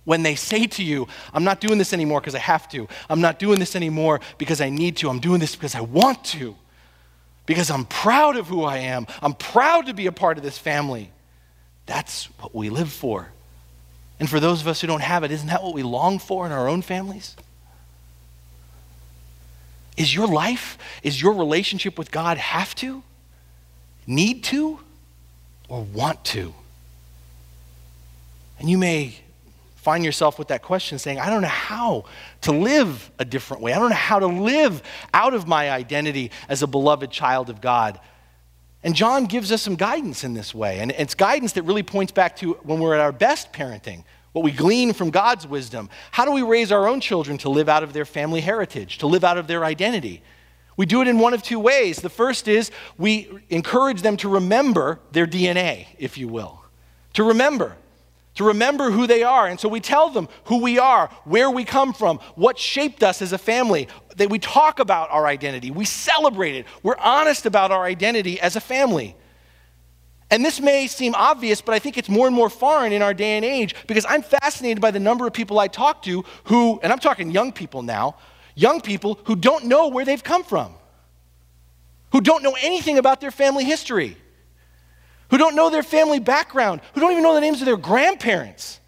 when 0.05 0.23
they 0.23 0.35
say 0.35 0.67
to 0.67 0.83
you, 0.83 1.07
I'm 1.33 1.43
not 1.43 1.59
doing 1.59 1.77
this 1.77 1.91
anymore 1.91 2.21
because 2.21 2.35
I 2.35 2.39
have 2.39 2.69
to, 2.69 2.87
I'm 3.09 3.21
not 3.21 3.39
doing 3.39 3.59
this 3.59 3.75
anymore 3.75 4.21
because 4.37 4.61
I 4.61 4.69
need 4.69 4.97
to, 4.97 5.09
I'm 5.09 5.19
doing 5.19 5.39
this 5.39 5.55
because 5.55 5.75
I 5.75 5.81
want 5.81 6.23
to, 6.25 6.55
because 7.45 7.69
I'm 7.69 7.85
proud 7.85 8.37
of 8.37 8.47
who 8.47 8.63
I 8.63 8.77
am, 8.77 9.07
I'm 9.21 9.33
proud 9.33 9.87
to 9.87 9.93
be 9.93 10.07
a 10.07 10.11
part 10.11 10.37
of 10.37 10.43
this 10.43 10.57
family. 10.57 11.11
That's 11.85 12.25
what 12.39 12.55
we 12.55 12.69
live 12.69 12.91
for. 12.91 13.31
And 14.19 14.29
for 14.29 14.39
those 14.39 14.61
of 14.61 14.67
us 14.67 14.81
who 14.81 14.87
don't 14.87 15.01
have 15.01 15.23
it, 15.23 15.31
isn't 15.31 15.47
that 15.47 15.61
what 15.61 15.73
we 15.73 15.83
long 15.83 16.19
for 16.19 16.45
in 16.45 16.51
our 16.51 16.67
own 16.67 16.81
families? 16.81 17.35
Is 19.97 20.13
your 20.13 20.27
life, 20.27 20.77
is 21.03 21.21
your 21.21 21.33
relationship 21.33 21.97
with 21.97 22.11
God 22.11 22.37
have 22.37 22.75
to, 22.75 23.03
need 24.07 24.43
to, 24.45 24.79
or 25.69 25.83
want 25.83 26.23
to? 26.25 26.53
And 28.59 28.69
you 28.69 28.77
may 28.77 29.19
find 29.85 30.03
yourself 30.03 30.39
with 30.39 30.47
that 30.47 30.63
question 30.63 30.97
saying, 30.97 31.19
I 31.19 31.29
don't 31.29 31.43
know 31.43 31.47
how 31.47 32.05
to 32.41 32.51
live 32.51 33.11
a 33.19 33.23
different 33.23 33.61
way. 33.61 33.71
I 33.71 33.77
don't 33.77 33.91
know 33.91 33.95
how 33.95 34.17
to 34.17 34.25
live 34.25 34.81
out 35.13 35.35
of 35.35 35.47
my 35.47 35.69
identity 35.69 36.31
as 36.49 36.63
a 36.63 36.67
beloved 36.67 37.11
child 37.11 37.51
of 37.51 37.61
God. 37.61 37.99
And 38.81 38.95
John 38.95 39.25
gives 39.25 39.51
us 39.51 39.61
some 39.61 39.75
guidance 39.75 40.23
in 40.23 40.33
this 40.33 40.55
way. 40.55 40.79
And 40.79 40.89
it's 40.89 41.13
guidance 41.13 41.53
that 41.53 41.63
really 41.63 41.83
points 41.83 42.11
back 42.11 42.35
to 42.37 42.53
when 42.63 42.79
we're 42.79 42.95
at 42.95 42.99
our 42.99 43.11
best 43.11 43.53
parenting, 43.53 44.03
what 44.31 44.43
we 44.43 44.51
glean 44.51 44.91
from 44.91 45.11
God's 45.11 45.45
wisdom. 45.45 45.87
How 46.09 46.25
do 46.25 46.31
we 46.31 46.41
raise 46.41 46.71
our 46.71 46.87
own 46.87 46.99
children 46.99 47.37
to 47.39 47.49
live 47.49 47.69
out 47.69 47.83
of 47.83 47.93
their 47.93 48.05
family 48.05 48.41
heritage, 48.41 48.97
to 48.97 49.07
live 49.07 49.23
out 49.23 49.37
of 49.37 49.45
their 49.45 49.63
identity? 49.63 50.23
We 50.77 50.87
do 50.87 51.03
it 51.03 51.07
in 51.07 51.19
one 51.19 51.35
of 51.35 51.43
two 51.43 51.59
ways. 51.59 51.97
The 51.97 52.09
first 52.09 52.47
is 52.47 52.71
we 52.97 53.29
encourage 53.51 54.01
them 54.01 54.17
to 54.17 54.29
remember 54.29 54.99
their 55.11 55.27
DNA, 55.27 55.85
if 55.99 56.17
you 56.17 56.27
will. 56.27 56.63
To 57.13 57.23
remember, 57.23 57.77
to 58.35 58.43
remember 58.43 58.91
who 58.91 59.07
they 59.07 59.23
are. 59.23 59.47
And 59.47 59.59
so 59.59 59.67
we 59.67 59.79
tell 59.79 60.09
them 60.09 60.27
who 60.45 60.61
we 60.61 60.77
are, 60.77 61.09
where 61.23 61.49
we 61.49 61.65
come 61.65 61.93
from, 61.93 62.19
what 62.35 62.57
shaped 62.57 63.03
us 63.03 63.21
as 63.21 63.33
a 63.33 63.37
family. 63.37 63.87
That 64.17 64.29
we 64.29 64.39
talk 64.39 64.79
about 64.79 65.09
our 65.11 65.25
identity, 65.25 65.71
we 65.71 65.85
celebrate 65.85 66.55
it, 66.55 66.65
we're 66.83 66.97
honest 66.97 67.45
about 67.45 67.71
our 67.71 67.83
identity 67.83 68.39
as 68.39 68.55
a 68.55 68.61
family. 68.61 69.15
And 70.31 70.43
this 70.43 70.59
may 70.59 70.87
seem 70.87 71.13
obvious, 71.15 71.61
but 71.61 71.75
I 71.75 71.79
think 71.79 71.97
it's 71.97 72.09
more 72.09 72.25
and 72.25 72.35
more 72.35 72.49
foreign 72.49 72.91
in 72.91 73.01
our 73.01 73.13
day 73.13 73.35
and 73.35 73.45
age 73.45 73.75
because 73.87 74.05
I'm 74.07 74.23
fascinated 74.23 74.81
by 74.81 74.91
the 74.91 74.99
number 74.99 75.27
of 75.27 75.33
people 75.33 75.59
I 75.59 75.67
talk 75.67 76.01
to 76.03 76.23
who, 76.45 76.79
and 76.81 76.91
I'm 76.91 76.99
talking 76.99 77.29
young 77.29 77.51
people 77.51 77.83
now, 77.83 78.17
young 78.55 78.81
people 78.81 79.19
who 79.25 79.35
don't 79.35 79.65
know 79.65 79.89
where 79.89 80.03
they've 80.03 80.23
come 80.23 80.43
from, 80.43 80.73
who 82.11 82.21
don't 82.21 82.41
know 82.41 82.55
anything 82.61 82.97
about 82.97 83.21
their 83.21 83.31
family 83.31 83.65
history, 83.65 84.17
who 85.29 85.37
don't 85.37 85.55
know 85.55 85.69
their 85.69 85.83
family 85.83 86.19
background, 86.19 86.81
who 86.93 87.01
don't 87.01 87.11
even 87.11 87.23
know 87.23 87.33
the 87.33 87.41
names 87.41 87.61
of 87.61 87.65
their 87.65 87.77
grandparents. 87.77 88.79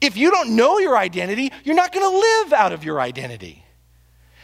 If 0.00 0.16
you 0.16 0.30
don't 0.30 0.56
know 0.56 0.78
your 0.78 0.96
identity, 0.96 1.52
you're 1.64 1.74
not 1.74 1.92
going 1.92 2.04
to 2.04 2.18
live 2.18 2.52
out 2.52 2.72
of 2.72 2.84
your 2.84 3.00
identity. 3.00 3.64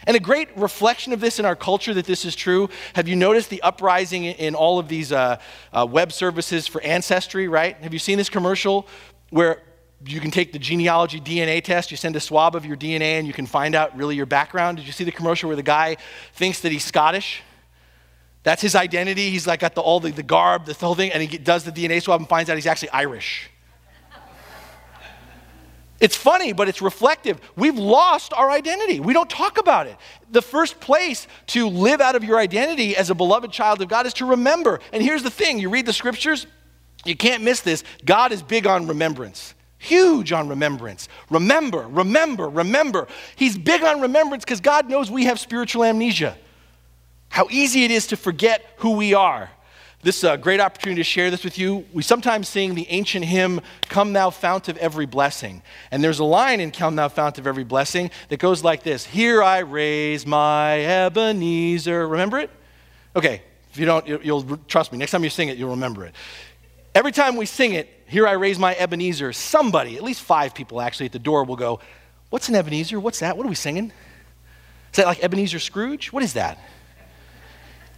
And 0.07 0.17
a 0.17 0.21
great 0.21 0.49
reflection 0.57 1.13
of 1.13 1.21
this 1.21 1.39
in 1.39 1.45
our 1.45 1.55
culture 1.55 1.95
that 1.95 2.07
this 2.07 2.25
is 2.25 2.35
true, 2.35 2.69
have 2.95 3.07
you 3.07 3.15
noticed 3.15 3.51
the 3.51 3.63
uprising 3.63 4.25
in 4.25 4.55
all 4.55 4.79
of 4.79 4.89
these 4.89 5.13
uh, 5.13 5.39
uh, 5.73 5.87
web 5.89 6.13
services 6.13 6.67
for 6.67 6.81
ancestry, 6.83 7.47
right? 7.47 7.77
Have 7.77 7.93
you 7.93 8.01
seen 8.01 8.19
this 8.19 8.29
commercial 8.29 8.89
where 9.31 9.63
you 10.05 10.21
can 10.21 10.31
take 10.31 10.53
the 10.53 10.59
genealogy 10.59 11.21
DNA 11.21 11.63
test, 11.63 11.91
you 11.91 11.97
send 11.97 12.17
a 12.17 12.21
swab 12.21 12.57
of 12.57 12.67
your 12.67 12.77
DNA, 12.77 13.19
and 13.19 13.27
you 13.27 13.33
can 13.33 13.47
find 13.47 13.75
out 13.75 13.97
really 13.97 14.17
your 14.17 14.27
background. 14.27 14.79
Did 14.79 14.87
you 14.87 14.93
see 14.93 15.05
the 15.05 15.13
commercial 15.13 15.49
where 15.49 15.57
the 15.57 15.63
guy 15.63 15.97
thinks 16.35 16.61
that 16.61 16.73
he's 16.73 16.85
Scottish? 16.85 17.43
That's 18.43 18.63
his 18.63 18.75
identity. 18.75 19.31
He's 19.31 19.47
like 19.47 19.61
got 19.61 19.75
the, 19.75 19.81
all 19.81 20.01
the, 20.01 20.11
the 20.11 20.23
garb, 20.23 20.67
the 20.67 20.75
whole 20.75 20.95
thing, 20.95 21.13
and 21.13 21.23
he 21.23 21.39
does 21.39 21.65
the 21.65 21.71
DNA 21.71 22.03
swab 22.03 22.21
and 22.21 22.29
finds 22.29 22.51
out 22.51 22.57
he's 22.57 22.67
actually 22.67 22.91
Irish. 22.91 23.49
It's 26.01 26.17
funny, 26.17 26.53
but 26.53 26.69
it's 26.69 26.83
reflective. 26.83 27.41
We've 27.55 27.79
lost 27.79 28.33
our 28.33 28.51
identity. 28.51 28.99
We 28.99 29.13
don't 29.13 29.31
talk 29.31 29.59
about 29.59 29.87
it. 29.87 29.97
The 30.33 30.43
first 30.43 30.81
place 30.81 31.29
to 31.49 31.69
live 31.69 32.01
out 32.01 32.17
of 32.17 32.25
your 32.25 32.39
identity 32.41 32.97
as 32.97 33.09
a 33.09 33.15
beloved 33.15 33.53
child 33.53 33.81
of 33.81 33.89
God 33.89 34.07
is 34.07 34.15
to 34.15 34.27
remember. 34.27 34.81
And 34.93 35.01
here's 35.01 35.23
the 35.23 35.31
thing 35.31 35.61
you 35.61 35.71
read 35.71 35.87
the 35.87 35.93
scriptures, 35.93 36.49
you 37.05 37.17
can't 37.17 37.45
miss 37.45 37.61
this. 37.61 37.85
God 38.05 38.33
is 38.33 38.43
big 38.43 38.67
on 38.67 38.87
remembrance 38.87 39.55
huge 39.83 40.31
on 40.31 40.49
remembrance. 40.49 41.09
Remember, 41.29 41.89
remember, 41.89 42.49
remember. 42.49 43.09
He's 43.35 43.59
big 43.59 43.83
on 43.83 44.01
remembrance 44.01 44.45
because 44.45 44.61
God 44.61 44.89
knows 44.89 45.11
we 45.11 45.25
have 45.25 45.41
spiritual 45.41 45.83
amnesia. 45.83 46.37
How 47.33 47.49
easy 47.51 47.85
it 47.85 47.91
is 47.91 48.09
to 48.09 48.17
forget 48.19 48.75
who 48.77 48.91
we 48.91 49.15
are. 49.15 49.49
This 50.03 50.19
is 50.19 50.25
a 50.25 50.37
great 50.37 50.61
opportunity 50.61 51.01
to 51.01 51.05
share 51.05 51.31
this 51.31 51.45
with 51.45 51.57
you. 51.57 51.87
We 51.95 52.03
sometimes 52.03 52.47
sing 52.47 52.75
the 52.75 52.87
ancient 52.91 53.25
hymn, 53.25 53.63
Come 53.89 54.13
Thou 54.13 54.29
Fount 54.29 54.69
of 54.69 54.77
Every 54.77 55.07
Blessing. 55.07 55.63
And 55.91 56.05
there's 56.05 56.19
a 56.19 56.25
line 56.25 56.61
in 56.61 56.73
Come 56.73 56.95
Thou 56.95 57.09
Fount 57.09 57.39
of 57.39 57.47
Every 57.47 57.65
Blessing 57.65 58.11
that 58.29 58.39
goes 58.39 58.63
like 58.63 58.83
this 58.83 59.07
Here 59.07 59.43
I 59.43 59.61
raise 59.61 60.27
my 60.27 60.81
Ebenezer. 60.85 62.07
Remember 62.07 62.39
it? 62.39 62.51
Okay, 63.17 63.41
if 63.71 63.79
you 63.79 63.87
don't, 63.87 64.07
you'll, 64.07 64.59
trust 64.69 64.93
me, 64.93 64.99
next 64.99 65.13
time 65.13 65.25
you 65.25 65.31
sing 65.31 65.49
it, 65.49 65.57
you'll 65.57 65.71
remember 65.71 66.05
it. 66.05 66.15
Every 66.95 67.13
time 67.13 67.37
we 67.37 67.47
sing 67.47 67.73
it, 67.73 67.89
Here 68.07 68.29
I 68.29 68.33
raise 68.33 68.59
my 68.59 68.75
Ebenezer, 68.75 69.33
somebody, 69.33 69.97
at 69.97 70.03
least 70.03 70.21
five 70.21 70.55
people 70.55 70.83
actually 70.83 71.07
at 71.07 71.13
the 71.13 71.19
door, 71.19 71.45
will 71.45 71.57
go, 71.57 71.81
What's 72.29 72.51
an 72.51 72.57
Ebenezer? 72.57 73.01
What's 73.01 73.21
that? 73.21 73.39
What 73.39 73.47
are 73.47 73.49
we 73.49 73.55
singing? 73.55 73.91
Is 74.91 74.97
that 74.97 75.07
like 75.07 75.25
Ebenezer 75.25 75.61
Scrooge? 75.61 76.13
What 76.13 76.23
is 76.23 76.35
that? 76.35 76.59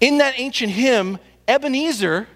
In 0.00 0.18
that 0.18 0.34
ancient 0.38 0.72
hymn, 0.72 1.18
Ebenezer 1.48 2.26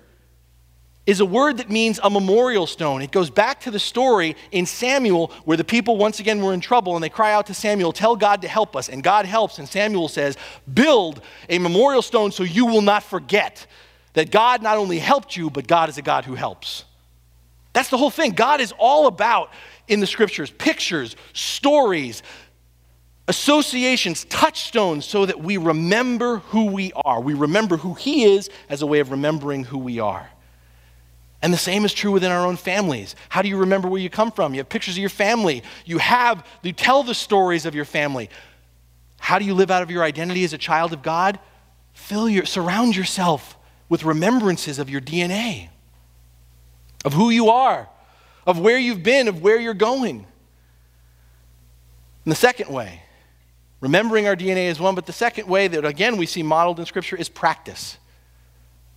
is 1.08 1.20
a 1.20 1.24
word 1.24 1.56
that 1.56 1.70
means 1.70 1.98
a 2.02 2.10
memorial 2.10 2.66
stone. 2.66 3.00
It 3.00 3.10
goes 3.10 3.30
back 3.30 3.60
to 3.60 3.70
the 3.70 3.78
story 3.78 4.36
in 4.52 4.66
Samuel 4.66 5.32
where 5.46 5.56
the 5.56 5.64
people 5.64 5.96
once 5.96 6.20
again 6.20 6.42
were 6.42 6.52
in 6.52 6.60
trouble 6.60 6.96
and 6.96 7.02
they 7.02 7.08
cry 7.08 7.32
out 7.32 7.46
to 7.46 7.54
Samuel, 7.54 7.92
Tell 7.92 8.14
God 8.14 8.42
to 8.42 8.48
help 8.48 8.76
us. 8.76 8.90
And 8.90 9.02
God 9.02 9.24
helps. 9.24 9.58
And 9.58 9.66
Samuel 9.66 10.08
says, 10.08 10.36
Build 10.74 11.22
a 11.48 11.58
memorial 11.58 12.02
stone 12.02 12.30
so 12.30 12.42
you 12.42 12.66
will 12.66 12.82
not 12.82 13.02
forget 13.02 13.66
that 14.12 14.30
God 14.30 14.62
not 14.62 14.76
only 14.76 14.98
helped 14.98 15.34
you, 15.34 15.48
but 15.48 15.66
God 15.66 15.88
is 15.88 15.96
a 15.96 16.02
God 16.02 16.26
who 16.26 16.34
helps. 16.34 16.84
That's 17.72 17.88
the 17.88 17.96
whole 17.96 18.10
thing. 18.10 18.32
God 18.32 18.60
is 18.60 18.74
all 18.78 19.06
about 19.06 19.50
in 19.86 20.00
the 20.00 20.06
scriptures 20.06 20.50
pictures, 20.50 21.16
stories, 21.32 22.22
associations, 23.28 24.24
touchstones, 24.24 25.04
so 25.04 25.26
that 25.26 25.38
we 25.38 25.58
remember 25.58 26.38
who 26.38 26.66
we 26.66 26.92
are. 27.04 27.20
We 27.20 27.34
remember 27.34 27.76
who 27.76 27.94
He 27.94 28.24
is 28.24 28.50
as 28.68 28.82
a 28.82 28.86
way 28.86 29.00
of 29.00 29.10
remembering 29.10 29.64
who 29.64 29.78
we 29.78 30.00
are. 30.00 30.28
And 31.40 31.52
the 31.52 31.58
same 31.58 31.84
is 31.84 31.92
true 31.94 32.10
within 32.10 32.32
our 32.32 32.44
own 32.44 32.56
families. 32.56 33.14
How 33.28 33.42
do 33.42 33.48
you 33.48 33.58
remember 33.58 33.86
where 33.86 34.00
you 34.00 34.10
come 34.10 34.32
from? 34.32 34.54
You 34.54 34.60
have 34.60 34.68
pictures 34.68 34.94
of 34.94 35.00
your 35.00 35.10
family. 35.10 35.62
You 35.84 35.98
have, 35.98 36.44
you 36.62 36.72
tell 36.72 37.04
the 37.04 37.14
stories 37.14 37.64
of 37.64 37.76
your 37.76 37.84
family. 37.84 38.28
How 39.20 39.38
do 39.38 39.44
you 39.44 39.54
live 39.54 39.70
out 39.70 39.82
of 39.82 39.90
your 39.90 40.02
identity 40.02 40.42
as 40.42 40.52
a 40.52 40.58
child 40.58 40.92
of 40.92 41.02
God? 41.02 41.38
Fill 41.92 42.28
your, 42.28 42.44
surround 42.44 42.96
yourself 42.96 43.56
with 43.88 44.04
remembrances 44.04 44.78
of 44.78 44.90
your 44.90 45.00
DNA, 45.00 45.68
of 47.04 47.12
who 47.12 47.30
you 47.30 47.50
are, 47.50 47.88
of 48.46 48.58
where 48.58 48.78
you've 48.78 49.02
been, 49.02 49.28
of 49.28 49.42
where 49.42 49.60
you're 49.60 49.74
going. 49.74 50.26
And 52.24 52.32
the 52.32 52.36
second 52.36 52.70
way, 52.70 53.02
Remembering 53.80 54.26
our 54.26 54.36
DNA 54.36 54.68
is 54.68 54.80
one, 54.80 54.94
but 54.94 55.06
the 55.06 55.12
second 55.12 55.48
way 55.48 55.68
that, 55.68 55.84
again, 55.84 56.16
we 56.16 56.26
see 56.26 56.42
modeled 56.42 56.80
in 56.80 56.86
Scripture 56.86 57.16
is 57.16 57.28
practice. 57.28 57.96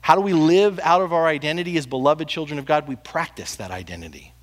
How 0.02 0.16
do 0.16 0.22
we 0.22 0.34
live 0.34 0.80
out 0.82 1.02
of 1.02 1.14
our 1.14 1.28
identity 1.28 1.78
as 1.78 1.86
beloved 1.86 2.28
children 2.28 2.58
of 2.58 2.66
God? 2.66 2.88
We 2.88 2.96
practice 2.96 3.56
that 3.58 3.70
identity. 3.70 4.34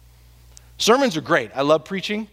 Sermons 0.76 1.16
are 1.16 1.20
great. 1.20 1.51
I 1.55 1.62
love 1.62 1.84
preaching. 1.84 2.28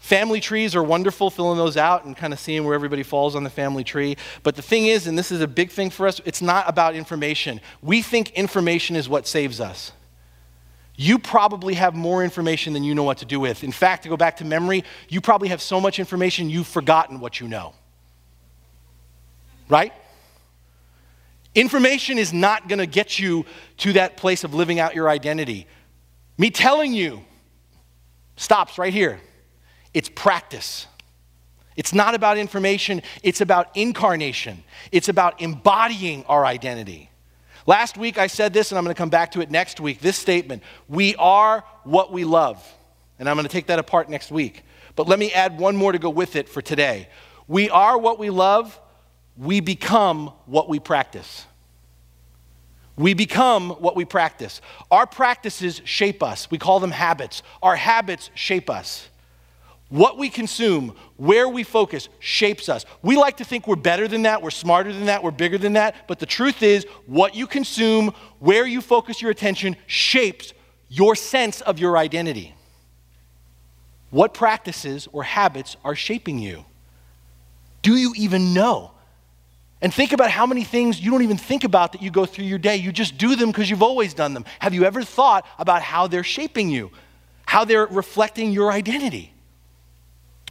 Family 0.00 0.40
trees 0.40 0.74
are 0.74 0.82
wonderful, 0.82 1.30
filling 1.30 1.58
those 1.58 1.76
out 1.76 2.04
and 2.04 2.16
kind 2.16 2.32
of 2.32 2.40
seeing 2.40 2.64
where 2.64 2.74
everybody 2.74 3.04
falls 3.04 3.36
on 3.36 3.44
the 3.44 3.50
family 3.50 3.84
tree. 3.84 4.16
But 4.42 4.56
the 4.56 4.62
thing 4.62 4.86
is, 4.86 5.06
and 5.06 5.16
this 5.16 5.30
is 5.30 5.40
a 5.40 5.46
big 5.46 5.70
thing 5.70 5.90
for 5.90 6.08
us, 6.08 6.20
it's 6.24 6.42
not 6.42 6.68
about 6.68 6.96
information. 6.96 7.60
We 7.82 8.02
think 8.02 8.30
information 8.32 8.96
is 8.96 9.08
what 9.08 9.28
saves 9.28 9.60
us 9.60 9.92
you 11.02 11.18
probably 11.18 11.74
have 11.74 11.94
more 11.94 12.22
information 12.22 12.72
than 12.72 12.84
you 12.84 12.94
know 12.94 13.02
what 13.02 13.18
to 13.18 13.24
do 13.24 13.40
with. 13.40 13.64
In 13.64 13.72
fact, 13.72 14.04
to 14.04 14.08
go 14.08 14.16
back 14.16 14.36
to 14.36 14.44
memory, 14.44 14.84
you 15.08 15.20
probably 15.20 15.48
have 15.48 15.60
so 15.60 15.80
much 15.80 15.98
information 15.98 16.48
you've 16.48 16.68
forgotten 16.68 17.18
what 17.18 17.40
you 17.40 17.48
know. 17.48 17.74
Right? 19.68 19.92
Information 21.56 22.18
is 22.18 22.32
not 22.32 22.68
going 22.68 22.78
to 22.78 22.86
get 22.86 23.18
you 23.18 23.44
to 23.78 23.94
that 23.94 24.16
place 24.16 24.44
of 24.44 24.54
living 24.54 24.78
out 24.78 24.94
your 24.94 25.08
identity. 25.08 25.66
Me 26.38 26.50
telling 26.50 26.92
you 26.94 27.20
stops 28.36 28.78
right 28.78 28.92
here. 28.92 29.20
It's 29.92 30.08
practice. 30.08 30.86
It's 31.74 31.92
not 31.92 32.14
about 32.14 32.38
information, 32.38 33.02
it's 33.22 33.40
about 33.40 33.76
incarnation. 33.76 34.62
It's 34.92 35.08
about 35.08 35.40
embodying 35.40 36.24
our 36.26 36.46
identity. 36.46 37.10
Last 37.66 37.96
week 37.96 38.18
I 38.18 38.26
said 38.26 38.52
this, 38.52 38.70
and 38.70 38.78
I'm 38.78 38.84
going 38.84 38.94
to 38.94 38.98
come 38.98 39.10
back 39.10 39.32
to 39.32 39.40
it 39.40 39.50
next 39.50 39.80
week. 39.80 40.00
This 40.00 40.16
statement 40.16 40.62
We 40.88 41.14
are 41.16 41.64
what 41.84 42.12
we 42.12 42.24
love. 42.24 42.62
And 43.18 43.28
I'm 43.28 43.36
going 43.36 43.46
to 43.46 43.52
take 43.52 43.66
that 43.66 43.78
apart 43.78 44.08
next 44.08 44.30
week. 44.32 44.64
But 44.96 45.08
let 45.08 45.18
me 45.18 45.32
add 45.32 45.58
one 45.58 45.76
more 45.76 45.92
to 45.92 45.98
go 45.98 46.10
with 46.10 46.36
it 46.36 46.48
for 46.48 46.60
today. 46.60 47.08
We 47.46 47.70
are 47.70 47.96
what 47.98 48.18
we 48.18 48.30
love, 48.30 48.78
we 49.36 49.60
become 49.60 50.28
what 50.46 50.68
we 50.68 50.78
practice. 50.78 51.46
We 52.96 53.14
become 53.14 53.70
what 53.70 53.96
we 53.96 54.04
practice. 54.04 54.60
Our 54.90 55.06
practices 55.06 55.80
shape 55.84 56.22
us. 56.22 56.50
We 56.50 56.58
call 56.58 56.78
them 56.78 56.90
habits. 56.90 57.42
Our 57.62 57.74
habits 57.74 58.30
shape 58.34 58.68
us. 58.68 59.08
What 59.92 60.16
we 60.16 60.30
consume, 60.30 60.96
where 61.18 61.46
we 61.46 61.64
focus, 61.64 62.08
shapes 62.18 62.70
us. 62.70 62.86
We 63.02 63.14
like 63.14 63.36
to 63.36 63.44
think 63.44 63.68
we're 63.68 63.76
better 63.76 64.08
than 64.08 64.22
that, 64.22 64.40
we're 64.40 64.48
smarter 64.48 64.90
than 64.90 65.04
that, 65.04 65.22
we're 65.22 65.32
bigger 65.32 65.58
than 65.58 65.74
that, 65.74 66.08
but 66.08 66.18
the 66.18 66.24
truth 66.24 66.62
is, 66.62 66.86
what 67.04 67.34
you 67.34 67.46
consume, 67.46 68.14
where 68.38 68.66
you 68.66 68.80
focus 68.80 69.20
your 69.20 69.30
attention, 69.30 69.76
shapes 69.86 70.54
your 70.88 71.14
sense 71.14 71.60
of 71.60 71.78
your 71.78 71.98
identity. 71.98 72.54
What 74.08 74.32
practices 74.32 75.08
or 75.12 75.24
habits 75.24 75.76
are 75.84 75.94
shaping 75.94 76.38
you? 76.38 76.64
Do 77.82 77.94
you 77.94 78.14
even 78.16 78.54
know? 78.54 78.92
And 79.82 79.92
think 79.92 80.14
about 80.14 80.30
how 80.30 80.46
many 80.46 80.64
things 80.64 80.98
you 80.98 81.10
don't 81.10 81.22
even 81.22 81.36
think 81.36 81.64
about 81.64 81.92
that 81.92 82.00
you 82.00 82.10
go 82.10 82.24
through 82.24 82.46
your 82.46 82.58
day. 82.58 82.76
You 82.76 82.92
just 82.92 83.18
do 83.18 83.36
them 83.36 83.50
because 83.50 83.68
you've 83.68 83.82
always 83.82 84.14
done 84.14 84.32
them. 84.32 84.46
Have 84.58 84.72
you 84.72 84.84
ever 84.84 85.02
thought 85.02 85.46
about 85.58 85.82
how 85.82 86.06
they're 86.06 86.24
shaping 86.24 86.70
you, 86.70 86.90
how 87.44 87.66
they're 87.66 87.84
reflecting 87.84 88.52
your 88.52 88.72
identity? 88.72 89.34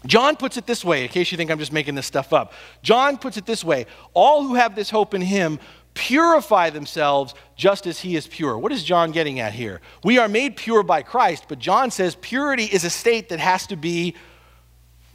John 0.06 0.36
puts 0.36 0.58
it 0.58 0.66
this 0.66 0.84
way, 0.84 1.04
in 1.04 1.10
case 1.10 1.32
you 1.32 1.38
think 1.38 1.52
I'm 1.52 1.60
just 1.60 1.72
making 1.72 1.96
this 1.96 2.08
stuff 2.08 2.34
up. 2.34 2.54
John 2.82 3.18
puts 3.18 3.38
it 3.38 3.46
this 3.46 3.64
way 3.64 3.86
All 4.14 4.44
who 4.44 4.56
have 4.56 4.76
this 4.76 4.90
hope 4.90 5.14
in 5.14 5.22
him 5.22 5.60
purify 5.94 6.70
themselves 6.70 7.34
just 7.56 7.86
as 7.86 8.00
he 8.00 8.16
is 8.16 8.26
pure. 8.26 8.58
What 8.58 8.72
is 8.72 8.84
John 8.84 9.12
getting 9.12 9.40
at 9.40 9.54
here? 9.54 9.82
We 10.04 10.18
are 10.18 10.28
made 10.28 10.56
pure 10.56 10.84
by 10.84 11.02
Christ, 11.02 11.46
but 11.48 11.60
John 11.60 11.92
says 11.92 12.16
purity 12.16 12.64
is 12.64 12.86
a 12.86 12.90
state 12.90 13.30
that 13.30 13.40
has 13.40 13.68
to 13.68 13.76
be 13.76 14.16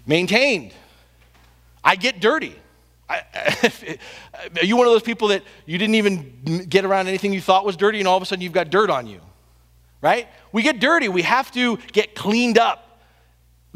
maintained. 0.07 0.73
I 1.83 1.97
get 1.97 2.21
dirty. 2.21 2.55
I, 3.09 3.23
are 4.61 4.65
you 4.65 4.77
one 4.77 4.87
of 4.87 4.93
those 4.93 5.03
people 5.03 5.29
that 5.29 5.43
you 5.65 5.79
didn't 5.79 5.95
even 5.95 6.67
get 6.69 6.85
around 6.85 7.07
anything 7.09 7.33
you 7.33 7.41
thought 7.41 7.65
was 7.65 7.77
dirty 7.77 8.01
and 8.01 8.09
all 8.09 8.17
of 8.17 8.23
a 8.23 8.27
sudden 8.27 8.43
you've 8.43 8.53
got 8.53 8.71
dirt 8.71 8.91
on 8.91 9.07
you? 9.07 9.21
Right? 10.03 10.29
We 10.53 10.63
get 10.63 10.79
dirty. 10.79 11.09
We 11.09 11.23
have 11.23 11.51
to 11.53 11.79
get 11.93 12.15
cleaned 12.15 12.59
up. 12.59 12.86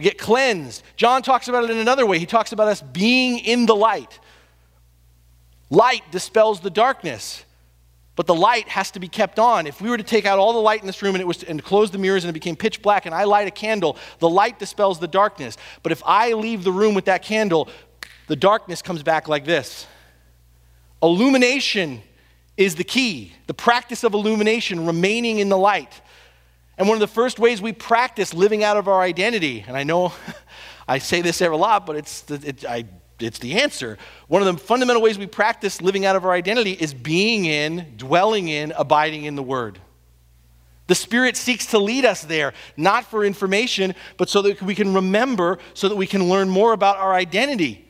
We 0.01 0.05
get 0.05 0.17
cleansed. 0.17 0.83
John 0.97 1.21
talks 1.21 1.49
about 1.49 1.65
it 1.65 1.69
in 1.69 1.77
another 1.77 2.07
way. 2.07 2.19
He 2.19 2.25
talks 2.25 2.53
about 2.53 2.69
us 2.69 2.81
being 2.81 3.39
in 3.39 3.67
the 3.67 3.77
light. 3.77 4.19
Light 5.69 6.11
dispels 6.11 6.61
the 6.61 6.71
darkness, 6.71 7.45
but 8.17 8.27
the 8.27 8.35
light 8.35 8.67
has 8.71 8.91
to 8.93 8.99
be 8.99 9.09
kept 9.09 9.39
on. 9.39 9.67
If 9.67 9.83
we 9.83 9.91
were 9.91 9.99
to 9.99 10.03
take 10.03 10.25
out 10.25 10.39
all 10.39 10.55
the 10.55 10.59
light 10.59 10.81
in 10.81 10.87
this 10.87 11.03
room 11.03 11.17
and 11.17 11.21
it 11.21 11.27
was 11.27 11.43
and 11.43 11.63
close 11.63 11.91
the 11.91 11.99
mirrors 11.99 12.25
and 12.25 12.31
it 12.31 12.33
became 12.33 12.57
pitch 12.57 12.81
black 12.81 13.05
and 13.05 13.15
I 13.15 13.25
light 13.25 13.47
a 13.47 13.51
candle, 13.51 13.99
the 14.21 14.29
light 14.31 14.59
dispels 14.59 14.99
the 15.01 15.07
darkness. 15.07 15.59
But 15.83 15.93
if 15.93 16.03
I 16.07 16.33
leave 16.33 16.65
the 16.65 16.73
room 16.73 16.95
with 16.95 17.05
that 17.05 17.23
candle, 17.23 17.69
the 18.27 18.37
darkness 18.37 18.81
comes 18.81 19.03
back 19.03 19.29
like 19.29 19.45
this. 19.45 19.87
Illumination 21.03 22.01
is 22.57 22.75
the 22.75 22.85
key, 22.85 23.35
the 23.49 23.55
practice 23.55 24.03
of 24.03 24.15
illumination, 24.15 24.87
remaining 24.87 25.41
in 25.41 25.51
the 25.51 25.59
light. 25.59 26.01
And 26.81 26.89
one 26.89 26.97
of 26.97 27.01
the 27.01 27.09
first 27.09 27.39
ways 27.39 27.61
we 27.61 27.75
practice 27.75 28.33
living 28.33 28.65
out 28.65 28.79
of 28.79 28.89
our 28.89 29.03
identity, 29.03 29.63
and 29.69 29.77
I 29.77 29.83
know 29.83 30.15
I 30.89 30.97
say 30.97 31.21
this 31.21 31.43
a 31.43 31.49
lot, 31.51 31.85
but 31.85 31.95
it's, 31.95 32.25
it, 32.31 32.65
I, 32.65 32.87
it's 33.19 33.39
the 33.39 33.61
answer. 33.61 33.99
One 34.29 34.41
of 34.41 34.47
the 34.47 34.59
fundamental 34.59 35.03
ways 35.03 35.19
we 35.19 35.27
practice 35.27 35.83
living 35.83 36.07
out 36.07 36.17
of 36.17 36.25
our 36.25 36.33
identity 36.33 36.73
is 36.73 36.95
being 36.95 37.45
in, 37.45 37.93
dwelling 37.99 38.49
in, 38.49 38.73
abiding 38.73 39.25
in 39.27 39.37
the 39.37 39.43
Word. 39.43 39.79
The 40.87 40.95
Spirit 40.95 41.37
seeks 41.37 41.67
to 41.67 41.79
lead 41.79 42.07
us 42.07 42.23
there, 42.23 42.55
not 42.79 43.05
for 43.05 43.27
information, 43.27 43.95
but 44.17 44.31
so 44.31 44.41
that 44.41 44.63
we 44.63 44.75
can 44.75 44.95
remember, 44.95 45.59
so 45.75 45.87
that 45.87 45.97
we 45.97 46.07
can 46.07 46.31
learn 46.31 46.49
more 46.49 46.73
about 46.73 46.97
our 46.97 47.13
identity. 47.13 47.90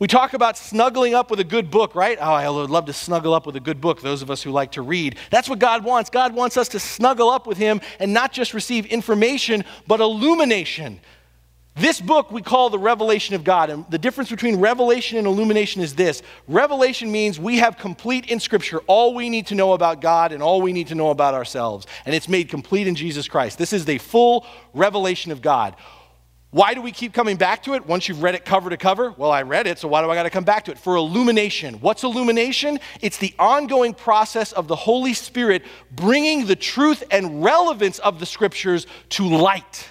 We 0.00 0.06
talk 0.06 0.32
about 0.32 0.56
snuggling 0.56 1.14
up 1.14 1.30
with 1.30 1.40
a 1.40 1.44
good 1.44 1.70
book, 1.70 1.94
right? 1.94 2.16
Oh, 2.18 2.32
I 2.32 2.48
would 2.48 2.70
love 2.70 2.86
to 2.86 2.92
snuggle 2.94 3.34
up 3.34 3.44
with 3.44 3.54
a 3.56 3.60
good 3.60 3.82
book, 3.82 4.00
those 4.00 4.22
of 4.22 4.30
us 4.30 4.42
who 4.42 4.50
like 4.50 4.72
to 4.72 4.82
read. 4.82 5.16
That's 5.30 5.46
what 5.46 5.58
God 5.58 5.84
wants. 5.84 6.08
God 6.08 6.34
wants 6.34 6.56
us 6.56 6.68
to 6.68 6.80
snuggle 6.80 7.28
up 7.28 7.46
with 7.46 7.58
Him 7.58 7.82
and 7.98 8.14
not 8.14 8.32
just 8.32 8.54
receive 8.54 8.86
information, 8.86 9.62
but 9.86 10.00
illumination. 10.00 11.00
This 11.76 12.00
book 12.00 12.32
we 12.32 12.40
call 12.40 12.70
the 12.70 12.78
revelation 12.78 13.34
of 13.34 13.44
God. 13.44 13.68
And 13.68 13.84
the 13.90 13.98
difference 13.98 14.30
between 14.30 14.56
revelation 14.56 15.18
and 15.18 15.26
illumination 15.26 15.82
is 15.82 15.94
this 15.94 16.22
revelation 16.48 17.12
means 17.12 17.38
we 17.38 17.58
have 17.58 17.76
complete 17.76 18.30
in 18.30 18.40
Scripture 18.40 18.80
all 18.86 19.14
we 19.14 19.28
need 19.28 19.48
to 19.48 19.54
know 19.54 19.74
about 19.74 20.00
God 20.00 20.32
and 20.32 20.42
all 20.42 20.62
we 20.62 20.72
need 20.72 20.88
to 20.88 20.94
know 20.94 21.10
about 21.10 21.34
ourselves. 21.34 21.86
And 22.06 22.14
it's 22.14 22.28
made 22.28 22.48
complete 22.48 22.86
in 22.86 22.94
Jesus 22.94 23.28
Christ. 23.28 23.58
This 23.58 23.74
is 23.74 23.84
the 23.84 23.98
full 23.98 24.46
revelation 24.72 25.30
of 25.30 25.42
God. 25.42 25.76
Why 26.50 26.74
do 26.74 26.82
we 26.82 26.90
keep 26.90 27.12
coming 27.12 27.36
back 27.36 27.62
to 27.64 27.74
it 27.74 27.86
once 27.86 28.08
you've 28.08 28.24
read 28.24 28.34
it 28.34 28.44
cover 28.44 28.70
to 28.70 28.76
cover? 28.76 29.14
Well, 29.16 29.30
I 29.30 29.42
read 29.42 29.68
it, 29.68 29.78
so 29.78 29.86
why 29.86 30.02
do 30.02 30.10
I 30.10 30.16
got 30.16 30.24
to 30.24 30.30
come 30.30 30.42
back 30.42 30.64
to 30.64 30.72
it? 30.72 30.78
For 30.78 30.96
illumination. 30.96 31.74
What's 31.74 32.02
illumination? 32.02 32.80
It's 33.00 33.18
the 33.18 33.32
ongoing 33.38 33.94
process 33.94 34.50
of 34.50 34.66
the 34.66 34.74
Holy 34.74 35.14
Spirit 35.14 35.62
bringing 35.92 36.46
the 36.46 36.56
truth 36.56 37.04
and 37.12 37.44
relevance 37.44 38.00
of 38.00 38.18
the 38.18 38.26
scriptures 38.26 38.88
to 39.10 39.28
light, 39.28 39.88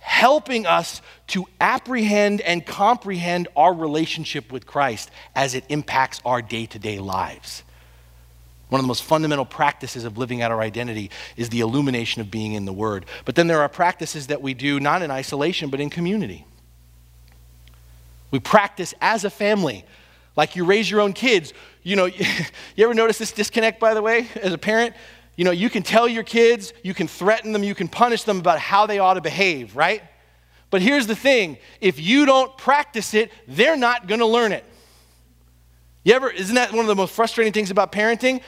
helping 0.00 0.64
us 0.64 1.02
to 1.26 1.44
apprehend 1.60 2.40
and 2.40 2.64
comprehend 2.64 3.48
our 3.54 3.74
relationship 3.74 4.50
with 4.50 4.64
Christ 4.64 5.10
as 5.34 5.54
it 5.54 5.64
impacts 5.68 6.22
our 6.24 6.40
day 6.40 6.64
to 6.64 6.78
day 6.78 6.98
lives. 7.00 7.64
One 8.74 8.80
of 8.80 8.86
the 8.86 8.88
most 8.88 9.04
fundamental 9.04 9.44
practices 9.44 10.02
of 10.02 10.18
living 10.18 10.42
out 10.42 10.50
our 10.50 10.60
identity 10.60 11.12
is 11.36 11.48
the 11.48 11.60
illumination 11.60 12.20
of 12.20 12.28
being 12.28 12.54
in 12.54 12.64
the 12.64 12.72
Word. 12.72 13.06
But 13.24 13.36
then 13.36 13.46
there 13.46 13.60
are 13.60 13.68
practices 13.68 14.26
that 14.26 14.42
we 14.42 14.52
do 14.52 14.80
not 14.80 15.00
in 15.00 15.12
isolation, 15.12 15.70
but 15.70 15.78
in 15.78 15.90
community. 15.90 16.44
We 18.32 18.40
practice 18.40 18.92
as 19.00 19.22
a 19.22 19.30
family, 19.30 19.84
like 20.34 20.56
you 20.56 20.64
raise 20.64 20.90
your 20.90 21.02
own 21.02 21.12
kids. 21.12 21.52
You 21.84 21.94
know, 21.94 22.04
you 22.06 22.24
ever 22.78 22.94
notice 22.94 23.16
this 23.16 23.30
disconnect, 23.30 23.78
by 23.78 23.94
the 23.94 24.02
way, 24.02 24.26
as 24.42 24.52
a 24.52 24.58
parent? 24.58 24.96
You 25.36 25.44
know, 25.44 25.52
you 25.52 25.70
can 25.70 25.84
tell 25.84 26.08
your 26.08 26.24
kids, 26.24 26.72
you 26.82 26.94
can 26.94 27.06
threaten 27.06 27.52
them, 27.52 27.62
you 27.62 27.76
can 27.76 27.86
punish 27.86 28.24
them 28.24 28.40
about 28.40 28.58
how 28.58 28.86
they 28.86 28.98
ought 28.98 29.14
to 29.14 29.20
behave, 29.20 29.76
right? 29.76 30.02
But 30.70 30.82
here's 30.82 31.06
the 31.06 31.14
thing 31.14 31.58
if 31.80 32.00
you 32.00 32.26
don't 32.26 32.58
practice 32.58 33.14
it, 33.14 33.30
they're 33.46 33.76
not 33.76 34.08
going 34.08 34.18
to 34.18 34.26
learn 34.26 34.50
it. 34.50 34.64
You 36.04 36.12
ever, 36.12 36.28
isn't 36.28 36.54
that 36.54 36.70
one 36.70 36.80
of 36.80 36.86
the 36.86 36.94
most 36.94 37.14
frustrating 37.14 37.52
things 37.52 37.70
about 37.70 37.90
parenting? 37.90 38.42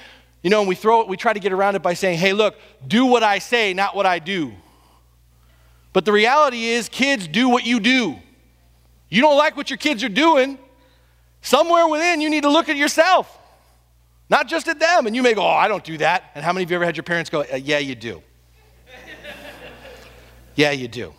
You 0.46 0.50
know, 0.50 0.60
and 0.60 0.68
we 0.68 0.76
throw 0.76 1.00
it, 1.00 1.08
we 1.08 1.16
try 1.16 1.32
to 1.32 1.40
get 1.40 1.52
around 1.52 1.74
it 1.74 1.82
by 1.82 1.94
saying, 1.94 2.18
hey, 2.18 2.32
look, 2.32 2.54
do 2.86 3.04
what 3.04 3.24
I 3.24 3.40
say, 3.40 3.74
not 3.74 3.96
what 3.96 4.06
I 4.06 4.20
do. 4.20 4.52
But 5.92 6.04
the 6.04 6.12
reality 6.12 6.66
is, 6.66 6.88
kids 6.88 7.26
do 7.26 7.48
what 7.48 7.66
you 7.66 7.80
do. 7.80 8.14
You 9.08 9.22
don't 9.22 9.36
like 9.36 9.56
what 9.56 9.70
your 9.70 9.76
kids 9.76 10.04
are 10.04 10.08
doing. 10.08 10.56
Somewhere 11.40 11.88
within, 11.88 12.20
you 12.20 12.30
need 12.30 12.44
to 12.44 12.48
look 12.48 12.68
at 12.68 12.76
yourself, 12.76 13.36
not 14.30 14.46
just 14.46 14.68
at 14.68 14.78
them. 14.78 15.08
And 15.08 15.16
you 15.16 15.22
may 15.24 15.34
go, 15.34 15.42
oh, 15.42 15.48
I 15.48 15.66
don't 15.66 15.82
do 15.82 15.98
that. 15.98 16.30
And 16.36 16.44
how 16.44 16.52
many 16.52 16.62
of 16.62 16.70
you 16.70 16.76
ever 16.76 16.84
had 16.84 16.96
your 16.96 17.02
parents 17.02 17.28
go, 17.28 17.40
uh, 17.40 17.56
yeah, 17.56 17.78
you 17.78 17.96
do? 17.96 18.22
yeah, 20.54 20.70
you 20.70 20.86
do. 20.86 21.12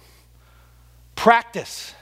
Practice. 1.16 1.94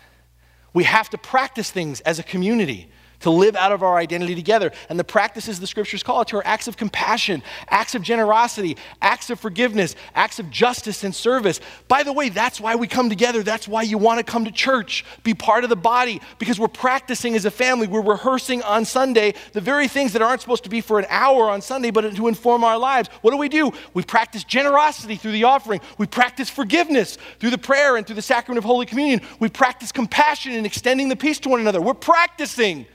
We 0.73 0.83
have 0.83 1.09
to 1.09 1.17
practice 1.17 1.71
things 1.71 2.01
as 2.01 2.19
a 2.19 2.23
community 2.23 2.91
to 3.25 3.31
live 3.31 3.55
out 3.55 3.71
of 3.71 3.81
our 3.81 3.97
identity 3.97 4.35
together. 4.35 4.71
And 4.87 4.99
the 4.99 5.03
practices 5.03 5.59
the 5.59 5.65
scriptures 5.65 6.03
call 6.03 6.21
it 6.21 6.27
to 6.27 6.37
are 6.37 6.45
acts 6.45 6.67
of 6.67 6.77
compassion, 6.77 7.41
acts 7.69 7.95
of 7.95 8.03
generosity, 8.03 8.77
acts 9.01 9.31
of 9.31 9.39
forgiveness, 9.39 9.95
acts 10.13 10.37
of 10.37 10.51
justice 10.51 11.03
and 11.03 11.13
service. 11.13 11.59
By 11.87 12.03
the 12.03 12.13
way, 12.13 12.29
that's 12.29 12.61
why 12.61 12.75
we 12.75 12.87
come 12.87 13.09
together. 13.09 13.41
That's 13.41 13.67
why 13.67 13.81
you 13.81 13.97
want 13.97 14.19
to 14.19 14.23
come 14.23 14.45
to 14.45 14.51
church, 14.51 15.03
be 15.23 15.33
part 15.33 15.63
of 15.63 15.71
the 15.71 15.75
body, 15.75 16.21
because 16.37 16.59
we're 16.59 16.67
practicing 16.67 17.35
as 17.35 17.45
a 17.45 17.51
family. 17.51 17.87
We're 17.87 18.01
rehearsing 18.01 18.61
on 18.61 18.85
Sunday 18.85 19.33
the 19.53 19.61
very 19.61 19.87
things 19.87 20.13
that 20.13 20.21
aren't 20.21 20.41
supposed 20.41 20.63
to 20.65 20.69
be 20.69 20.81
for 20.81 20.99
an 20.99 21.07
hour 21.09 21.49
on 21.49 21.61
Sunday, 21.61 21.89
but 21.89 22.01
to 22.15 22.27
inform 22.27 22.63
our 22.63 22.77
lives. 22.77 23.09
What 23.23 23.31
do 23.31 23.37
we 23.37 23.49
do? 23.49 23.71
We 23.95 24.03
practice 24.03 24.43
generosity 24.43 25.15
through 25.15 25.31
the 25.31 25.45
offering, 25.45 25.81
we 25.97 26.05
practice 26.05 26.49
forgiveness 26.49 27.17
through 27.39 27.49
the 27.49 27.57
prayer 27.57 27.97
and 27.97 28.05
through 28.05 28.17
the 28.17 28.21
sacrament 28.21 28.59
of 28.59 28.65
Holy 28.65 28.85
Communion, 28.85 29.21
we 29.39 29.49
practice 29.49 29.91
compassion 29.91 30.53
and 30.53 30.65
extending 30.65 31.09
the 31.09 31.15
peace 31.15 31.39
to 31.39 31.49
one 31.49 31.59
another. 31.59 31.81
We're 31.81 31.95
practicing 31.95 32.85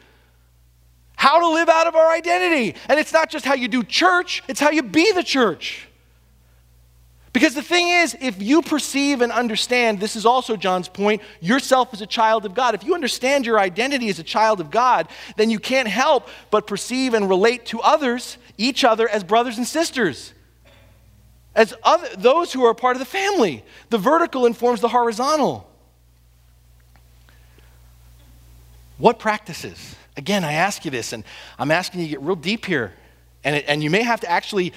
how 1.20 1.38
to 1.38 1.48
live 1.48 1.68
out 1.68 1.86
of 1.86 1.94
our 1.94 2.10
identity. 2.10 2.74
And 2.88 2.98
it's 2.98 3.12
not 3.12 3.28
just 3.28 3.44
how 3.44 3.52
you 3.52 3.68
do 3.68 3.82
church, 3.82 4.42
it's 4.48 4.58
how 4.58 4.70
you 4.70 4.82
be 4.82 5.12
the 5.12 5.22
church. 5.22 5.86
Because 7.34 7.54
the 7.54 7.60
thing 7.60 7.88
is, 7.88 8.16
if 8.22 8.40
you 8.40 8.62
perceive 8.62 9.20
and 9.20 9.30
understand, 9.30 10.00
this 10.00 10.16
is 10.16 10.24
also 10.24 10.56
John's 10.56 10.88
point, 10.88 11.20
yourself 11.42 11.92
as 11.92 12.00
a 12.00 12.06
child 12.06 12.46
of 12.46 12.54
God. 12.54 12.74
If 12.74 12.84
you 12.84 12.94
understand 12.94 13.44
your 13.44 13.60
identity 13.60 14.08
as 14.08 14.18
a 14.18 14.22
child 14.22 14.62
of 14.62 14.70
God, 14.70 15.08
then 15.36 15.50
you 15.50 15.58
can't 15.58 15.88
help 15.88 16.26
but 16.50 16.66
perceive 16.66 17.12
and 17.12 17.28
relate 17.28 17.66
to 17.66 17.82
others, 17.82 18.38
each 18.56 18.82
other, 18.82 19.06
as 19.06 19.22
brothers 19.22 19.58
and 19.58 19.66
sisters, 19.66 20.32
as 21.54 21.74
other, 21.82 22.08
those 22.16 22.50
who 22.54 22.64
are 22.64 22.72
part 22.72 22.96
of 22.96 22.98
the 22.98 23.04
family. 23.04 23.62
The 23.90 23.98
vertical 23.98 24.46
informs 24.46 24.80
the 24.80 24.88
horizontal. 24.88 25.70
What 28.96 29.18
practices? 29.18 29.96
Again, 30.20 30.44
I 30.44 30.52
ask 30.52 30.84
you 30.84 30.90
this, 30.90 31.14
and 31.14 31.24
I'm 31.58 31.70
asking 31.70 32.00
you 32.00 32.06
to 32.08 32.10
get 32.10 32.20
real 32.20 32.36
deep 32.36 32.66
here. 32.66 32.92
And, 33.42 33.56
it, 33.56 33.64
and 33.66 33.82
you 33.82 33.88
may 33.88 34.02
have 34.02 34.20
to 34.20 34.30
actually 34.30 34.74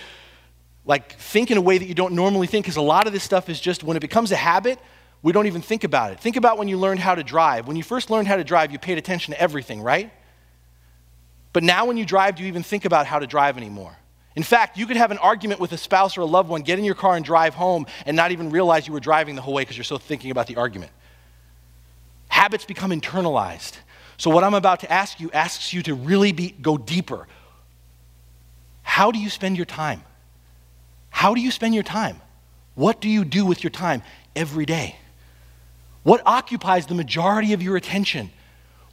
like 0.86 1.20
think 1.20 1.52
in 1.52 1.58
a 1.58 1.62
way 1.62 1.78
that 1.78 1.86
you 1.86 1.94
don't 1.94 2.14
normally 2.14 2.48
think 2.48 2.64
because 2.64 2.78
a 2.78 2.82
lot 2.82 3.08
of 3.08 3.14
this 3.14 3.24
stuff 3.24 3.50
is 3.50 3.60
just 3.60 3.84
when 3.84 3.98
it 3.98 4.00
becomes 4.00 4.32
a 4.32 4.38
habit 4.38 4.80
we 5.22 5.32
don't 5.32 5.48
even 5.48 5.62
think 5.62 5.86
about 5.86 6.12
it. 6.12 6.20
Think 6.20 6.36
about 6.36 6.58
when 6.58 6.68
you 6.68 6.78
learned 6.78 7.00
how 7.00 7.16
to 7.16 7.24
drive. 7.24 7.66
When 7.66 7.78
you 7.78 7.84
first 7.84 8.10
learned 8.10 8.28
how 8.28 8.36
to 8.36 8.44
drive 8.44 8.74
you 8.74 8.80
paid 8.80 8.98
attention 8.98 9.34
to 9.34 9.40
everything 9.40 9.82
right? 9.82 10.12
But 11.52 11.64
now 11.64 11.86
when 11.86 11.98
you 11.98 12.06
drive 12.06 12.36
do 12.36 12.44
you 12.44 12.48
even 12.48 12.64
think 12.64 12.86
about 12.86 13.06
how 13.06 13.20
to 13.20 13.28
drive 13.28 13.58
anymore? 13.58 13.98
In 14.36 14.44
fact 14.44 14.78
you 14.78 14.86
could 14.86 14.98
have 14.98 15.12
an 15.12 15.18
argument 15.18 15.60
with 15.60 15.74
a 15.74 15.78
spouse 15.78 16.18
or 16.18 16.22
a 16.22 16.26
loved 16.26 16.48
one 16.48 16.62
get 16.62 16.80
in 16.80 16.86
your 16.86 16.96
car 16.96 17.18
and 17.18 17.26
drive 17.26 17.54
home 17.54 17.86
and 18.06 18.16
not 18.16 18.32
even 18.32 18.50
realize 18.50 18.88
you 18.88 18.94
were 18.94 19.02
driving 19.02 19.36
the 19.36 19.42
whole 19.42 19.54
way 19.54 19.64
because 19.64 19.76
you're 19.76 19.84
so 19.84 19.98
thinking 19.98 20.32
about 20.32 20.48
the 20.48 20.56
argument. 20.56 20.92
Habits 22.30 22.64
become 22.64 22.92
internalized 22.92 23.78
so, 24.24 24.30
what 24.30 24.46
I'm 24.46 24.54
about 24.54 24.80
to 24.80 24.90
ask 24.90 25.20
you 25.20 25.30
asks 25.32 25.74
you 25.74 25.84
to 25.84 25.94
really 25.94 26.32
be, 26.32 26.52
go 26.52 26.78
deeper. 26.78 27.28
How 28.82 29.12
do 29.12 29.20
you 29.20 29.30
spend 29.30 29.58
your 29.58 29.66
time? 29.66 30.02
How 31.10 31.36
do 31.36 31.42
you 31.42 31.52
spend 31.52 31.74
your 31.74 31.84
time? 31.84 32.22
What 32.76 33.02
do 33.02 33.10
you 33.10 33.26
do 33.26 33.46
with 33.46 33.66
your 33.66 33.72
time 33.72 34.02
every 34.34 34.66
day? 34.66 34.96
What 36.04 36.22
occupies 36.26 36.86
the 36.86 36.96
majority 36.96 37.52
of 37.52 37.62
your 37.62 37.76
attention? 37.76 38.30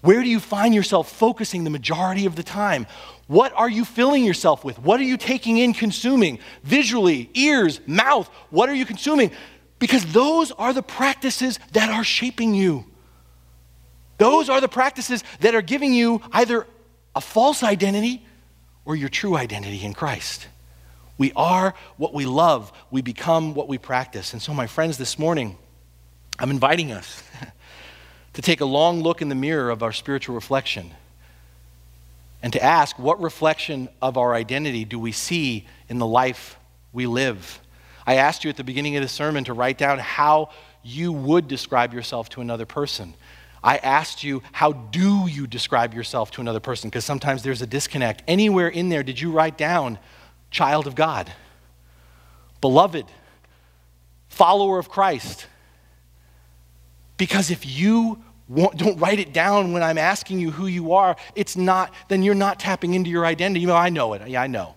Where 0.01 0.21
do 0.21 0.29
you 0.29 0.41
find 0.41 0.75
yourself 0.75 1.13
focusing 1.13 1.63
the 1.63 1.71
majority 1.71 2.27
of 2.27 2.35
the 2.35 2.43
time? 2.43 2.89
What 3.29 3.53
are 3.53 3.71
you 3.71 3.85
filling 3.85 4.25
yourself 4.25 4.65
with? 4.65 4.81
What 4.81 4.99
are 4.99 5.05
you 5.05 5.17
taking 5.17 5.59
in, 5.59 5.75
consuming? 5.75 6.41
Visually, 6.65 7.31
ears, 7.35 7.81
mouth, 7.87 8.27
what 8.51 8.69
are 8.69 8.75
you 8.75 8.85
consuming? 8.85 9.31
Because 9.79 10.13
those 10.13 10.51
are 10.51 10.73
the 10.73 10.83
practices 10.83 11.61
that 11.71 11.89
are 11.89 12.03
shaping 12.03 12.53
you. 12.53 12.90
Those 14.21 14.51
are 14.51 14.61
the 14.61 14.69
practices 14.69 15.25
that 15.41 15.55
are 15.55 15.63
giving 15.63 15.95
you 15.95 16.21
either 16.31 16.67
a 17.17 17.23
false 17.23 17.63
identity 17.63 18.23
or 18.85 18.95
your 18.95 19.09
true 19.09 19.35
identity 19.35 19.83
in 19.83 19.95
Christ. 19.95 20.47
We 21.17 21.33
are 21.35 21.73
what 21.97 22.13
we 22.13 22.27
love, 22.27 22.71
we 22.91 23.01
become 23.01 23.55
what 23.55 23.67
we 23.67 23.79
practice. 23.79 24.35
And 24.35 24.43
so, 24.43 24.53
my 24.53 24.67
friends, 24.67 24.99
this 24.99 25.19
morning, 25.19 25.57
I'm 26.39 26.51
inviting 26.51 26.93
us 26.93 27.23
to 28.35 28.43
take 28.43 28.61
a 28.61 28.67
long 28.67 29.01
look 29.01 29.23
in 29.23 29.31
the 29.31 29.35
mirror 29.35 29.71
of 29.71 29.83
our 29.83 29.93
spiritual 29.93 30.35
reflection 30.35 30.91
and 32.43 32.53
to 32.53 32.63
ask 32.63 32.99
what 32.99 33.23
reflection 33.23 33.89
of 34.03 34.19
our 34.19 34.35
identity 34.35 34.85
do 34.85 34.99
we 34.99 35.13
see 35.13 35.67
in 35.89 35.97
the 35.97 36.07
life 36.07 36.59
we 36.93 37.07
live. 37.07 37.59
I 38.07 38.17
asked 38.17 38.45
you 38.45 38.51
at 38.51 38.59
the 38.59 38.65
beginning 38.65 38.97
of 38.97 39.03
the 39.03 39.09
sermon 39.09 39.45
to 39.45 39.55
write 39.55 39.79
down 39.79 39.99
how 39.99 40.51
you 40.83 41.11
would 41.11 41.49
describe 41.49 41.95
yourself 41.95 42.29
to 42.31 42.43
another 42.43 42.67
person. 42.67 43.15
I 43.63 43.77
asked 43.79 44.25
you, 44.25 44.43
how 44.53 44.73
do 44.73 45.27
you 45.29 45.47
describe 45.47 45.93
yourself 45.93 46.31
to 46.33 46.41
another 46.41 46.61
person? 46.61 46.89
Because 46.89 47.05
sometimes 47.05 47.43
there's 47.43 47.63
a 47.63 47.67
disconnect. 47.67 48.23
Anywhere 48.27 48.69
in 48.69 48.89
there, 48.89 49.03
did 49.03 49.21
you 49.21 49.31
write 49.31 49.59
down 49.59 49.99
child 50.51 50.87
of 50.87 50.95
God, 50.95 51.31
beloved, 52.61 53.07
follower 54.29 54.79
of 54.79 54.89
Christ? 54.89 55.47
Because 57.17 57.51
if 57.51 57.67
you 57.67 58.23
don't 58.49 58.99
write 58.99 59.19
it 59.19 59.33
down 59.33 59.73
when 59.73 59.83
I'm 59.83 59.99
asking 59.99 60.41
you 60.41 60.51
who 60.51 60.67
you 60.67 60.95
are, 60.95 61.17
it's 61.35 61.57
not, 61.57 61.93
then 62.09 62.23
you're 62.23 62.35
not 62.35 62.59
tapping 62.59 62.95
into 62.95 63.11
your 63.11 63.27
identity. 63.27 63.61
You 63.61 63.67
know, 63.67 63.77
I 63.77 63.91
know 63.91 64.15
it. 64.15 64.27
Yeah, 64.27 64.43
I 64.43 64.47
know. 64.47 64.75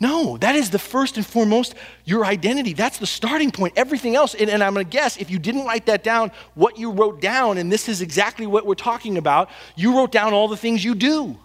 No, 0.00 0.36
that 0.38 0.54
is 0.54 0.70
the 0.70 0.78
first 0.78 1.16
and 1.16 1.26
foremost 1.26 1.74
your 2.04 2.24
identity. 2.24 2.72
That's 2.72 2.98
the 2.98 3.06
starting 3.06 3.50
point. 3.50 3.74
Everything 3.76 4.14
else, 4.14 4.34
and, 4.34 4.48
and 4.48 4.62
I'm 4.62 4.74
going 4.74 4.86
to 4.86 4.90
guess 4.90 5.16
if 5.16 5.28
you 5.28 5.40
didn't 5.40 5.64
write 5.66 5.86
that 5.86 6.04
down, 6.04 6.30
what 6.54 6.78
you 6.78 6.92
wrote 6.92 7.20
down, 7.20 7.58
and 7.58 7.70
this 7.72 7.88
is 7.88 8.00
exactly 8.00 8.46
what 8.46 8.64
we're 8.64 8.74
talking 8.74 9.18
about, 9.18 9.50
you 9.74 9.96
wrote 9.96 10.12
down 10.12 10.32
all 10.32 10.46
the 10.46 10.56
things 10.56 10.84
you 10.84 10.94
do. 10.94 11.36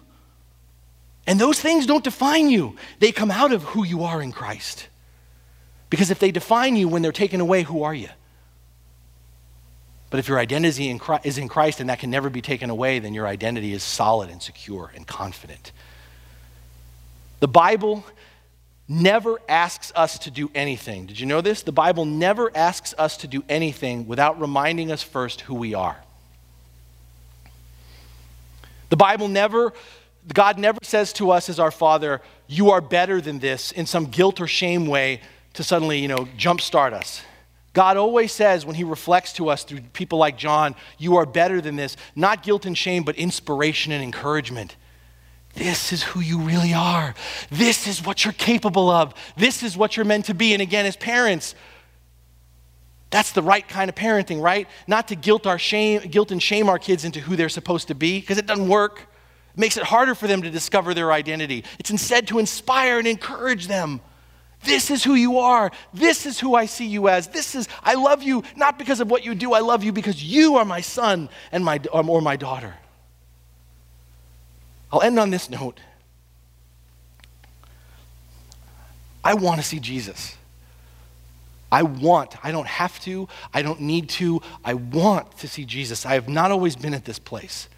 And 1.26 1.40
those 1.40 1.58
things 1.58 1.86
don't 1.86 2.04
define 2.04 2.48
you, 2.48 2.76
they 3.00 3.10
come 3.10 3.30
out 3.30 3.52
of 3.52 3.62
who 3.62 3.84
you 3.84 4.04
are 4.04 4.22
in 4.22 4.30
Christ. 4.30 4.88
Because 5.90 6.10
if 6.10 6.18
they 6.18 6.30
define 6.30 6.76
you 6.76 6.86
when 6.86 7.02
they're 7.02 7.12
taken 7.12 7.40
away, 7.40 7.62
who 7.62 7.82
are 7.82 7.94
you? 7.94 8.08
But 10.10 10.20
if 10.20 10.28
your 10.28 10.38
identity 10.38 10.90
in 10.90 11.00
Christ, 11.00 11.26
is 11.26 11.38
in 11.38 11.48
Christ 11.48 11.80
and 11.80 11.88
that 11.88 11.98
can 11.98 12.10
never 12.10 12.30
be 12.30 12.40
taken 12.40 12.70
away, 12.70 13.00
then 13.00 13.14
your 13.14 13.26
identity 13.26 13.72
is 13.72 13.82
solid 13.82 14.30
and 14.30 14.40
secure 14.40 14.92
and 14.94 15.04
confident. 15.04 15.72
The 17.40 17.48
Bible 17.48 18.04
never 18.88 19.40
asks 19.48 19.92
us 19.96 20.18
to 20.20 20.30
do 20.30 20.50
anything. 20.54 21.06
Did 21.06 21.18
you 21.18 21.26
know 21.26 21.40
this? 21.40 21.62
The 21.62 21.72
Bible 21.72 22.04
never 22.04 22.54
asks 22.56 22.94
us 22.98 23.16
to 23.18 23.26
do 23.26 23.42
anything 23.48 24.06
without 24.06 24.40
reminding 24.40 24.92
us 24.92 25.02
first 25.02 25.42
who 25.42 25.54
we 25.54 25.74
are. 25.74 25.96
The 28.90 28.96
Bible 28.96 29.28
never, 29.28 29.72
God 30.32 30.58
never 30.58 30.78
says 30.82 31.12
to 31.14 31.30
us 31.30 31.48
as 31.48 31.58
our 31.58 31.70
Father, 31.70 32.20
you 32.46 32.70
are 32.70 32.80
better 32.80 33.20
than 33.20 33.38
this 33.38 33.72
in 33.72 33.86
some 33.86 34.06
guilt 34.06 34.40
or 34.40 34.46
shame 34.46 34.86
way 34.86 35.20
to 35.54 35.64
suddenly, 35.64 35.98
you 35.98 36.08
know, 36.08 36.28
jumpstart 36.36 36.92
us. 36.92 37.22
God 37.72 37.96
always 37.96 38.30
says 38.30 38.64
when 38.64 38.76
he 38.76 38.84
reflects 38.84 39.32
to 39.34 39.48
us 39.48 39.64
through 39.64 39.80
people 39.92 40.18
like 40.18 40.38
John, 40.38 40.76
you 40.96 41.16
are 41.16 41.26
better 41.26 41.60
than 41.60 41.74
this, 41.74 41.96
not 42.14 42.42
guilt 42.42 42.66
and 42.66 42.78
shame, 42.78 43.02
but 43.02 43.16
inspiration 43.16 43.90
and 43.92 44.02
encouragement. 44.02 44.76
This 45.54 45.92
is 45.92 46.02
who 46.02 46.20
you 46.20 46.40
really 46.40 46.74
are. 46.74 47.14
This 47.50 47.86
is 47.86 48.04
what 48.04 48.24
you're 48.24 48.32
capable 48.32 48.90
of. 48.90 49.14
This 49.36 49.62
is 49.62 49.76
what 49.76 49.96
you're 49.96 50.04
meant 50.04 50.26
to 50.26 50.34
be. 50.34 50.52
And 50.52 50.60
again, 50.60 50.84
as 50.84 50.96
parents, 50.96 51.54
that's 53.10 53.30
the 53.30 53.42
right 53.42 53.66
kind 53.66 53.88
of 53.88 53.94
parenting, 53.94 54.42
right? 54.42 54.66
Not 54.88 55.08
to 55.08 55.14
guilt 55.14 55.46
our 55.46 55.58
shame, 55.58 56.00
guilt 56.00 56.32
and 56.32 56.42
shame 56.42 56.68
our 56.68 56.80
kids 56.80 57.04
into 57.04 57.20
who 57.20 57.36
they're 57.36 57.48
supposed 57.48 57.88
to 57.88 57.94
be, 57.94 58.20
because 58.20 58.38
it 58.38 58.46
doesn't 58.46 58.68
work. 58.68 59.06
It 59.54 59.60
makes 59.60 59.76
it 59.76 59.84
harder 59.84 60.16
for 60.16 60.26
them 60.26 60.42
to 60.42 60.50
discover 60.50 60.94
their 60.94 61.12
identity. 61.12 61.64
It's 61.78 61.90
instead 61.90 62.26
to 62.28 62.40
inspire 62.40 62.98
and 62.98 63.06
encourage 63.06 63.68
them. 63.68 64.00
This 64.64 64.90
is 64.90 65.04
who 65.04 65.14
you 65.14 65.38
are. 65.38 65.70
This 65.92 66.26
is 66.26 66.40
who 66.40 66.56
I 66.56 66.66
see 66.66 66.86
you 66.86 67.08
as. 67.08 67.28
This 67.28 67.54
is, 67.54 67.68
I 67.84 67.94
love 67.94 68.24
you 68.24 68.42
not 68.56 68.78
because 68.78 68.98
of 68.98 69.10
what 69.10 69.24
you 69.24 69.36
do, 69.36 69.52
I 69.52 69.60
love 69.60 69.84
you 69.84 69.92
because 69.92 70.24
you 70.24 70.56
are 70.56 70.64
my 70.64 70.80
son 70.80 71.28
and 71.52 71.64
my, 71.64 71.80
or 71.92 72.20
my 72.20 72.34
daughter. 72.34 72.74
I'll 74.94 75.02
end 75.02 75.18
on 75.18 75.30
this 75.30 75.50
note. 75.50 75.80
I 79.24 79.34
want 79.34 79.60
to 79.60 79.66
see 79.66 79.80
Jesus. 79.80 80.36
I 81.72 81.82
want, 81.82 82.36
I 82.44 82.52
don't 82.52 82.68
have 82.68 83.00
to, 83.00 83.26
I 83.52 83.62
don't 83.62 83.80
need 83.80 84.08
to, 84.10 84.40
I 84.64 84.74
want 84.74 85.36
to 85.38 85.48
see 85.48 85.64
Jesus. 85.64 86.06
I 86.06 86.14
have 86.14 86.28
not 86.28 86.52
always 86.52 86.76
been 86.76 86.94
at 86.94 87.06
this 87.06 87.18
place. 87.18 87.68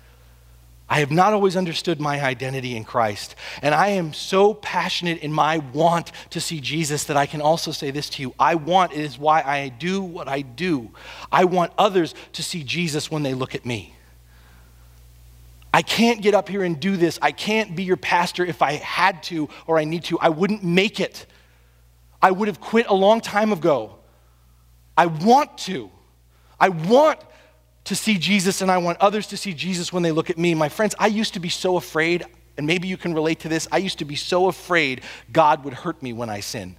I 0.91 1.01
have 1.01 1.11
not 1.11 1.33
always 1.33 1.57
understood 1.57 2.03
my 2.03 2.23
identity 2.23 2.77
in 2.77 2.85
Christ. 2.85 3.35
And 3.63 3.75
I 3.75 3.89
am 3.89 4.13
so 4.13 4.53
passionate 4.53 5.21
in 5.21 5.33
my 5.33 5.57
want 5.73 6.13
to 6.31 6.41
see 6.41 6.61
Jesus 6.61 7.05
that 7.05 7.17
I 7.17 7.25
can 7.25 7.41
also 7.41 7.73
say 7.73 7.91
this 7.91 8.11
to 8.11 8.23
you. 8.23 8.35
I 8.39 8.57
want, 8.57 8.93
it 8.93 8.99
is 8.99 9.19
why 9.19 9.41
I 9.41 9.71
do 9.71 10.03
what 10.03 10.29
I 10.29 10.43
do. 10.43 10.91
I 11.33 11.47
want 11.47 11.73
others 11.79 12.15
to 12.35 12.43
see 12.43 12.63
Jesus 12.63 13.11
when 13.11 13.23
they 13.23 13.33
look 13.33 13.55
at 13.55 13.65
me. 13.65 13.96
I 15.77 15.83
can't 15.83 16.23
get 16.23 16.33
up 16.33 16.49
here 16.49 16.63
and 16.63 16.81
do 16.81 16.97
this. 16.97 17.19
I 17.21 17.33
can't 17.33 17.77
be 17.77 17.83
your 17.83 17.99
pastor 17.99 18.47
if 18.47 18.63
I 18.63 18.77
had 18.77 19.23
to 19.25 19.51
or 19.67 19.79
I 19.79 19.85
need 19.85 20.05
to. 20.05 20.19
I 20.19 20.31
wouldn't 20.31 20.65
make 20.65 21.01
it. 21.01 21.27
I 22.23 22.31
would 22.31 22.49
have 22.49 22.63
quit 22.63 22.87
a 22.87 22.95
long 22.95 23.21
time 23.21 23.53
ago. 23.53 23.97
I 24.97 25.05
want 25.05 25.59
to. 25.59 25.91
I 26.59 26.71
want 26.71 27.21
to 27.85 27.95
see 27.95 28.17
Jesus 28.17 28.63
and 28.63 28.71
I 28.71 28.79
want 28.79 28.97
others 29.03 29.27
to 29.27 29.37
see 29.37 29.53
Jesus 29.53 29.93
when 29.93 30.03
they 30.03 30.13
look 30.13 30.31
at 30.31 30.39
me. 30.39 30.55
My 30.55 30.71
friends, 30.71 30.95
I 30.99 31.09
used 31.09 31.35
to 31.35 31.41
be 31.41 31.51
so 31.51 31.77
afraid, 31.77 32.25
and 32.57 32.67
maybe 32.67 32.89
you 32.89 32.97
can 32.97 33.13
relate 33.13 33.41
to 33.41 33.51
this. 33.51 33.69
I 33.71 33.77
used 33.77 33.99
to 33.99 34.07
be 34.07 34.17
so 34.17 34.49
afraid 34.49 35.03
God 35.31 35.63
would 35.65 35.75
hurt 35.75 36.03
me 36.03 36.15
when 36.15 36.31
I 36.31 36.41
sin. 36.41 36.77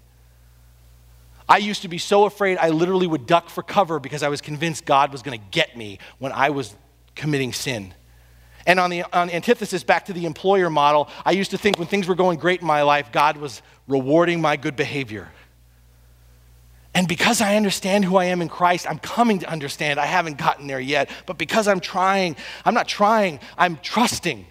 I 1.47 1.57
used 1.57 1.83
to 1.83 1.87
be 1.87 1.99
so 1.99 2.25
afraid 2.25 2.57
I 2.57 2.69
literally 2.69 3.05
would 3.05 3.27
duck 3.27 3.51
for 3.51 3.61
cover 3.61 3.99
because 3.99 4.23
I 4.23 4.29
was 4.29 4.41
convinced 4.41 4.85
God 4.85 5.11
was 5.11 5.21
going 5.21 5.39
to 5.39 5.45
get 5.51 5.77
me 5.77 5.99
when 6.17 6.31
I 6.31 6.49
was 6.49 6.75
committing 7.13 7.53
sin. 7.53 7.93
And 8.67 8.79
on 8.79 8.91
the 8.91 9.03
on 9.13 9.29
antithesis, 9.31 9.83
back 9.83 10.05
to 10.05 10.13
the 10.13 10.25
employer 10.25 10.69
model, 10.69 11.09
I 11.25 11.31
used 11.31 11.51
to 11.51 11.57
think 11.57 11.79
when 11.79 11.87
things 11.87 12.07
were 12.07 12.15
going 12.15 12.37
great 12.37 12.61
in 12.61 12.67
my 12.67 12.83
life, 12.83 13.11
God 13.11 13.37
was 13.37 13.63
rewarding 13.87 14.41
my 14.41 14.57
good 14.57 14.75
behavior. 14.75 15.31
And 16.93 17.07
because 17.07 17.41
I 17.41 17.55
understand 17.55 18.05
who 18.05 18.17
I 18.17 18.25
am 18.25 18.41
in 18.41 18.49
Christ, 18.49 18.89
I'm 18.89 18.99
coming 18.99 19.39
to 19.39 19.49
understand. 19.49 19.99
I 19.99 20.05
haven't 20.05 20.37
gotten 20.37 20.67
there 20.67 20.79
yet, 20.79 21.09
but 21.25 21.37
because 21.37 21.67
I'm 21.67 21.79
trying, 21.79 22.35
I'm 22.65 22.73
not 22.73 22.87
trying, 22.87 23.39
I'm 23.57 23.77
trusting 23.77 24.45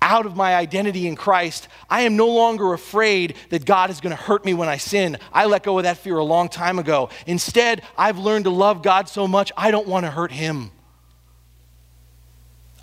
out 0.00 0.24
of 0.24 0.36
my 0.36 0.54
identity 0.54 1.08
in 1.08 1.16
Christ, 1.16 1.68
I 1.90 2.02
am 2.02 2.16
no 2.16 2.28
longer 2.28 2.72
afraid 2.72 3.34
that 3.50 3.64
God 3.64 3.90
is 3.90 4.00
going 4.00 4.16
to 4.16 4.22
hurt 4.22 4.44
me 4.44 4.54
when 4.54 4.68
I 4.68 4.76
sin. 4.76 5.18
I 5.32 5.46
let 5.46 5.64
go 5.64 5.78
of 5.78 5.84
that 5.84 5.98
fear 5.98 6.18
a 6.18 6.24
long 6.24 6.48
time 6.48 6.78
ago. 6.78 7.10
Instead, 7.26 7.82
I've 7.98 8.18
learned 8.18 8.44
to 8.44 8.50
love 8.50 8.82
God 8.82 9.08
so 9.08 9.26
much, 9.26 9.50
I 9.56 9.70
don't 9.70 9.88
want 9.88 10.06
to 10.06 10.10
hurt 10.10 10.30
Him. 10.30 10.70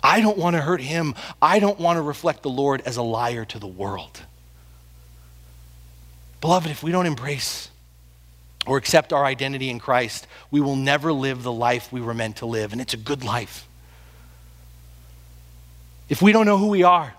I 0.04 0.20
don't 0.20 0.36
want 0.36 0.54
to 0.54 0.60
hurt 0.60 0.82
him. 0.82 1.14
I 1.40 1.58
don't 1.58 1.80
want 1.80 1.96
to 1.96 2.02
reflect 2.02 2.42
the 2.42 2.50
Lord 2.50 2.82
as 2.84 2.98
a 2.98 3.02
liar 3.02 3.46
to 3.46 3.58
the 3.58 3.66
world. 3.66 4.20
Beloved, 6.42 6.70
if 6.70 6.82
we 6.82 6.92
don't 6.92 7.06
embrace 7.06 7.70
or 8.66 8.76
accept 8.76 9.14
our 9.14 9.24
identity 9.24 9.70
in 9.70 9.78
Christ, 9.78 10.26
we 10.50 10.60
will 10.60 10.76
never 10.76 11.10
live 11.10 11.42
the 11.42 11.52
life 11.52 11.90
we 11.90 12.02
were 12.02 12.12
meant 12.12 12.36
to 12.36 12.46
live, 12.46 12.72
and 12.72 12.82
it's 12.82 12.92
a 12.92 12.98
good 12.98 13.24
life. 13.24 13.66
If 16.10 16.20
we 16.20 16.32
don't 16.32 16.44
know 16.44 16.58
who 16.58 16.68
we 16.68 16.82
are, 16.82 17.14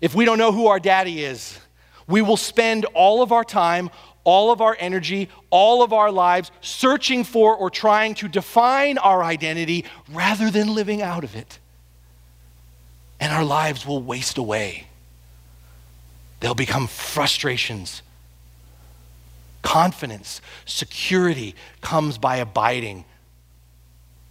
if 0.00 0.14
we 0.14 0.24
don't 0.24 0.38
know 0.38 0.52
who 0.52 0.68
our 0.68 0.80
daddy 0.80 1.22
is, 1.22 1.58
we 2.06 2.22
will 2.22 2.38
spend 2.38 2.86
all 2.94 3.20
of 3.20 3.30
our 3.30 3.44
time, 3.44 3.90
all 4.24 4.50
of 4.50 4.62
our 4.62 4.74
energy, 4.80 5.28
all 5.50 5.82
of 5.82 5.92
our 5.92 6.10
lives 6.10 6.50
searching 6.62 7.24
for 7.24 7.54
or 7.54 7.68
trying 7.68 8.14
to 8.14 8.28
define 8.28 8.96
our 8.96 9.22
identity 9.22 9.84
rather 10.10 10.50
than 10.50 10.74
living 10.74 11.02
out 11.02 11.24
of 11.24 11.36
it 11.36 11.58
and 13.20 13.32
our 13.32 13.44
lives 13.44 13.86
will 13.86 14.02
waste 14.02 14.38
away. 14.38 14.86
They'll 16.40 16.54
become 16.54 16.86
frustrations. 16.86 18.02
Confidence, 19.62 20.40
security 20.66 21.54
comes 21.80 22.18
by 22.18 22.36
abiding, 22.36 23.04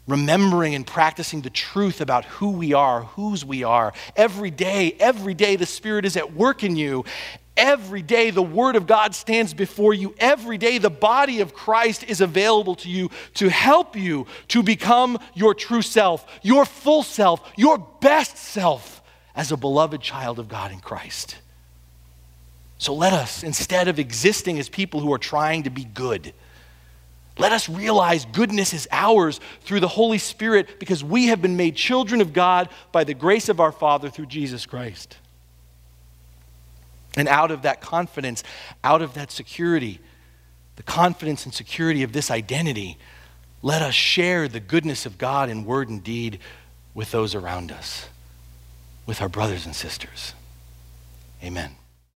remembering 0.08 0.76
and 0.76 0.86
practicing 0.86 1.42
the 1.42 1.50
truth 1.50 2.02
about 2.02 2.26
who 2.26 2.52
we 2.52 2.74
are, 2.74 3.04
whose 3.04 3.46
we 3.46 3.64
are. 3.64 3.94
Every 4.16 4.52
day, 4.52 4.96
every 5.00 5.34
day, 5.34 5.56
the 5.56 5.66
Spirit 5.66 6.06
is 6.06 6.18
at 6.18 6.34
work 6.34 6.64
in 6.64 6.76
you, 6.76 7.06
Every 7.56 8.02
day, 8.02 8.32
the 8.32 8.42
Word 8.42 8.76
of 8.76 8.88
God 8.88 9.14
stands 9.14 9.54
before 9.54 9.94
you. 9.94 10.16
Every 10.18 10.58
day, 10.58 10.80
the 10.80 10.90
body 10.90 11.40
of 11.42 11.54
Christ 11.54 12.04
is 12.04 12.20
available 12.20 12.74
to 12.78 12.90
you 12.90 13.12
to 13.36 13.48
help 13.48 13.96
you 13.96 14.26
to 14.48 14.64
become 14.64 15.20
your 15.36 15.54
true 15.54 15.84
self, 15.84 16.26
your 16.42 16.66
full 16.66 17.04
self, 17.04 17.52
your 17.56 17.78
best 17.78 18.38
self 18.38 19.04
as 19.36 19.52
a 19.52 19.58
beloved 19.58 20.02
child 20.02 20.40
of 20.40 20.48
God 20.48 20.72
in 20.72 20.80
Christ. 20.80 21.38
So 22.80 22.94
let 22.96 23.14
us, 23.14 23.44
instead 23.44 23.88
of 23.88 24.00
existing 24.00 24.58
as 24.58 24.68
people 24.68 25.00
who 25.00 25.14
are 25.14 25.20
trying 25.20 25.64
to 25.64 25.70
be 25.70 25.84
good, 25.84 26.34
let 27.38 27.52
us 27.52 27.68
realize 27.68 28.26
goodness 28.26 28.74
is 28.74 28.88
ours 28.92 29.40
through 29.62 29.80
the 29.80 29.88
Holy 29.88 30.20
Spirit 30.20 30.80
because 30.80 31.04
we 31.04 31.28
have 31.28 31.42
been 31.42 31.58
made 31.58 31.76
children 31.76 32.22
of 32.22 32.32
God 32.32 32.70
by 32.92 33.04
the 33.04 33.14
grace 33.14 33.50
of 33.50 33.60
our 33.60 33.72
Father 33.72 34.10
through 34.10 34.28
Jesus 34.28 34.66
Christ. 34.66 35.18
And 37.16 37.28
out 37.28 37.52
of 37.52 37.64
that 37.64 37.82
confidence, 37.82 38.44
out 38.84 39.02
of 39.02 39.16
that 39.16 39.32
security, 39.32 40.00
the 40.76 40.84
confidence 40.84 41.46
and 41.46 41.54
security 41.54 42.04
of 42.04 42.14
this 42.14 42.30
identity, 42.30 42.98
let 43.62 43.82
us 43.82 43.96
share 43.96 44.48
the 44.48 44.60
goodness 44.60 45.06
of 45.06 45.18
God 45.18 45.50
in 45.50 45.66
word 45.66 45.90
and 45.90 46.04
deed 46.04 46.40
with 46.94 47.12
those 47.12 47.34
around 47.34 47.72
us, 47.72 48.10
with 49.06 49.22
our 49.22 49.30
brothers 49.30 49.66
and 49.66 49.76
sisters. 49.76 50.34
Amen. 51.44 51.76